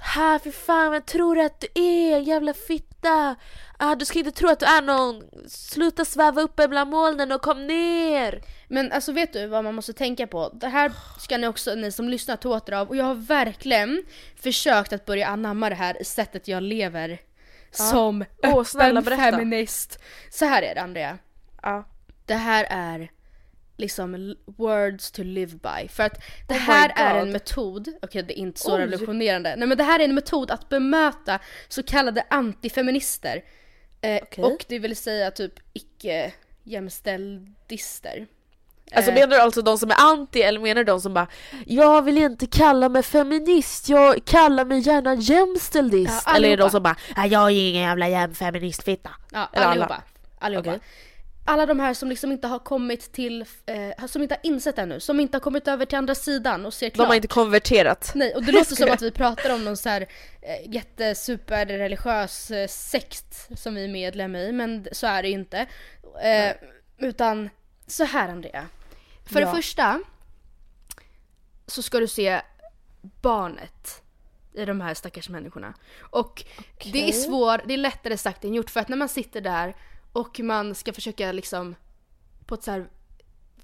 Här 0.00 0.38
för 0.38 0.50
fan, 0.50 0.90
vem 0.92 1.02
tror 1.02 1.34
du 1.34 1.42
att 1.42 1.60
du 1.60 1.66
är? 1.82 2.18
Jävla 2.18 2.54
fitta! 2.54 3.36
Ah, 3.78 3.94
du 3.94 4.04
ska 4.04 4.18
inte 4.18 4.30
tro 4.30 4.48
att 4.48 4.60
du 4.60 4.66
är 4.66 4.82
någon. 4.82 5.22
Sluta 5.48 6.04
sväva 6.04 6.40
uppe 6.42 6.68
bland 6.68 6.90
molnen 6.90 7.32
och 7.32 7.42
kom 7.42 7.66
ner! 7.66 8.42
Men 8.68 8.92
alltså 8.92 9.12
vet 9.12 9.32
du 9.32 9.46
vad 9.46 9.64
man 9.64 9.74
måste 9.74 9.92
tänka 9.92 10.26
på? 10.26 10.50
Det 10.54 10.68
här 10.68 10.92
ska 11.18 11.38
ni 11.38 11.46
också, 11.46 11.74
ni 11.74 11.92
som 11.92 12.08
lyssnar 12.08 12.36
ta 12.36 12.48
åt 12.48 12.68
er 12.68 12.72
av 12.72 12.88
och 12.88 12.96
jag 12.96 13.04
har 13.04 13.14
verkligen 13.14 14.02
försökt 14.42 14.92
att 14.92 15.04
börja 15.04 15.26
anamma 15.26 15.68
det 15.68 15.74
här 15.74 15.96
sättet 16.04 16.48
jag 16.48 16.62
lever. 16.62 17.18
Som 17.70 18.24
Åh, 18.42 18.64
snälla, 18.64 19.00
öppen 19.00 19.04
berätta. 19.04 19.22
feminist. 19.22 19.98
Så 20.30 20.44
här 20.44 20.62
är 20.62 20.74
det 20.74 20.80
Andrea. 20.80 21.18
Ja. 21.62 21.88
Det 22.26 22.34
här 22.34 22.66
är 22.70 23.10
liksom 23.76 24.36
words 24.46 25.10
to 25.10 25.22
live 25.22 25.52
by. 25.52 25.88
För 25.88 26.02
att 26.02 26.18
det 26.48 26.54
Oh 26.54 26.60
här 26.60 26.92
är 26.96 27.20
en 27.20 27.32
metod, 27.32 27.88
okej 28.02 28.22
det 28.22 28.38
är 28.38 28.42
inte 28.42 28.60
så 28.60 28.74
Oj. 28.74 28.80
revolutionerande, 28.80 29.56
nej 29.56 29.68
men 29.68 29.78
det 29.78 29.84
här 29.84 30.00
är 30.00 30.04
en 30.04 30.14
metod 30.14 30.50
att 30.50 30.68
bemöta 30.68 31.38
så 31.68 31.82
kallade 31.82 32.26
antifeminister. 32.30 33.44
Eh, 34.00 34.20
Okej. 34.22 34.44
Och 34.44 34.64
det 34.68 34.78
vill 34.78 34.96
säga 34.96 35.30
typ 35.30 35.52
icke 35.72 36.32
jämställdister. 36.62 38.26
Alltså 38.92 39.10
Eh, 39.10 39.14
menar 39.14 39.26
du 39.26 39.36
alltså 39.40 39.62
de 39.62 39.78
som 39.78 39.90
är 39.90 39.96
anti 39.98 40.42
eller 40.42 40.60
menar 40.60 40.74
du 40.74 40.84
de 40.84 41.00
som 41.00 41.14
bara 41.14 41.26
Jag 41.66 42.02
vill 42.02 42.18
inte 42.18 42.46
kalla 42.46 42.88
mig 42.88 43.02
feminist, 43.02 43.88
jag 43.88 44.24
kallar 44.24 44.64
mig 44.64 44.78
gärna 44.80 45.14
jämställdist. 45.14 46.22
Ja, 46.26 46.36
eller 46.36 46.48
är 46.48 46.56
det 46.56 46.56
de 46.56 46.62
allihopa. 46.62 46.70
som 46.70 46.82
bara 46.82 46.96
"Ah, 47.16 47.26
Jag 47.26 47.42
är 47.50 47.68
ingen 47.70 47.82
jävla 47.82 48.08
jäm 48.08 48.34
feministfitta. 48.34 49.10
Ja, 49.32 49.48
Eller 49.52 49.66
alla. 49.66 49.70
allihopa. 49.84 50.02
allihopa. 50.38 50.70
Okej. 50.70 50.80
Alla 51.50 51.66
de 51.66 51.80
här 51.80 51.94
som 51.94 52.08
liksom 52.08 52.32
inte 52.32 52.46
har 52.48 52.58
kommit 52.58 53.12
till, 53.12 53.44
eh, 53.66 54.06
som 54.06 54.22
inte 54.22 54.34
har 54.34 54.50
insett 54.50 54.78
ännu, 54.78 55.00
som 55.00 55.20
inte 55.20 55.36
har 55.36 55.40
kommit 55.40 55.68
över 55.68 55.84
till 55.86 55.98
andra 55.98 56.14
sidan 56.14 56.66
och 56.66 56.74
ser 56.74 56.86
De 56.86 56.90
klart. 56.90 57.08
har 57.08 57.14
inte 57.14 57.28
konverterat. 57.28 58.12
Nej, 58.14 58.34
och 58.34 58.42
det 58.42 58.52
låter 58.52 58.76
som 58.76 58.90
att 58.90 59.02
vi 59.02 59.10
pratar 59.22 59.54
om 59.54 59.64
någon 59.64 59.76
så 59.76 59.88
här 59.88 60.00
eh, 60.42 60.70
jättesuperreligiös 60.74 62.50
eh, 62.50 62.66
sekt 62.68 63.48
som 63.58 63.74
vi 63.74 63.84
är 63.84 63.88
medlem 63.88 64.36
i, 64.36 64.52
men 64.52 64.88
så 64.92 65.06
är 65.06 65.22
det 65.22 65.28
ju 65.28 65.34
inte. 65.34 65.66
Eh, 66.22 66.52
utan 66.98 67.50
så 67.86 68.04
här 68.04 68.28
Andrea. 68.28 68.66
För 69.28 69.40
Ja. 69.40 69.46
det 69.46 69.56
första 69.56 70.00
så 71.66 71.82
ska 71.82 72.00
du 72.00 72.08
se 72.08 72.40
barnet 73.22 74.02
i 74.52 74.64
de 74.64 74.80
här 74.80 74.94
stackars 74.94 75.28
människorna. 75.28 75.74
Och 76.00 76.44
det 76.92 77.08
är 77.08 77.12
svårt, 77.12 77.60
det 77.66 77.74
är 77.74 77.78
lättare 77.78 78.16
sagt 78.16 78.44
än 78.44 78.54
gjort 78.54 78.70
för 78.70 78.80
att 78.80 78.88
när 78.88 78.96
man 78.96 79.08
sitter 79.08 79.40
där 79.40 79.76
och 80.12 80.40
man 80.40 80.74
ska 80.74 80.92
försöka 80.92 81.32
liksom 81.32 81.74
på 82.46 82.54
ett 82.54 82.62
så 82.62 82.70
här 82.70 82.88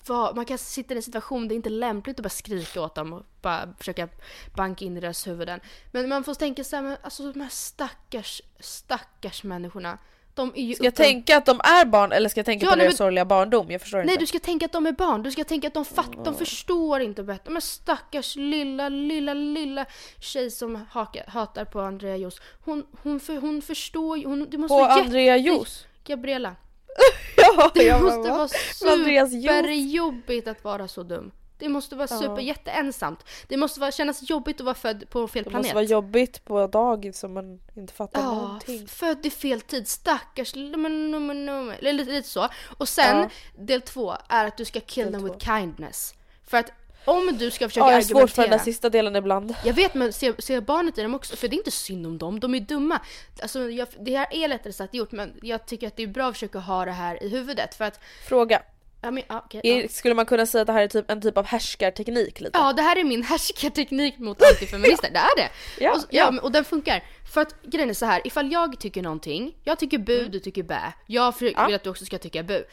vad, 0.06 0.36
man 0.36 0.44
kan 0.44 0.58
sitta 0.58 0.94
i 0.94 0.96
en 0.96 1.02
situation 1.02 1.42
där 1.42 1.48
det 1.48 1.54
inte 1.54 1.68
är 1.68 1.70
lämpligt 1.70 2.18
att 2.18 2.22
bara 2.22 2.28
skrika 2.28 2.82
åt 2.82 2.94
dem 2.94 3.12
och 3.12 3.22
bara 3.42 3.74
försöka 3.78 4.08
banka 4.54 4.84
in 4.84 4.96
i 4.96 5.00
deras 5.00 5.26
huvuden. 5.26 5.60
Men 5.92 6.08
man 6.08 6.24
får 6.24 6.34
tänka 6.34 6.64
så 6.64 6.76
här, 6.76 6.82
men 6.82 6.96
alltså 7.02 7.32
de 7.32 7.40
här 7.40 7.48
stackars, 7.48 8.42
stackars 8.60 9.44
människorna. 9.44 9.98
De 10.34 10.52
är 10.54 10.62
ju 10.62 10.74
Ska 10.74 10.84
jag 10.84 10.94
tänka 10.94 11.36
att 11.36 11.46
de 11.46 11.60
är 11.64 11.84
barn 11.84 12.12
eller 12.12 12.28
ska 12.28 12.38
jag 12.38 12.46
tänka 12.46 12.66
Ja, 12.66 12.70
på 12.70 12.76
nej, 12.76 12.84
deras 12.86 12.92
men- 12.92 12.96
sorgliga 13.06 13.24
barndom? 13.24 13.70
Jag 13.70 13.80
förstår 13.80 13.98
Nej 13.98 14.06
inte. 14.08 14.20
du 14.20 14.26
ska 14.26 14.38
tänka 14.38 14.66
att 14.66 14.72
de 14.72 14.86
är 14.86 14.92
barn, 14.92 15.22
du 15.22 15.30
ska 15.30 15.44
tänka 15.44 15.68
att 15.68 15.74
de 15.74 15.84
fattar, 15.84 16.24
de 16.24 16.34
förstår 16.34 17.00
inte 17.00 17.22
bättre. 17.22 17.42
De 17.44 17.56
är 17.56 17.60
stackars 17.60 18.36
lilla, 18.36 18.88
lilla, 18.88 19.34
lilla 19.34 19.86
tjej 20.20 20.50
som 20.50 20.84
haka, 20.90 21.22
hatar 21.28 21.64
på 21.64 21.80
Andrea 21.80 22.16
Jos. 22.16 22.40
Hon, 22.64 22.86
hon, 23.02 23.20
för, 23.20 23.36
hon 23.36 23.62
förstår 23.62 24.18
ju, 24.18 24.24
hon, 24.26 24.46
det 24.50 24.58
måste 24.58 24.72
På 24.74 24.78
vara 24.78 24.92
Andrea 24.92 25.36
jätte- 25.36 25.56
Jos? 25.58 25.86
Gabriella. 26.06 26.54
Ja, 27.36 27.70
Det 27.74 28.02
måste 28.02 28.30
vara 28.30 28.48
superjobbigt 28.48 30.48
att 30.48 30.64
vara 30.64 30.88
så 30.88 31.02
dum. 31.02 31.30
Det 31.64 31.68
måste 31.70 31.96
vara 31.96 32.08
super 32.08 32.38
jätteensamt. 32.42 33.24
Det 33.48 33.56
måste 33.56 33.80
vara, 33.80 33.90
kännas 33.92 34.30
jobbigt 34.30 34.60
att 34.60 34.64
vara 34.64 34.74
född 34.74 35.10
på 35.10 35.28
fel 35.28 35.44
Det 35.44 35.50
planet. 35.50 35.64
måste 35.64 35.74
vara 35.74 35.84
jobbigt 35.84 36.44
på 36.44 36.66
dagis 36.66 37.18
som 37.18 37.34
man 37.34 37.60
inte 37.76 37.92
fattar 37.94 38.20
Ja, 38.20 38.34
någonting. 38.34 38.86
född 38.88 39.26
i 39.26 39.30
fel 39.30 39.60
tid, 39.60 39.88
stackars 39.88 40.54
eller 40.54 41.92
lite, 41.92 42.10
lite 42.12 42.28
så. 42.28 42.48
Och 42.78 42.88
sen, 42.88 43.16
Ja. 43.18 43.28
del 43.58 43.80
två 43.80 44.14
är 44.28 44.46
att 44.46 44.56
du 44.56 44.64
ska 44.64 44.80
kill 44.80 45.04
Del 45.04 45.12
them 45.12 45.20
två. 45.28 45.32
with 45.34 45.46
kindness. 45.46 46.14
För 46.46 46.58
att 46.58 46.72
om 47.06 47.36
du 47.38 47.50
ska 47.50 47.68
försöka 47.68 47.86
Ja, 47.86 47.90
jag 47.90 47.96
har 47.96 48.02
svårt 48.02 48.10
för 48.10 48.18
den 48.18 48.24
argumentera. 48.26 48.56
där 48.56 48.64
sista 48.64 48.90
delen 48.90 49.16
ibland. 49.16 49.54
Jag 49.64 49.74
vet 49.74 49.94
men 49.94 50.12
se, 50.12 50.32
se 50.38 50.60
barnet 50.60 50.98
i 50.98 51.02
dem 51.02 51.14
också, 51.14 51.36
för 51.36 51.48
det 51.48 51.56
är 51.56 51.58
inte 51.58 51.70
synd 51.70 52.06
om 52.06 52.18
dem, 52.18 52.40
de 52.40 52.54
är 52.54 52.60
dumma. 52.60 53.00
Alltså, 53.42 53.70
jag, 53.70 53.88
det 54.00 54.16
här 54.16 54.26
är 54.30 54.48
lättare 54.48 54.72
sagt 54.72 54.94
gjort 54.94 55.12
men 55.12 55.32
jag 55.42 55.66
tycker 55.66 55.86
att 55.86 55.96
det 55.96 56.02
är 56.02 56.06
bra 56.06 56.28
att 56.28 56.34
försöka 56.34 56.58
ha 56.58 56.84
det 56.84 56.90
här 56.92 57.22
i 57.22 57.28
huvudet 57.28 57.74
för 57.74 57.84
att, 57.84 58.00
Fråga. 58.28 58.62
Ja, 59.04 59.10
men, 59.10 59.22
ja, 59.28 59.42
okej, 59.46 59.60
ja. 59.64 59.74
Är, 59.74 59.88
skulle 59.88 60.14
man 60.14 60.26
kunna 60.26 60.46
säga 60.46 60.62
att 60.62 60.66
det 60.66 60.72
här 60.72 60.82
är 60.82 60.88
typ 60.88 61.10
en 61.10 61.20
typ 61.20 61.38
av 61.38 61.44
härskarteknik 61.46 62.40
lite? 62.40 62.58
Ja, 62.58 62.72
det 62.72 62.82
här 62.82 62.96
är 62.96 63.04
min 63.04 63.22
härskarteknik 63.22 64.18
mot 64.18 64.42
antifeminister. 64.42 65.10
Det 65.12 65.18
är 65.18 65.36
det. 65.36 65.50
Ja, 65.84 65.90
och, 65.92 65.98
ja. 65.98 66.06
ja. 66.10 66.30
men- 66.30 66.40
och 66.40 66.52
den 66.52 66.64
funkar. 66.64 67.04
För 67.34 67.40
att 67.40 67.62
grejen 67.62 67.90
är 67.90 67.94
så 67.94 68.06
här, 68.06 68.26
ifall 68.26 68.52
jag 68.52 68.80
tycker 68.80 69.02
någonting, 69.02 69.54
jag 69.64 69.78
tycker 69.78 69.98
bu, 69.98 70.28
du 70.28 70.40
tycker 70.40 70.62
bä. 70.62 70.92
Jag 71.06 71.38
för, 71.38 71.44
Mm. 71.46 71.54
Ja. 71.60 71.66
vill 71.66 71.74
att 71.74 71.82
du 71.82 71.90
också 71.90 72.04
ska 72.04 72.18
tycka 72.18 72.42
bu. 72.42 72.64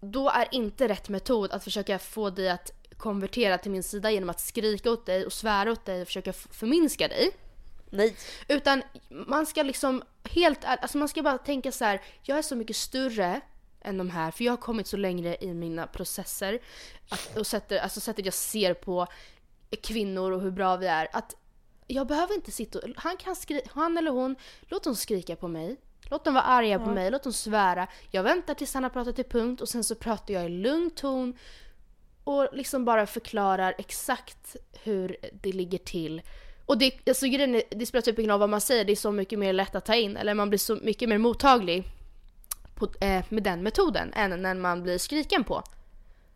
Då 0.00 0.28
är 0.30 0.48
inte 0.52 0.88
rätt 0.88 1.08
metod 1.08 1.52
att 1.52 1.64
försöka 1.64 1.98
få 1.98 2.30
dig 2.30 2.50
att 2.50 2.70
konvertera 2.98 3.58
till 3.58 3.70
min 3.70 3.82
sida 3.82 4.10
genom 4.10 4.30
att 4.30 4.40
skrika 4.40 4.90
åt 4.90 5.06
dig 5.06 5.26
och 5.26 5.32
svära 5.32 5.72
åt 5.72 5.84
dig 5.86 6.00
och 6.02 6.06
försöka 6.06 6.30
f- 6.30 6.46
förminska 6.52 7.08
dig. 7.08 7.30
Nej. 7.90 8.16
Utan 8.48 8.82
man 9.08 9.46
ska 9.46 9.62
liksom 9.62 10.02
helt 10.30 10.64
alltså 10.64 10.98
man 10.98 11.08
ska 11.08 11.22
bara 11.22 11.38
tänka 11.38 11.72
så 11.72 11.84
här: 11.84 12.00
jag 12.22 12.38
är 12.38 12.42
så 12.42 12.56
mycket 12.56 12.76
större 12.76 13.40
än 13.80 13.98
de 13.98 14.10
här 14.10 14.30
för 14.30 14.44
jag 14.44 14.52
har 14.52 14.56
kommit 14.56 14.86
så 14.86 14.96
längre 14.96 15.36
i 15.40 15.54
mina 15.54 15.86
processer 15.86 16.58
att, 17.08 17.36
och 17.36 17.46
sätter, 17.46 17.78
alltså 17.78 18.00
sättet 18.00 18.24
jag 18.24 18.34
ser 18.34 18.74
på 18.74 19.06
kvinnor 19.82 20.32
och 20.32 20.40
hur 20.40 20.50
bra 20.50 20.76
vi 20.76 20.86
är 20.86 21.08
att 21.12 21.36
jag 21.86 22.06
behöver 22.06 22.34
inte 22.34 22.50
sitta 22.50 22.78
och, 22.78 22.84
han 22.96 23.16
kan 23.16 23.36
skri, 23.36 23.62
han 23.68 23.98
eller 23.98 24.10
hon, 24.10 24.36
låt 24.60 24.84
dem 24.84 24.96
skrika 24.96 25.36
på 25.36 25.48
mig. 25.48 25.76
Låt 26.10 26.24
dem 26.24 26.34
vara 26.34 26.44
arga 26.44 26.78
på 26.78 26.90
mig, 26.90 27.10
låt 27.10 27.22
dem 27.22 27.32
svära. 27.32 27.86
Jag 28.10 28.22
väntar 28.22 28.54
tills 28.54 28.74
han 28.74 28.82
har 28.82 28.90
pratat 28.90 29.16
till 29.16 29.24
punkt 29.24 29.60
och 29.60 29.68
sen 29.68 29.84
så 29.84 29.94
pratar 29.94 30.34
jag 30.34 30.46
i 30.46 30.48
lugn 30.48 30.90
ton 30.90 31.38
och 32.24 32.48
liksom 32.52 32.84
bara 32.84 33.06
förklarar 33.06 33.74
exakt 33.78 34.56
hur 34.82 35.16
det 35.42 35.52
ligger 35.52 35.78
till. 35.78 36.22
Och 36.66 36.78
det, 36.78 37.08
alltså 37.08 37.26
det 37.70 37.86
spelar 37.86 38.02
typ 38.02 38.18
ingen 38.18 38.30
roll 38.30 38.40
vad 38.40 38.50
man 38.50 38.60
säger, 38.60 38.84
det 38.84 38.92
är 38.92 38.96
så 38.96 39.12
mycket 39.12 39.38
mer 39.38 39.52
lätt 39.52 39.74
att 39.74 39.84
ta 39.84 39.94
in. 39.94 40.16
Eller 40.16 40.34
man 40.34 40.48
blir 40.48 40.58
så 40.58 40.76
mycket 40.76 41.08
mer 41.08 41.18
mottaglig 41.18 41.84
på, 42.80 43.04
eh, 43.04 43.24
med 43.28 43.42
den 43.42 43.62
metoden 43.62 44.12
än 44.16 44.42
när 44.42 44.54
man 44.54 44.82
blir 44.82 44.98
skriken 44.98 45.44
på. 45.44 45.62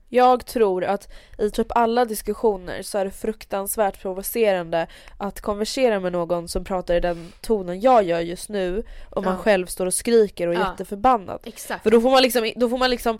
Jag 0.09 0.47
tror 0.47 0.85
att 0.85 1.13
i 1.39 1.51
typ 1.51 1.67
alla 1.71 2.05
diskussioner 2.05 2.83
så 2.83 2.99
är 2.99 3.05
det 3.05 3.11
fruktansvärt 3.11 4.01
provocerande 4.01 4.87
att 5.19 5.41
konversera 5.41 6.01
med 6.01 6.13
någon 6.13 6.49
som 6.49 6.65
pratar 6.65 6.95
i 6.95 7.01
den 7.01 7.33
tonen 7.41 7.81
jag 7.81 8.03
gör 8.05 8.21
just 8.21 8.49
nu 8.49 8.83
och 9.11 9.25
man 9.25 9.35
Ja. 9.35 9.39
själv 9.43 9.67
står 9.67 9.87
och 9.87 9.95
skriker 9.95 10.49
och 10.49 10.55
är 10.55 10.59
Ja. 10.59 10.71
jätteförbannad. 10.71 11.41
Exakt. 11.45 11.83
För 11.83 11.91
då 11.91 12.01
får 12.01 12.11
man 12.11 12.23
liksom, 12.23 12.53
då 12.57 12.69
får 12.69 12.79
man 12.79 12.91
liksom 12.91 13.19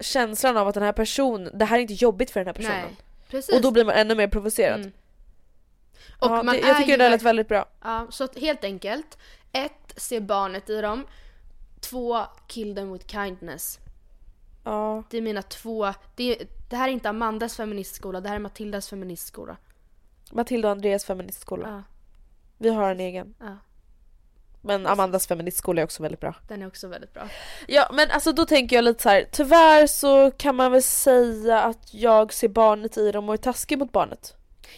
känslan 0.00 0.56
av 0.56 0.68
att 0.68 0.74
den 0.74 0.82
här 0.82 0.92
personen, 0.92 1.58
det 1.58 1.64
här 1.64 1.76
är 1.76 1.80
inte 1.80 1.94
jobbigt 1.94 2.30
för 2.30 2.40
den 2.40 2.46
här 2.46 2.54
personen. 2.54 2.76
Nej, 2.86 2.96
precis. 3.28 3.54
Och 3.54 3.62
då 3.62 3.70
blir 3.70 3.84
man 3.84 3.94
ännu 3.94 4.14
mer 4.14 4.28
provocerad. 4.28 4.80
Mm. 4.80 4.92
Och 6.18 6.30
ja, 6.30 6.42
man 6.42 6.54
det, 6.56 6.60
jag 6.60 6.76
tycker 6.76 6.98
det 6.98 7.04
där 7.04 7.10
lät 7.10 7.22
väldigt 7.22 7.48
bra. 7.48 7.66
Ja, 7.82 8.06
så 8.10 8.28
helt 8.36 8.64
enkelt. 8.64 9.18
Ett, 9.52 9.92
se 9.96 10.20
barnet 10.20 10.70
i 10.70 10.80
dem. 10.80 11.06
Två, 11.80 12.18
kill 12.46 12.74
them 12.74 12.92
with 12.92 13.06
kindness. 13.06 13.78
Ja. 14.64 15.02
Det 15.10 15.16
är 15.16 15.22
mina 15.22 15.42
två, 15.42 15.92
det, 16.16 16.38
det 16.70 16.76
här 16.76 16.88
är 16.88 16.92
inte 16.92 17.08
Amandas 17.08 17.56
feministskola, 17.56 18.20
det 18.20 18.28
här 18.28 18.36
är 18.36 18.40
Matildas 18.40 18.88
feministskola. 18.88 19.56
Matilda 20.32 20.68
och 20.68 20.72
Andreas 20.72 21.04
feministskola. 21.04 21.68
Ja, 21.68 21.82
Vi 22.58 22.68
har 22.68 22.90
en 22.90 23.00
egen. 23.00 23.34
ja, 23.40 23.56
Men 24.60 24.86
Amandas 24.86 25.26
feministskola 25.26 25.80
är 25.80 25.84
också 25.84 26.02
väldigt 26.02 26.20
bra. 26.20 26.34
den 26.48 26.62
är 26.62 26.66
också 26.66 26.88
väldigt 26.88 27.14
bra. 27.14 27.28
Ja 27.68 27.90
men 27.92 28.10
alltså 28.10 28.32
då 28.32 28.44
tänker 28.46 28.76
jag 28.76 28.84
lite 28.84 29.02
så 29.02 29.08
här. 29.08 29.24
tyvärr 29.32 29.86
så 29.86 30.30
kan 30.30 30.56
man 30.56 30.72
väl 30.72 30.82
säga 30.82 31.62
att 31.62 31.94
jag 31.94 32.32
ser 32.32 32.48
barnet 32.48 32.96
i 32.96 33.12
dem 33.12 33.28
och 33.28 33.34
är 33.34 33.38
taskig 33.38 33.78
mot 33.78 33.92
barnet. 33.92 34.34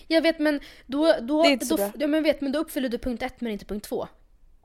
Jag 0.06 0.22
vet 0.22 0.38
men 0.38 0.60
då, 0.86 1.14
då, 1.20 1.42
Det 1.42 1.48
är 1.48 1.52
inte 1.52 1.66
så 1.66 1.76
då, 1.76 1.82
bra. 1.82 1.92
ja, 1.98 2.06
men 2.06 2.22
vet, 2.22 2.40
men 2.40 2.52
då 2.52 2.58
uppfyller 2.58 2.88
du 2.88 2.98
punkt 2.98 3.22
ett 3.22 3.40
men 3.40 3.52
inte 3.52 3.64
punkt 3.64 3.84
två. 3.88 4.08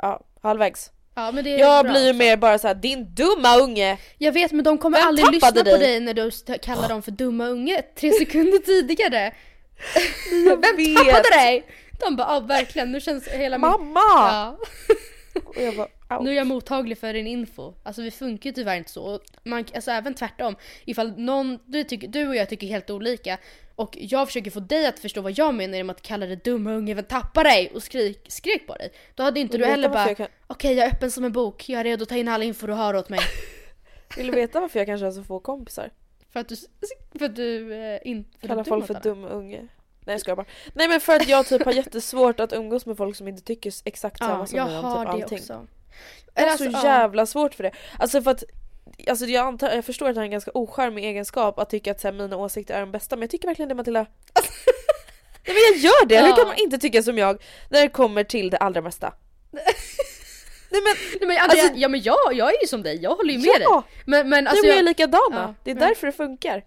Ja, 0.01 0.21
halvvägs. 0.41 0.91
Ja 1.15 1.31
men 1.31 1.43
det 1.43 1.53
är 1.53 1.59
Jag 1.59 1.83
bra 1.85 1.91
blir 1.91 2.07
ju 2.07 2.13
mer 2.13 2.37
bara 2.37 2.59
så 2.59 2.67
här: 2.67 2.75
din 2.75 3.15
dumma 3.15 3.57
unge! 3.57 3.97
Jag 4.17 4.31
vet 4.31 4.51
men 4.51 4.63
de 4.63 4.77
kommer 4.77 4.97
Vem 4.97 5.07
aldrig 5.07 5.31
lyssna 5.31 5.47
på 5.47 5.55
tappade 5.55 5.77
dig? 5.77 5.87
dig 5.87 5.99
när 5.99 6.13
du 6.13 6.31
kallar 6.59 6.89
dem 6.89 7.01
för 7.01 7.11
dumma 7.11 7.47
unge 7.47 7.81
tre 7.95 8.11
sekunder 8.11 8.57
tidigare. 8.57 9.33
Jag 10.45 10.61
Vem 10.61 10.75
vet. 10.77 10.97
tappade 10.97 11.35
dig? 11.35 11.63
De 11.99 12.15
bara 12.15 12.33
ja 12.33 12.39
verkligen 12.39 12.91
nu 12.91 13.01
känns 13.01 13.27
hela 13.27 13.57
min... 13.57 13.61
Mamma! 13.69 13.99
Ja. 14.05 14.57
Bara. 15.77 16.19
Nu 16.21 16.29
är 16.31 16.33
jag 16.35 16.47
mottaglig 16.47 16.97
för 16.97 17.13
din 17.13 17.27
info. 17.27 17.73
Alltså 17.83 18.01
vi 18.01 18.11
funkar 18.11 18.49
ju 18.49 18.53
tyvärr 18.53 18.75
inte 18.77 18.91
så. 18.91 19.19
Man, 19.43 19.65
alltså 19.75 19.91
även 19.91 20.13
tvärtom. 20.13 20.55
Ifall 20.85 21.13
någon, 21.17 21.59
du, 21.65 21.83
tycker, 21.83 22.07
du 22.07 22.27
och 22.27 22.35
jag 22.35 22.49
tycker 22.49 22.67
helt 22.67 22.89
olika 22.89 23.37
och 23.79 23.97
jag 23.99 24.27
försöker 24.27 24.51
få 24.51 24.59
dig 24.59 24.87
att 24.87 24.99
förstå 24.99 25.21
vad 25.21 25.37
jag 25.37 25.55
menar 25.55 25.75
genom 25.77 25.89
att 25.89 26.01
kalla 26.01 26.25
dig 26.25 26.35
dum 26.35 26.67
unge, 26.67 26.93
vem 26.93 27.05
tappar 27.05 27.43
dig 27.43 27.71
och 27.75 27.83
skrik, 27.83 28.25
skrek 28.27 28.67
på 28.67 28.73
dig. 28.75 28.91
Då 29.15 29.23
hade 29.23 29.39
inte 29.39 29.57
du 29.57 29.65
heller 29.65 29.89
bara 29.89 30.07
jag 30.09 30.27
okej 30.47 30.69
kan- 30.69 30.77
jag 30.77 30.87
är 30.87 30.91
öppen 30.91 31.11
som 31.11 31.23
en 31.23 31.31
bok, 31.31 31.69
jag 31.69 31.79
är 31.79 31.83
redo 31.83 32.03
att 32.03 32.09
ta 32.09 32.15
in 32.15 32.27
all 32.27 32.43
info 32.43 32.67
du 32.67 32.73
har 32.73 32.93
åt 32.93 33.09
mig. 33.09 33.19
Vill 34.17 34.27
du 34.27 34.33
veta 34.33 34.59
varför 34.59 34.79
jag 34.79 34.87
kanske 34.87 35.05
har 35.05 35.11
så 35.11 35.23
få 35.23 35.39
kompisar? 35.39 35.91
för 36.31 36.39
att 36.39 36.49
du, 36.49 36.55
för 37.19 37.25
att 37.25 37.35
du 37.35 37.73
eh, 37.73 37.99
inte... 38.03 38.47
Kallar 38.47 38.63
folk 38.63 38.87
för 38.87 38.93
alla. 38.93 39.03
dum 39.03 39.23
unge. 39.25 39.67
Nej 40.05 40.13
jag 40.13 40.21
skojar 40.21 40.35
bara. 40.35 40.45
Nej 40.73 40.87
men 40.87 40.99
för 40.99 41.15
att 41.15 41.27
jag 41.27 41.47
typ 41.47 41.65
har 41.65 41.71
jättesvårt 41.71 42.39
att 42.39 42.53
umgås 42.53 42.85
med 42.85 42.97
folk 42.97 43.15
som 43.15 43.27
inte 43.27 43.41
tycker 43.41 43.73
exakt 43.85 44.19
samma 44.19 44.39
Ja, 44.39 44.45
som 44.45 44.57
mig 44.57 44.77
om 44.77 44.81
typ 44.81 45.03
det 45.03 45.23
allting. 45.23 45.39
också. 45.39 45.53
Jag 46.33 46.41
har 46.41 46.47
Eller 46.47 46.57
så 46.57 46.63
alltså, 46.63 46.87
ja. 46.87 46.93
jävla 46.99 47.25
svårt 47.25 47.53
för 47.53 47.63
det. 47.63 47.71
Alltså 47.99 48.21
för 48.21 48.31
att 48.31 48.43
Alltså 49.07 49.25
jag, 49.25 49.47
antar, 49.47 49.69
jag 49.71 49.85
förstår 49.85 50.09
att 50.09 50.15
det 50.15 50.21
är 50.21 50.25
en 50.25 50.31
ganska 50.31 50.51
ocharmig 50.53 51.05
egenskap 51.05 51.59
att 51.59 51.69
tycka 51.69 51.91
att 51.91 52.01
så 52.01 52.07
här, 52.07 52.13
mina 52.13 52.37
åsikter 52.37 52.73
är 52.75 52.79
de 52.79 52.91
bästa 52.91 53.15
men 53.15 53.21
jag 53.21 53.29
tycker 53.29 53.47
verkligen 53.47 53.69
det 53.69 53.75
Matilda. 53.75 53.99
Nej 55.45 55.55
men 55.55 55.55
jag 55.73 55.77
gör 55.77 56.05
det! 56.05 56.19
Hur 56.21 56.27
Ja. 56.29 56.35
kan 56.35 56.47
man 56.47 56.55
inte 56.57 56.77
tycka 56.77 57.03
som 57.03 57.17
jag 57.17 57.41
när 57.69 57.81
det 57.81 57.87
kommer 57.89 58.23
till 58.23 58.49
det 58.49 58.57
allra 58.57 58.81
mesta? 58.81 59.13
Nej 60.71 60.81
men 60.83 60.93
Nej, 61.19 61.27
men, 61.27 61.37
Alltså- 61.37 61.57
alltså, 61.61 61.73
ja 61.75 61.87
men 61.87 62.01
jag, 62.01 62.17
jag 62.33 62.47
är 62.55 62.61
ju 62.61 62.67
som 62.67 62.83
dig, 62.83 62.99
jag 63.01 63.15
håller 63.15 63.31
ju 63.33 63.37
med 63.39 63.45
dig. 63.45 63.61
ja! 63.61 63.83
Men, 64.05 64.29
men 64.29 64.47
Alltså, 64.47 64.49
alltså 64.49 64.63
du 64.65 64.67
och 64.69 64.71
jag 64.71 64.73
är 64.73 64.83
jag, 64.83 64.85
likadana. 64.89 65.41
Ja, 65.47 65.53
det 65.63 65.71
är 65.71 65.75
men- 65.75 65.87
därför 65.87 66.07
det 66.07 66.13
funkar. 66.13 66.63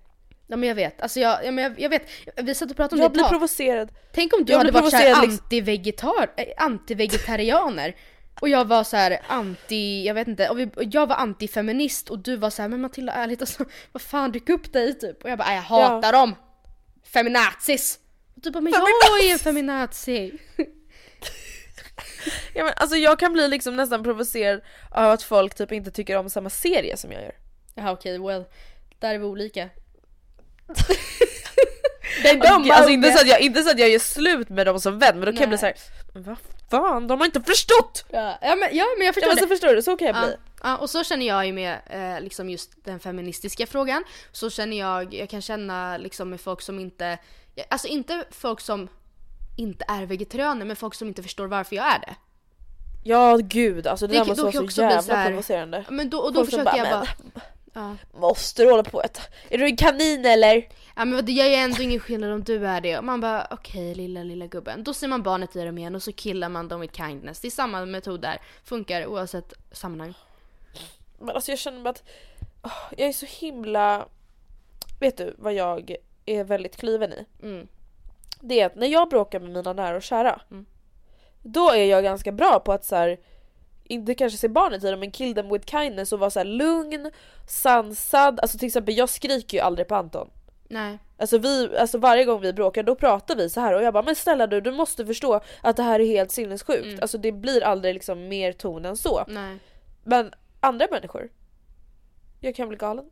ja, 0.47 0.57
men 0.57 0.69
jag 0.69 0.75
vet, 0.77 1.03
alltså 1.03 1.21
jag, 1.21 1.45
ja, 1.45 1.51
men 1.51 1.65
jag, 1.65 1.81
jag 1.81 1.89
vet, 1.91 2.03
vi 2.37 2.55
satt 2.55 2.71
och 2.71 2.77
pratade 2.77 2.95
om 2.95 3.03
Jag 3.03 3.11
det 3.11 3.13
blir 3.13 3.23
ett 3.23 3.25
tag. 3.29 3.33
provocerad. 3.33 3.93
Tänk 4.15 4.33
om 4.35 4.45
du 4.45 4.53
Jag 4.53 4.59
hade 4.59 4.73
blir 4.73 4.81
varit 4.81 4.91
såhär 4.91 5.23
liksom- 5.27 5.47
anti-vegetar, 5.51 6.31
äh, 6.37 6.45
anti-vegetarianer 6.59 7.95
och 8.41 8.49
jag 8.49 8.65
var 8.65 8.85
så 8.85 8.97
här 8.97 9.21
anti, 9.29 10.05
jag 10.07 10.15
vet 10.15 10.29
inte, 10.29 10.49
och, 10.49 10.59
vi, 10.59 10.67
och 10.77 10.85
jag 10.85 11.07
var 11.07 11.17
anti-feminist 11.17 12.11
och 12.11 12.19
du 12.19 12.37
var 12.37 12.51
så 12.51 12.63
här, 12.63 12.69
men 12.69 12.81
Matilda 12.81 13.13
ärligt 13.13 13.41
alltså, 13.41 13.65
vad 13.93 14.03
fan 14.03 14.33
dyk 14.33 14.49
upp 14.49 14.73
dig 14.73 14.99
typ. 14.99 15.25
Och 15.25 15.31
jag 15.31 15.39
bara, 15.39 15.49
"Nej, 15.49 15.57
jag 15.57 15.63
hatar 15.63 16.13
dem! 16.13 16.35
Feminazis! 17.05 17.99
Och 18.35 18.43
du 18.43 18.51
bara, 18.51 18.61
men 18.61 18.73
jag 18.73 19.25
är 19.25 19.33
en 19.33 19.39
feminazi! 19.39 20.33
Ja, 22.55 22.65
men, 22.65 22.73
alltså, 22.77 22.97
jag 22.97 23.19
kan 23.19 23.33
bli 23.33 23.49
liksom 23.49 23.77
nästan 23.77 24.03
provocerad 24.03 24.61
av 24.91 25.11
att 25.11 25.23
folk 25.23 25.55
typ 25.55 25.73
inte 25.73 25.91
tycker 25.91 26.17
om 26.17 26.31
samma 26.31 26.51
serie 26.51 26.97
som 26.97 27.13
jag 27.13 27.23
gör. 27.23 27.35
Jaha 27.75 27.93
okej, 27.93 28.19
well, 28.19 28.45
där 28.99 29.15
är 29.15 29.19
vi 29.19 29.25
olika. 29.25 29.69
Alltså, 32.25 32.73
alltså 32.73 32.91
inte, 32.91 33.13
så 33.13 33.21
att 33.21 33.29
jag, 33.29 33.41
inte 33.41 33.63
så 33.63 33.71
att 33.71 33.79
jag 33.79 33.91
gör 33.91 33.99
slut 33.99 34.49
med 34.49 34.67
dem 34.67 34.81
som 34.81 34.99
vän 34.99 35.19
men 35.19 35.21
då 35.27 35.33
kan 35.33 35.41
jag 35.41 35.49
bli 35.49 35.59
Nej. 35.63 35.75
såhär 35.77 36.25
vad 36.25 36.37
fan, 36.73 37.07
de 37.09 37.19
har 37.21 37.27
inte 37.27 37.41
förstått! 37.43 38.05
Ja, 38.11 38.39
ja, 38.43 38.57
men, 38.57 38.69
ja 38.77 38.85
men 38.99 39.07
jag 39.07 39.15
förstår 39.15 39.31
Ja, 39.31 39.35
det. 39.35 39.41
så 39.41 39.47
förstår 39.49 39.75
du, 39.75 39.83
så 39.83 39.97
kan 39.97 40.07
jag 40.09 40.17
Ja, 40.17 40.23
bli. 40.27 40.37
ja, 40.63 40.77
och 40.77 40.91
så 40.91 41.05
känner 41.05 41.27
jag 41.27 41.47
ju 41.47 41.53
med 41.53 41.79
eh, 41.91 42.21
liksom 42.25 42.51
just 42.51 42.71
den 42.85 43.01
feministiska 43.01 43.67
frågan. 43.67 44.05
Så 44.33 44.51
känner 44.51 44.79
jag, 44.79 45.15
jag 45.15 45.29
kan 45.31 45.43
känna 45.43 45.97
liksom 45.97 46.31
med 46.31 46.41
folk 46.41 46.61
som 46.63 46.81
inte, 46.81 47.19
alltså 47.69 47.89
inte 47.89 48.25
folk 48.31 48.61
som 48.61 48.89
inte 49.57 49.85
är 49.89 50.07
vegetarianer 50.07 50.65
men 50.67 50.77
folk 50.77 50.95
som 50.95 51.09
inte 51.09 51.23
förstår 51.23 51.47
varför 51.47 51.77
jag 51.77 51.87
är 51.95 51.99
det. 51.99 52.15
Ja 53.05 53.37
gud, 53.43 53.87
alltså 53.87 54.07
det, 54.07 54.13
Det 54.13 54.19
där 54.19 54.25
måste 54.27 54.43
vara 54.43 54.53
så 54.53 54.63
bli 54.63 54.75
jävla 54.85 55.03
så 55.03 55.13
här- 55.15 55.27
provocerande. 55.29 55.85
Men 55.91 56.11
då, 56.11 56.19
och 56.19 56.33
då 56.33 56.41
Folk 56.41 56.51
försöker 56.51 56.77
jag 56.77 56.89
bara, 56.91 57.07
bara... 57.35 57.43
Ja. 57.75 57.97
Måste 58.21 58.63
du 58.65 58.71
hålla 58.71 58.83
på 58.83 59.03
ett... 59.03 59.21
Är 59.49 59.59
du 59.59 59.65
en 59.65 59.77
kanin 59.77 60.25
eller? 60.27 60.69
Ja 60.97 61.05
men 61.05 61.25
det 61.25 61.33
gör 61.33 61.47
ju 61.47 61.55
ändå 61.55 61.83
ingen 61.83 62.01
skillnad 62.01 62.33
om 62.33 62.43
du 62.43 62.67
är 62.67 62.81
det. 62.81 62.99
Och 62.99 63.05
man 63.05 63.21
bara 63.21 63.47
okej 63.51 63.95
lilla 63.95 64.23
lilla 64.23 64.47
gubben. 64.47 64.85
Då 64.85 64.95
ser 64.95 65.09
man 65.09 65.23
barnet 65.23 65.57
i 65.57 65.65
dem 65.65 65.79
igen 65.79 65.95
och 65.95 66.03
så 66.03 66.13
killar 66.13 66.49
man 66.49 66.69
dem 66.69 66.81
with 66.81 66.97
kindness. 66.97 67.41
Det 67.41 67.49
är 67.49 67.51
samma 67.51 67.85
metod 67.85 68.21
där. 68.21 68.41
Funkar 68.65 69.07
oavsett 69.07 69.53
sammanhang. 69.73 70.15
Men 71.19 71.35
alltså 71.35 71.53
jag 71.53 71.59
känner 71.59 71.81
bara 71.81 71.91
att 71.91 72.03
jag 72.97 73.09
är 73.09 73.13
så 73.13 73.27
himla... 73.27 74.07
Vet 75.01 75.17
du 75.17 75.35
vad 75.39 75.55
jag 75.55 75.97
är 76.27 76.45
väldigt 76.45 76.77
kliven 76.77 77.13
i? 77.13 77.27
Mm. 77.43 77.69
Det 78.41 78.61
är 78.61 78.67
att 78.67 78.77
när 78.77 78.87
jag 78.87 79.09
bråkar 79.09 79.41
med 79.41 79.51
mina 79.51 79.73
nära 79.73 79.97
och 79.97 80.03
kära 80.03 80.41
Mm. 80.51 80.67
Då 81.43 81.71
är 81.71 81.85
jag 81.85 82.05
ganska 82.05 82.33
bra 82.33 82.61
på 82.61 82.73
att 82.73 82.85
så 82.85 82.97
här, 82.97 83.21
inte 83.85 84.15
kanske 84.15 84.39
se 84.39 84.49
barnet 84.49 84.85
i 84.85 84.91
dem 84.91 85.01
men 85.01 85.11
kill 85.11 85.35
them 85.35 85.49
with 85.49 85.71
kindness 85.71 86.13
och 86.13 86.19
vara 86.19 86.31
så 86.31 86.41
här 86.41 86.45
lugn, 86.45 87.11
sansad. 87.49 88.41
Alltså 88.41 88.59
till 88.59 88.67
exempel 88.67 88.97
jag 88.97 89.09
skriker 89.09 89.59
ju 89.59 89.63
aldrig 89.63 89.89
på 89.89 89.95
Anton. 89.95 90.31
Nej. 90.73 90.99
Alltså, 91.19 91.39
vi, 91.39 91.77
alltså 91.79 91.99
varje 91.99 92.25
gång 92.25 92.41
vi 92.41 92.53
bråkar 92.53 92.83
då 92.83 92.95
pratar 92.95 93.37
vi 93.37 93.51
så 93.51 93.61
här 93.61 93.75
och 93.75 93.83
jag 93.83 93.95
bara 93.95 94.03
men 94.03 94.17
snälla 94.17 94.47
du, 94.47 94.61
du 94.61 94.73
måste 94.73 95.07
förstå 95.07 95.41
att 95.63 95.77
det 95.77 95.83
här 95.83 96.01
är 96.01 96.07
helt 96.07 96.31
sinnessjukt. 96.31 96.85
Mm. 96.87 96.99
Alltså 97.03 97.19
det 97.19 97.33
blir 97.33 97.65
aldrig 97.65 97.95
liksom 97.95 98.29
mer 98.29 98.53
ton 98.53 98.85
än 98.85 98.97
så. 98.97 99.25
Nej. 99.29 99.59
Men 100.05 100.33
andra 100.61 100.87
människor, 100.91 101.29
jag 102.41 102.55
kan 102.57 102.69
bli 102.69 102.77
galen. 102.77 103.05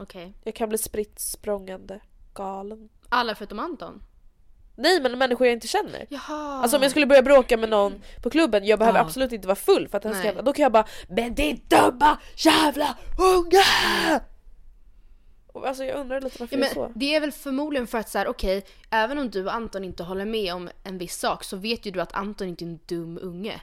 Okej. 0.00 0.32
Jag 0.44 0.54
kan 0.54 0.68
bli 0.68 0.78
spritt 0.78 1.18
språngande 1.18 2.00
galen. 2.34 2.88
Alla 3.08 3.34
förutom 3.34 3.58
Anton? 3.58 4.02
Nej 4.78 5.00
men 5.00 5.18
människor 5.18 5.46
jag 5.46 5.54
inte 5.54 5.66
känner. 5.68 6.06
Jaha. 6.08 6.60
Alltså 6.62 6.76
om 6.76 6.82
jag 6.82 6.90
skulle 6.90 7.06
börja 7.06 7.22
bråka 7.22 7.56
med 7.56 7.68
någon 7.68 8.02
på 8.22 8.30
klubben, 8.30 8.64
jag 8.64 8.78
behöver 8.78 8.98
Ja. 8.98 9.04
absolut 9.04 9.32
inte 9.32 9.48
vara 9.48 9.56
full 9.56 9.88
för 9.88 9.96
att 9.96 10.02
den 10.02 10.14
ska 10.14 10.26
hända. 10.26 10.42
Då 10.42 10.52
kan 10.52 10.62
jag 10.62 10.72
bara 10.72 10.86
Men 11.08 11.34
din 11.34 11.60
dumma 11.68 12.18
jävla 12.36 12.96
unge! 13.18 14.20
Alltså 15.66 15.84
jag 15.84 15.96
undrar 16.00 16.20
lite 16.20 16.36
varför 16.40 16.56
Ja, 16.56 16.60
det 16.64 16.70
är 16.70 16.74
så. 16.74 16.92
det 16.94 17.14
är 17.14 17.20
väl 17.20 17.32
förmodligen 17.32 17.86
för 17.86 17.98
att 17.98 18.08
så 18.08 18.18
här, 18.18 18.28
okej, 18.28 18.64
även 18.90 19.18
om 19.18 19.30
du 19.30 19.44
och 19.46 19.54
Anton 19.54 19.84
inte 19.84 20.02
håller 20.02 20.24
med 20.24 20.54
om 20.54 20.70
en 20.84 20.98
viss 20.98 21.18
sak 21.18 21.44
så 21.44 21.56
vet 21.56 21.86
ju 21.86 21.90
du 21.90 22.00
att 22.00 22.12
Anton 22.14 22.48
inte 22.48 22.64
är 22.64 22.66
en 22.66 22.78
dum 22.86 23.18
unge. 23.22 23.60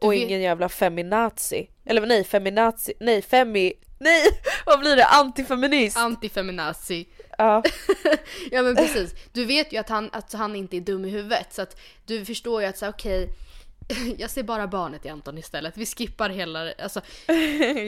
Du 0.00 0.06
Och 0.06 0.12
vet- 0.12 0.20
ingen 0.20 0.40
jävla 0.40 0.68
feminazi. 0.68 1.70
Eller 1.84 2.06
nej, 2.06 2.24
feminazi. 2.24 2.92
Nej, 3.00 3.22
femi... 3.22 3.72
Nej! 3.98 4.22
Vad 4.66 4.80
blir 4.80 4.96
det? 4.96 5.04
Antifeminist? 5.04 5.96
Antifeminazi. 5.96 7.06
ja. 7.38 7.62
Ja 8.50 8.62
men 8.62 8.76
precis. 8.76 9.14
Du 9.32 9.44
vet 9.44 9.72
ju 9.72 9.76
att 9.78 9.88
han, 9.88 10.10
att 10.12 10.32
han 10.32 10.56
inte 10.56 10.76
är 10.76 10.80
dum 10.80 11.04
i 11.04 11.08
huvudet 11.10 11.46
så 11.54 11.62
att 11.62 11.80
du 12.06 12.24
förstår 12.24 12.62
ju 12.62 12.68
att 12.68 12.78
så 12.78 12.84
här, 12.84 12.92
okej, 12.92 13.28
jag 14.18 14.30
ser 14.30 14.42
bara 14.42 14.66
barnet 14.66 15.06
i 15.06 15.08
Anton 15.08 15.38
istället. 15.38 15.76
Vi 15.76 15.86
skippar 15.86 16.30
hela, 16.30 16.72
alltså, 16.82 17.00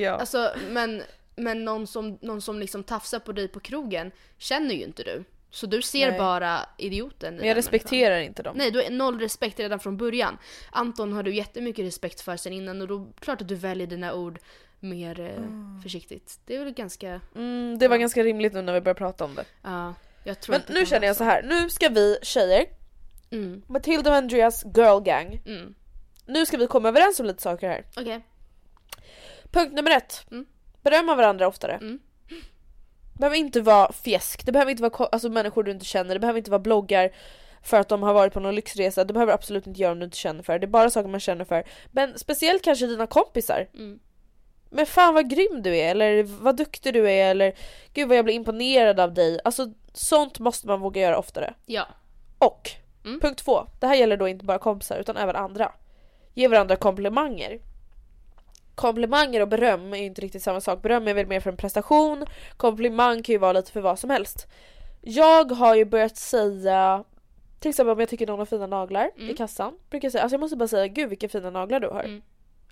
ja. 0.03 0.11
alltså 0.13 0.53
men, 0.71 1.03
men 1.37 1.65
någon 1.65 1.87
som, 1.87 2.19
någon 2.23 2.41
som 2.43 2.59
liksom 2.59 2.83
tafsar 2.85 3.19
på 3.19 3.33
dig 3.33 3.49
på 3.49 3.61
krogen 3.61 4.11
känner 4.39 4.75
ju 4.75 4.83
inte 4.85 5.03
du. 5.03 5.25
Så 5.53 5.67
du 5.67 5.83
ser 5.83 6.09
Nej. 6.11 6.19
bara 6.19 6.61
idioten 6.79 7.37
Men 7.37 7.49
jag 7.49 7.57
respekterar 7.57 8.19
inte 8.21 8.43
dem. 8.43 8.57
Nej, 8.57 8.71
du 8.71 8.83
har 8.83 8.91
noll 8.91 9.21
respekt 9.21 9.61
redan 9.61 9.81
från 9.81 9.97
början. 9.97 10.39
Anton 10.71 11.13
har 11.13 11.23
du 11.23 11.35
jättemycket 11.35 11.85
respekt 11.85 12.21
för 12.21 12.37
sen 12.37 12.53
innan 12.53 12.81
och 12.83 12.89
då 12.89 13.07
klart 13.21 13.41
att 13.43 13.49
du 13.49 13.55
väljer 13.55 13.87
dina 13.87 14.15
ord 14.15 14.39
mer 14.81 15.21
eh, 15.21 15.83
försiktigt. 15.83 16.41
Det 16.47 16.57
är 16.57 16.65
väl 16.65 16.73
ganska, 16.75 17.21
Mm, 17.35 17.79
det 17.79 17.89
var 17.89 17.97
ganska 17.97 18.23
rimligt 18.25 18.53
nu 18.53 18.63
när 18.63 18.73
vi 18.73 18.81
började 18.81 18.99
prata 18.99 19.25
om 19.25 19.35
det. 19.35 19.45
ja. 19.63 19.95
jag 20.25 20.41
tror 20.41 20.53
Men 20.53 20.63
det 20.67 20.73
nu 20.73 20.87
känner 20.87 21.07
jag 21.07 21.17
så 21.17 21.25
här. 21.25 21.43
nu 21.43 21.71
ska 21.71 21.89
vi 21.89 22.19
tjejer, 22.23 22.67
Mm, 23.31 23.63
Matilda 23.67 24.11
och 24.11 24.17
Andreas 24.17 24.65
girl 24.77 25.01
gang. 25.03 25.41
mm. 25.47 25.75
Nu 26.27 26.47
ska 26.47 26.57
vi 26.57 26.67
komma 26.67 26.89
överens 26.89 27.21
om 27.21 27.27
lite 27.27 27.43
saker 27.43 27.69
här. 27.69 27.85
Okej. 27.97 28.21
Punkt 29.51 29.73
nummer 29.73 29.91
ett. 29.91 30.27
Mm. 30.31 30.47
Berömma 30.83 31.15
varandra 31.15 31.49
oftare. 31.49 31.73
Mm. 31.73 31.99
Det 33.13 33.19
behöver 33.19 33.37
inte 33.37 33.61
vara 33.61 33.93
fjäsk, 33.93 34.47
det 34.47 34.53
behöver 34.53 34.71
inte 34.71 34.83
vara 34.83 35.07
alltså, 35.13 35.29
människor 35.29 35.63
du 35.63 35.71
inte 35.71 35.85
känner, 35.85 36.15
det 36.15 36.21
behöver 36.21 36.39
inte 36.39 36.51
vara 36.51 36.59
bloggar 36.59 37.11
för 37.63 37.81
att 37.81 37.89
de 37.89 38.03
har 38.03 38.15
varit 38.15 38.33
på 38.33 38.41
någon 38.41 38.55
lyxresa, 38.55 39.05
det 39.05 39.13
behöver 39.13 39.33
absolut 39.33 39.67
inte 39.67 39.81
göra 39.81 39.93
om 39.93 39.99
du 39.99 40.05
inte 40.05 40.17
känner 40.17 40.43
för 40.43 40.53
det. 40.53 40.59
Det 40.59 40.65
är 40.67 40.69
bara 40.69 40.91
saker 40.91 41.09
man 41.09 41.21
känner 41.21 41.45
för. 41.45 41.65
Men 41.91 42.19
speciellt 42.19 42.63
kanske 42.65 42.87
dina 42.87 43.07
kompisar. 43.07 43.69
Mm. 43.75 43.99
Men 44.71 44.87
fan 44.87 45.15
vad 45.15 45.31
grym 45.31 45.63
du 45.63 45.77
är, 45.77 45.91
eller 45.91 46.23
vad 46.23 46.57
duktig 46.57 46.93
du 46.95 47.11
är, 47.11 47.31
eller 47.31 47.55
gud 47.95 48.09
vad 48.09 48.17
jag 48.17 48.25
blir 48.25 48.35
imponerad 48.35 49.01
av 49.01 49.15
dig. 49.15 49.41
Alltså 49.45 49.73
sånt 49.93 50.39
måste 50.39 50.67
man 50.67 50.81
våga 50.81 51.01
göra 51.01 51.19
oftare. 51.19 51.55
Ja. 51.67 51.87
Och 52.39 52.71
Mm. 53.05 53.21
punkt 53.21 53.39
två, 53.45 53.67
det 53.81 53.87
här 53.87 53.95
gäller 53.95 54.17
då 54.17 54.29
inte 54.29 54.45
bara 54.45 54.59
kompisar 54.59 54.99
utan 54.99 55.17
även 55.17 55.37
andra. 55.37 55.73
Ge 56.35 56.49
varandra 56.49 56.77
komplimanger. 56.77 57.61
Komplimanger 58.81 59.41
och 59.41 59.49
beröm 59.49 59.93
är 59.95 59.99
ju 59.99 60.05
inte 60.05 60.21
riktigt 60.21 60.43
samma 60.43 60.61
sak. 60.61 60.83
Beröm 60.83 61.09
är 61.09 61.15
väl 61.15 61.27
mer 61.27 61.41
för 61.41 61.51
en 61.51 61.57
prestation, 61.57 62.25
komplimang 62.57 63.23
kan 63.23 63.33
ju 63.33 63.39
vara 63.39 63.53
lite 63.53 63.73
för 63.73 63.81
vad 63.81 63.99
som 63.99 64.11
helst. 64.11 64.47
Jag 65.01 65.51
har 65.53 65.75
ju 65.75 65.85
börjat 65.85 66.17
säga, 66.17 67.05
till 67.61 67.69
exempel 67.69 67.93
om 67.93 68.01
jag 68.01 68.09
tycker 68.09 68.27
någon 68.27 68.39
har 68.39 68.47
fina 68.47 68.67
naglar 68.67 69.11
i 69.17 69.23
Mm. 69.23 69.37
kassan, 69.37 69.79
brukar 69.91 70.07
jag 70.07 70.13
säga 70.13 70.23
alltså 70.23 70.35
jag 70.35 70.41
måste 70.41 70.57
bara 70.57 70.69
säga 70.69 70.87
gud 70.87 71.09
vilka 71.09 71.29
fina 71.29 71.51
naglar 71.51 71.81
du 71.81 71.89
har. 71.89 72.03
Mm. 72.03 72.23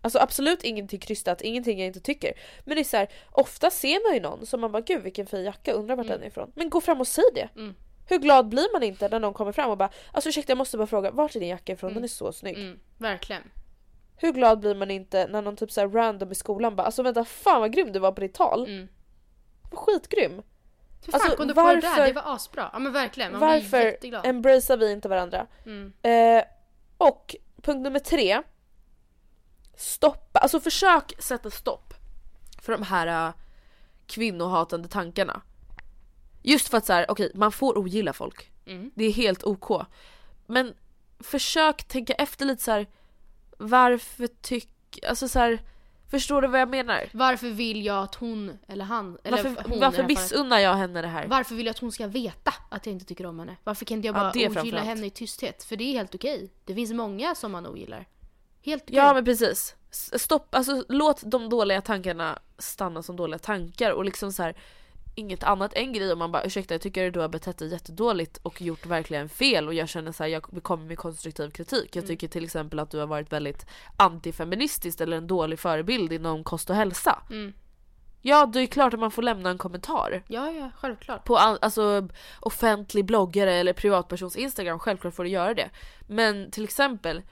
Alltså 0.00 0.18
absolut 0.18 0.62
ingenting 0.64 1.00
krystat, 1.00 1.42
ingenting 1.42 1.78
jag 1.78 1.86
inte 1.86 2.00
tycker. 2.00 2.32
Men 2.64 2.74
det 2.74 2.82
är 2.82 2.84
så 2.84 2.96
här, 2.96 3.08
ofta 3.32 3.70
ser 3.70 4.08
man 4.08 4.14
ju 4.14 4.20
någon 4.20 4.46
som 4.46 4.60
man 4.60 4.72
bara 4.72 4.82
gud 4.82 5.02
vilken 5.02 5.26
fin 5.26 5.44
jacka, 5.44 5.72
undrar 5.72 5.96
vart 5.96 6.06
Mm. 6.06 6.16
den 6.18 6.22
är 6.24 6.28
ifrån. 6.28 6.52
Men 6.54 6.70
gå 6.70 6.80
fram 6.80 7.00
och 7.00 7.06
säg 7.08 7.24
det. 7.34 7.48
Mm. 7.56 7.74
Hur 8.08 8.18
glad 8.18 8.48
blir 8.48 8.72
man 8.72 8.82
inte 8.82 9.08
när 9.08 9.20
någon 9.20 9.34
kommer 9.34 9.52
fram 9.52 9.70
och 9.70 9.78
bara 9.78 9.90
alltså 10.12 10.28
ursäkta 10.28 10.50
jag 10.50 10.58
måste 10.58 10.76
bara 10.78 10.86
fråga 10.86 11.10
vart 11.10 11.36
är 11.36 11.40
din 11.40 11.48
jacka 11.48 11.72
ifrån? 11.72 11.94
Den 11.94 12.04
är 12.04 12.08
så 12.08 12.32
snygg. 12.32 12.58
Mm. 12.58 12.78
Verkligen. 12.98 13.42
Hur 14.20 14.32
glad 14.32 14.60
blir 14.60 14.74
man 14.74 14.90
inte 14.90 15.26
när 15.26 15.42
någon 15.42 15.56
typ 15.56 15.72
så 15.72 15.86
random 15.86 16.32
i 16.32 16.34
skolan 16.34 16.76
bara 16.76 16.82
alltså 16.82 17.02
vänta 17.02 17.24
fan 17.24 17.60
vad 17.60 17.72
grym 17.72 17.92
du 17.92 17.98
var 17.98 18.12
på 18.12 18.20
ditt 18.20 18.34
tal. 18.34 18.66
Mm. 18.66 18.88
Skitgrym. 19.72 20.42
Hur 21.04 21.12
fan 21.12 21.20
Alltså, 21.20 21.36
kom 21.36 21.48
du 21.48 21.54
på 21.54 21.60
det 21.60 21.80
där? 21.80 22.06
Det 22.06 22.12
var 22.12 22.34
asbra. 22.34 22.70
Ja 22.72 22.78
men 22.78 22.92
verkligen, 22.92 23.32
man 23.32 23.40
Varför 23.40 23.80
jätteglad. 23.80 24.26
embracear 24.26 24.76
vi 24.76 24.92
inte 24.92 25.08
varandra? 25.08 25.46
Mm. 25.66 25.92
Eh, 26.02 26.44
och 26.98 27.36
punkt 27.62 27.82
nummer 27.82 27.98
tre. 27.98 28.42
Stoppa, 29.76 30.38
alltså 30.38 30.60
försök 30.60 31.22
sätta 31.22 31.50
stopp 31.50 31.94
för 32.62 32.72
de 32.72 32.82
här 32.82 33.28
uh, 33.28 33.34
kvinnohatande 34.06 34.88
tankarna. 34.88 35.40
Just 36.42 36.68
för 36.68 36.78
att 36.78 36.86
så 36.86 36.92
här, 36.92 37.10
okej 37.10 37.32
man 37.34 37.52
får 37.52 37.78
ogilla 37.78 38.12
folk. 38.12 38.50
Mm. 38.66 38.90
Det 38.94 39.04
är 39.04 39.12
helt 39.12 39.44
OK. 39.44 39.86
Men 40.46 40.74
försök 41.20 41.84
tänka 41.84 42.12
efter 42.12 42.46
lite 42.46 42.62
så 42.62 42.70
här. 42.70 42.86
Varför 43.58 44.26
tycker, 44.26 45.08
alltså 45.08 45.28
så 45.28 45.38
här, 45.38 45.58
förstår 46.10 46.42
du 46.42 46.48
vad 46.48 46.60
jag 46.60 46.68
menar? 46.68 47.08
Varför 47.12 47.48
vill 47.48 47.84
jag 47.84 48.02
att 48.02 48.14
hon, 48.14 48.58
eller 48.68 48.84
han, 48.84 49.18
eller 49.24 49.42
Varför, 49.42 49.64
hon 49.68 49.80
varför 49.80 50.02
missunnar 50.02 50.58
jag 50.58 50.74
henne 50.74 51.02
det 51.02 51.08
här? 51.08 51.26
Varför 51.26 51.54
vill 51.54 51.66
jag 51.66 51.72
att 51.72 51.78
hon 51.78 51.92
ska 51.92 52.06
veta 52.06 52.54
att 52.70 52.86
jag 52.86 52.92
inte 52.92 53.04
tycker 53.04 53.26
om 53.26 53.38
henne? 53.38 53.56
Varför 53.64 53.84
kan 53.84 53.96
inte 53.96 54.06
jag 54.08 54.16
Ja, 54.16 54.20
bara 54.20 54.32
det 54.32 54.48
ogilla 54.48 54.80
henne 54.80 55.06
i 55.06 55.10
tysthet? 55.10 55.64
För 55.64 55.76
det 55.76 55.84
är 55.84 55.92
helt 55.92 56.14
okej. 56.14 56.50
Det 56.64 56.74
finns 56.74 56.92
många 56.92 57.34
som 57.34 57.52
man 57.52 57.66
ogillar. 57.66 58.06
Helt 58.62 58.82
okej. 58.82 58.96
Ja 58.96 59.14
men 59.14 59.24
precis. 59.24 59.74
Stopp, 59.90 60.54
alltså 60.54 60.84
låt 60.88 61.22
de 61.24 61.48
dåliga 61.48 61.80
tankarna 61.80 62.38
stanna 62.58 63.02
som 63.02 63.16
dåliga 63.16 63.38
tankar 63.38 63.90
och 63.90 64.04
liksom 64.04 64.32
så 64.32 64.42
här. 64.42 64.56
Inget 65.18 65.44
annat 65.44 65.72
än 65.74 65.92
grej 65.92 66.12
om 66.12 66.18
man 66.18 66.32
bara 66.32 66.44
ursäkta 66.44 66.74
jag 66.74 66.80
tycker 66.80 67.10
du 67.10 67.20
har 67.20 67.28
betett 67.28 67.58
dig 67.58 67.68
jättedåligt 67.68 68.36
och 68.42 68.62
gjort 68.62 68.86
verkligen 68.86 69.28
fel 69.28 69.68
och 69.68 69.74
jag 69.74 69.88
känner 69.88 70.12
så 70.12 70.22
här, 70.22 70.30
jag 70.30 70.42
kommer 70.62 70.84
med 70.84 70.98
konstruktiv 70.98 71.50
kritik. 71.50 71.96
Jag 71.96 72.06
tycker 72.06 72.28
till 72.28 72.44
exempel 72.44 72.78
att 72.78 72.90
du 72.90 72.98
har 72.98 73.06
varit 73.06 73.32
väldigt 73.32 73.66
antifeministisk 73.96 75.00
eller 75.00 75.16
en 75.16 75.26
dålig 75.26 75.58
förebild 75.58 76.12
inom 76.12 76.44
kost 76.44 76.70
och 76.70 76.76
hälsa. 76.76 77.22
Mm. 77.30 77.52
Ja 78.22 78.46
det 78.46 78.60
är 78.60 78.66
klart 78.66 78.94
att 78.94 79.00
man 79.00 79.10
får 79.10 79.22
lämna 79.22 79.50
en 79.50 79.58
kommentar. 79.58 80.22
ja, 80.28 80.50
ja, 80.50 80.70
självklart. 80.76 81.24
På 81.24 81.36
alltså, 81.36 82.08
offentlig 82.40 83.04
bloggare 83.04 83.54
eller 83.54 83.72
privatpersons 83.72 84.36
instagram, 84.36 84.78
självklart 84.78 85.14
får 85.14 85.24
du 85.24 85.30
göra 85.30 85.54
det. 85.54 85.70
Men 86.06 86.50
till 86.50 86.64
exempel 86.64 87.22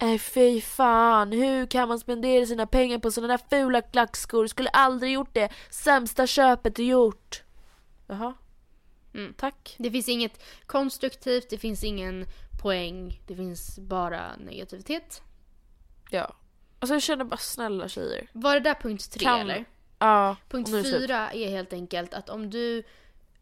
äh, 0.00 0.18
fy 0.18 0.60
fan, 0.60 1.32
hur 1.32 1.66
kan 1.66 1.88
man 1.88 2.00
spendera 2.00 2.46
sina 2.46 2.66
pengar 2.66 2.98
på 2.98 3.10
såna 3.10 3.26
där 3.26 3.40
fula 3.50 3.82
klackskor? 3.82 4.46
Skulle 4.46 4.68
aldrig 4.68 5.12
gjort 5.12 5.34
det. 5.34 5.48
Sämsta 5.70 6.26
köpet 6.26 6.76
du 6.76 6.82
gjort. 6.82 7.42
Jaha. 8.06 8.34
Mm. 9.14 9.34
Tack. 9.34 9.76
Det 9.78 9.90
finns 9.90 10.08
inget 10.08 10.42
konstruktivt, 10.66 11.50
det 11.50 11.58
finns 11.58 11.84
ingen 11.84 12.26
poäng, 12.62 13.20
det 13.26 13.36
finns 13.36 13.78
bara 13.78 14.36
negativitet. 14.36 15.22
Ja. 16.10 16.36
Alltså 16.78 16.94
jag 16.94 17.02
känner 17.02 17.24
bara 17.24 17.36
snälla 17.36 17.88
tjejer. 17.88 18.30
Var 18.32 18.54
det 18.54 18.60
där 18.60 18.74
punkt 18.74 19.12
tre 19.12 19.24
Kan- 19.24 19.40
eller? 19.40 19.64
Ja. 19.98 20.36
Punkt 20.48 20.70
fyra 20.70 21.32
är 21.32 21.50
helt 21.50 21.72
enkelt 21.72 22.14
att 22.14 22.28
om 22.28 22.50
du 22.50 22.82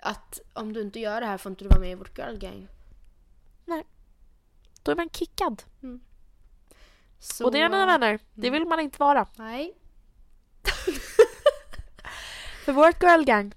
att 0.00 0.40
om 0.52 0.72
du 0.72 0.82
inte 0.82 1.00
gör 1.00 1.20
det 1.20 1.26
här 1.26 1.38
får 1.38 1.50
inte 1.50 1.64
du 1.64 1.68
vara 1.68 1.80
med 1.80 1.90
i 1.90 1.94
vårt 1.94 2.18
girl 2.18 2.36
gang. 2.36 2.68
Då 4.82 4.92
är 4.92 4.96
man 4.96 5.10
kickad. 5.10 5.62
Så... 7.20 7.44
Och 7.44 7.52
det 7.52 7.58
är 7.60 7.68
mina 7.68 7.86
vänner. 7.86 8.18
Det 8.34 8.50
vill 8.50 8.64
man 8.66 8.80
inte 8.80 8.98
vara. 8.98 9.26
Nej. 9.36 9.74
För 12.64 12.72
vårt 12.72 13.02
girl 13.02 13.24
gang 13.24 13.54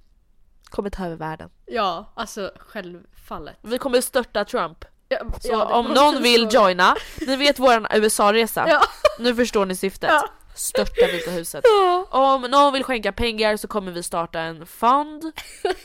kommer 0.69 0.89
ta 0.89 1.05
över 1.05 1.15
världen. 1.15 1.49
Ja, 1.65 2.11
alltså 2.15 2.51
självfallet. 2.59 3.57
Vi 3.61 3.77
kommer 3.77 4.01
störta 4.01 4.45
Trump. 4.45 4.85
Ja, 5.07 5.19
Så 5.41 5.47
ja, 5.51 5.65
om 5.79 5.85
någon 5.85 6.13
så- 6.15 6.21
vill 6.21 6.47
joina, 6.51 6.95
ni 7.27 7.35
vet 7.35 7.59
våran 7.59 7.87
USA-resa. 7.93 8.65
Ja. 8.67 8.81
Nu 9.19 9.35
förstår 9.35 9.65
ni 9.65 9.75
syftet. 9.75 10.09
Ja. 10.09 10.27
Störta 10.55 11.05
Vita 11.11 11.31
huset. 11.31 11.63
Om 12.09 12.41
någon 12.41 12.73
vill 12.73 12.83
skänka 12.83 13.11
pengar 13.11 13.57
så 13.57 13.67
kommer 13.67 13.91
vi 13.91 14.03
starta 14.03 14.39
en 14.39 14.65
fond 14.65 15.23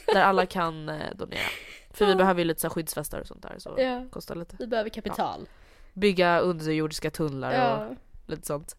där 0.07 0.23
alla 0.23 0.47
kan 0.47 0.89
eh, 0.89 1.15
donera. 1.15 1.41
För 1.91 2.07
vi 2.07 2.15
behöver 2.15 2.41
ju 2.41 2.45
lite 2.45 2.61
så 2.61 2.71
skyddsvästar 2.71 3.21
och 3.21 3.27
sånt 3.27 3.43
där 3.43 3.55
så 3.59 3.77
kostar 4.13 4.35
lite. 4.35 4.57
Vi 4.59 4.67
behöver 4.67 4.91
kapital. 4.91 5.49
Bygga 5.97 6.39
underjordiska 6.39 7.11
tunnlar 7.11 7.53
Ja. 7.53 7.77
och 7.87 7.95
lite 8.27 8.47
sånt. 8.47 8.77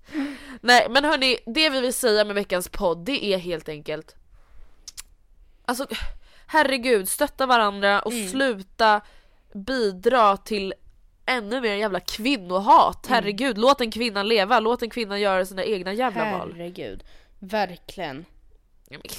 Nej 0.61 0.87
men 0.89 1.05
hörni, 1.05 1.37
det 1.45 1.69
vi 1.69 1.81
vill 1.81 1.93
säga 1.93 2.25
med 2.25 2.35
veckans 2.35 2.69
podd 2.69 3.05
det 3.05 3.25
är 3.25 3.37
helt 3.37 3.69
enkelt 3.69 4.15
Alltså 5.65 5.87
herregud, 6.47 7.09
stötta 7.09 7.45
varandra 7.45 7.99
och 8.01 8.11
Mm. 8.11 8.27
sluta 8.27 9.01
bidra 9.53 10.37
till 10.37 10.73
ännu 11.25 11.61
mer 11.61 11.75
jävla 11.75 11.99
kvinnohat. 11.99 13.07
Mm. 13.07 13.15
Herregud, 13.15 13.57
låt 13.57 13.81
en 13.81 13.91
kvinna 13.91 14.23
leva, 14.23 14.59
låt 14.59 14.81
en 14.83 14.89
kvinna 14.89 15.19
göra 15.19 15.45
sina 15.45 15.63
egna 15.63 15.93
jävla 15.93 16.31
val. 16.37 16.53
Herregud. 16.57 17.03
Verkligen. 17.39 18.25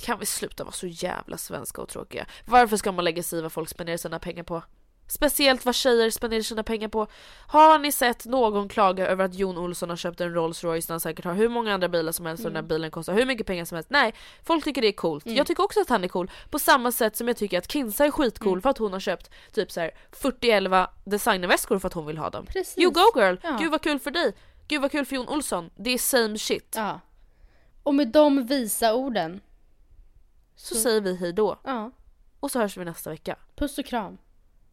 Kan 0.05 0.19
vi 0.19 0.27
sluta 0.27 0.65
vara 0.65 0.73
så 0.73 0.87
jävla 0.87 1.37
svenska 1.39 1.83
och 1.83 1.89
tråkiga? 1.89 2.27
Varför 2.47 2.77
ska 2.77 2.93
man 2.93 3.05
lägga 3.05 3.23
sig 3.23 3.39
i 3.39 3.43
vad 3.43 3.53
folk 3.53 3.69
spenderar 3.69 3.97
sina 3.97 4.19
pengar 4.19 4.43
på? 4.43 4.63
Speciellt 5.09 5.65
vad 5.65 5.75
tjejer 5.75 6.11
spenderar 6.11 6.43
sina 6.43 6.63
pengar 6.63 6.89
på. 6.89 7.07
Har 7.47 7.79
ni 7.79 7.93
sett 7.93 8.25
någon 8.25 8.69
klaga 8.69 9.07
över 9.07 9.25
att 9.25 9.35
Jon 9.35 9.59
Olsson 9.59 9.91
har 9.91 9.97
köpt 9.97 10.21
en 10.21 10.35
Rolls 10.35 10.65
Royce 10.65 10.89
när 10.89 10.93
han 10.93 11.01
säkert 11.01 11.25
har 11.25 11.35
hur 11.35 11.49
många 11.49 11.75
andra 11.75 11.89
bilar 11.89 12.13
som 12.13 12.27
helst 12.27 12.45
och 12.45 12.51
den 12.51 12.57
här 12.57 12.69
bilen 12.69 12.91
kostar 12.91 13.15
hur 13.15 13.27
mycket 13.27 13.47
pengar 13.47 13.65
som 13.65 13.75
helst? 13.75 13.91
Nej, 13.91 14.15
folk 14.45 14.65
tycker 14.65 14.83
det 14.83 14.89
är 14.89 14.93
coolt. 14.93 15.27
Jag 15.27 15.47
tycker 15.47 15.63
också 15.63 15.81
att 15.81 15.89
han 15.89 16.05
är 16.05 16.09
cool. 16.09 16.31
På 16.51 16.59
samma 16.59 16.93
sätt 16.93 17.17
som 17.17 17.29
jag 17.29 17.37
tycker 17.37 17.59
att 17.59 17.73
Kinsa 17.73 18.05
är 18.07 18.11
skitcool 18.11 18.61
för 18.61 18.71
att 18.71 18.79
hon 18.79 18.93
har 18.93 19.01
köpt 19.01 19.31
typ 19.53 19.73
så 19.73 19.81
här 19.81 19.91
40-11 20.13 20.89
designerväskor 21.05 21.79
för 21.79 21.87
att 21.87 21.95
hon 21.95 22.07
vill 22.07 22.19
ha 22.19 22.31
dem. 22.31 22.47
Precis. 22.47 22.79
You 22.79 22.91
go 22.91 23.21
girl! 23.21 23.37
Ja. 23.43 23.57
Gud 23.61 23.71
vad 23.71 23.83
kul 23.83 23.99
för 23.99 24.11
dig! 24.11 24.35
Gud 24.69 24.83
vad 24.83 24.91
kul 24.91 25.07
för 25.07 25.17
Jon 25.17 25.29
Olsson. 25.29 25.71
Det 25.77 25.91
är 25.91 25.99
same 25.99 26.39
shit. 26.39 26.75
Ja. 26.77 27.01
Och 27.83 27.95
med 27.95 28.09
de 28.09 28.47
visa 28.47 28.95
orden. 28.95 29.41
Så 30.57 30.75
säger 30.75 31.01
vi 31.01 31.17
hej 31.17 31.33
då. 31.33 31.59
Ja. 31.65 31.91
Och 32.41 32.51
så 32.51 32.59
hörs 32.59 32.77
vi 32.77 32.85
nästa 32.85 33.11
vecka. 33.11 33.37
Puss 33.57 33.79
och 33.79 33.85
kram. 33.87 34.19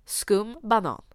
Skum 0.05 0.57
banan. 0.63 1.14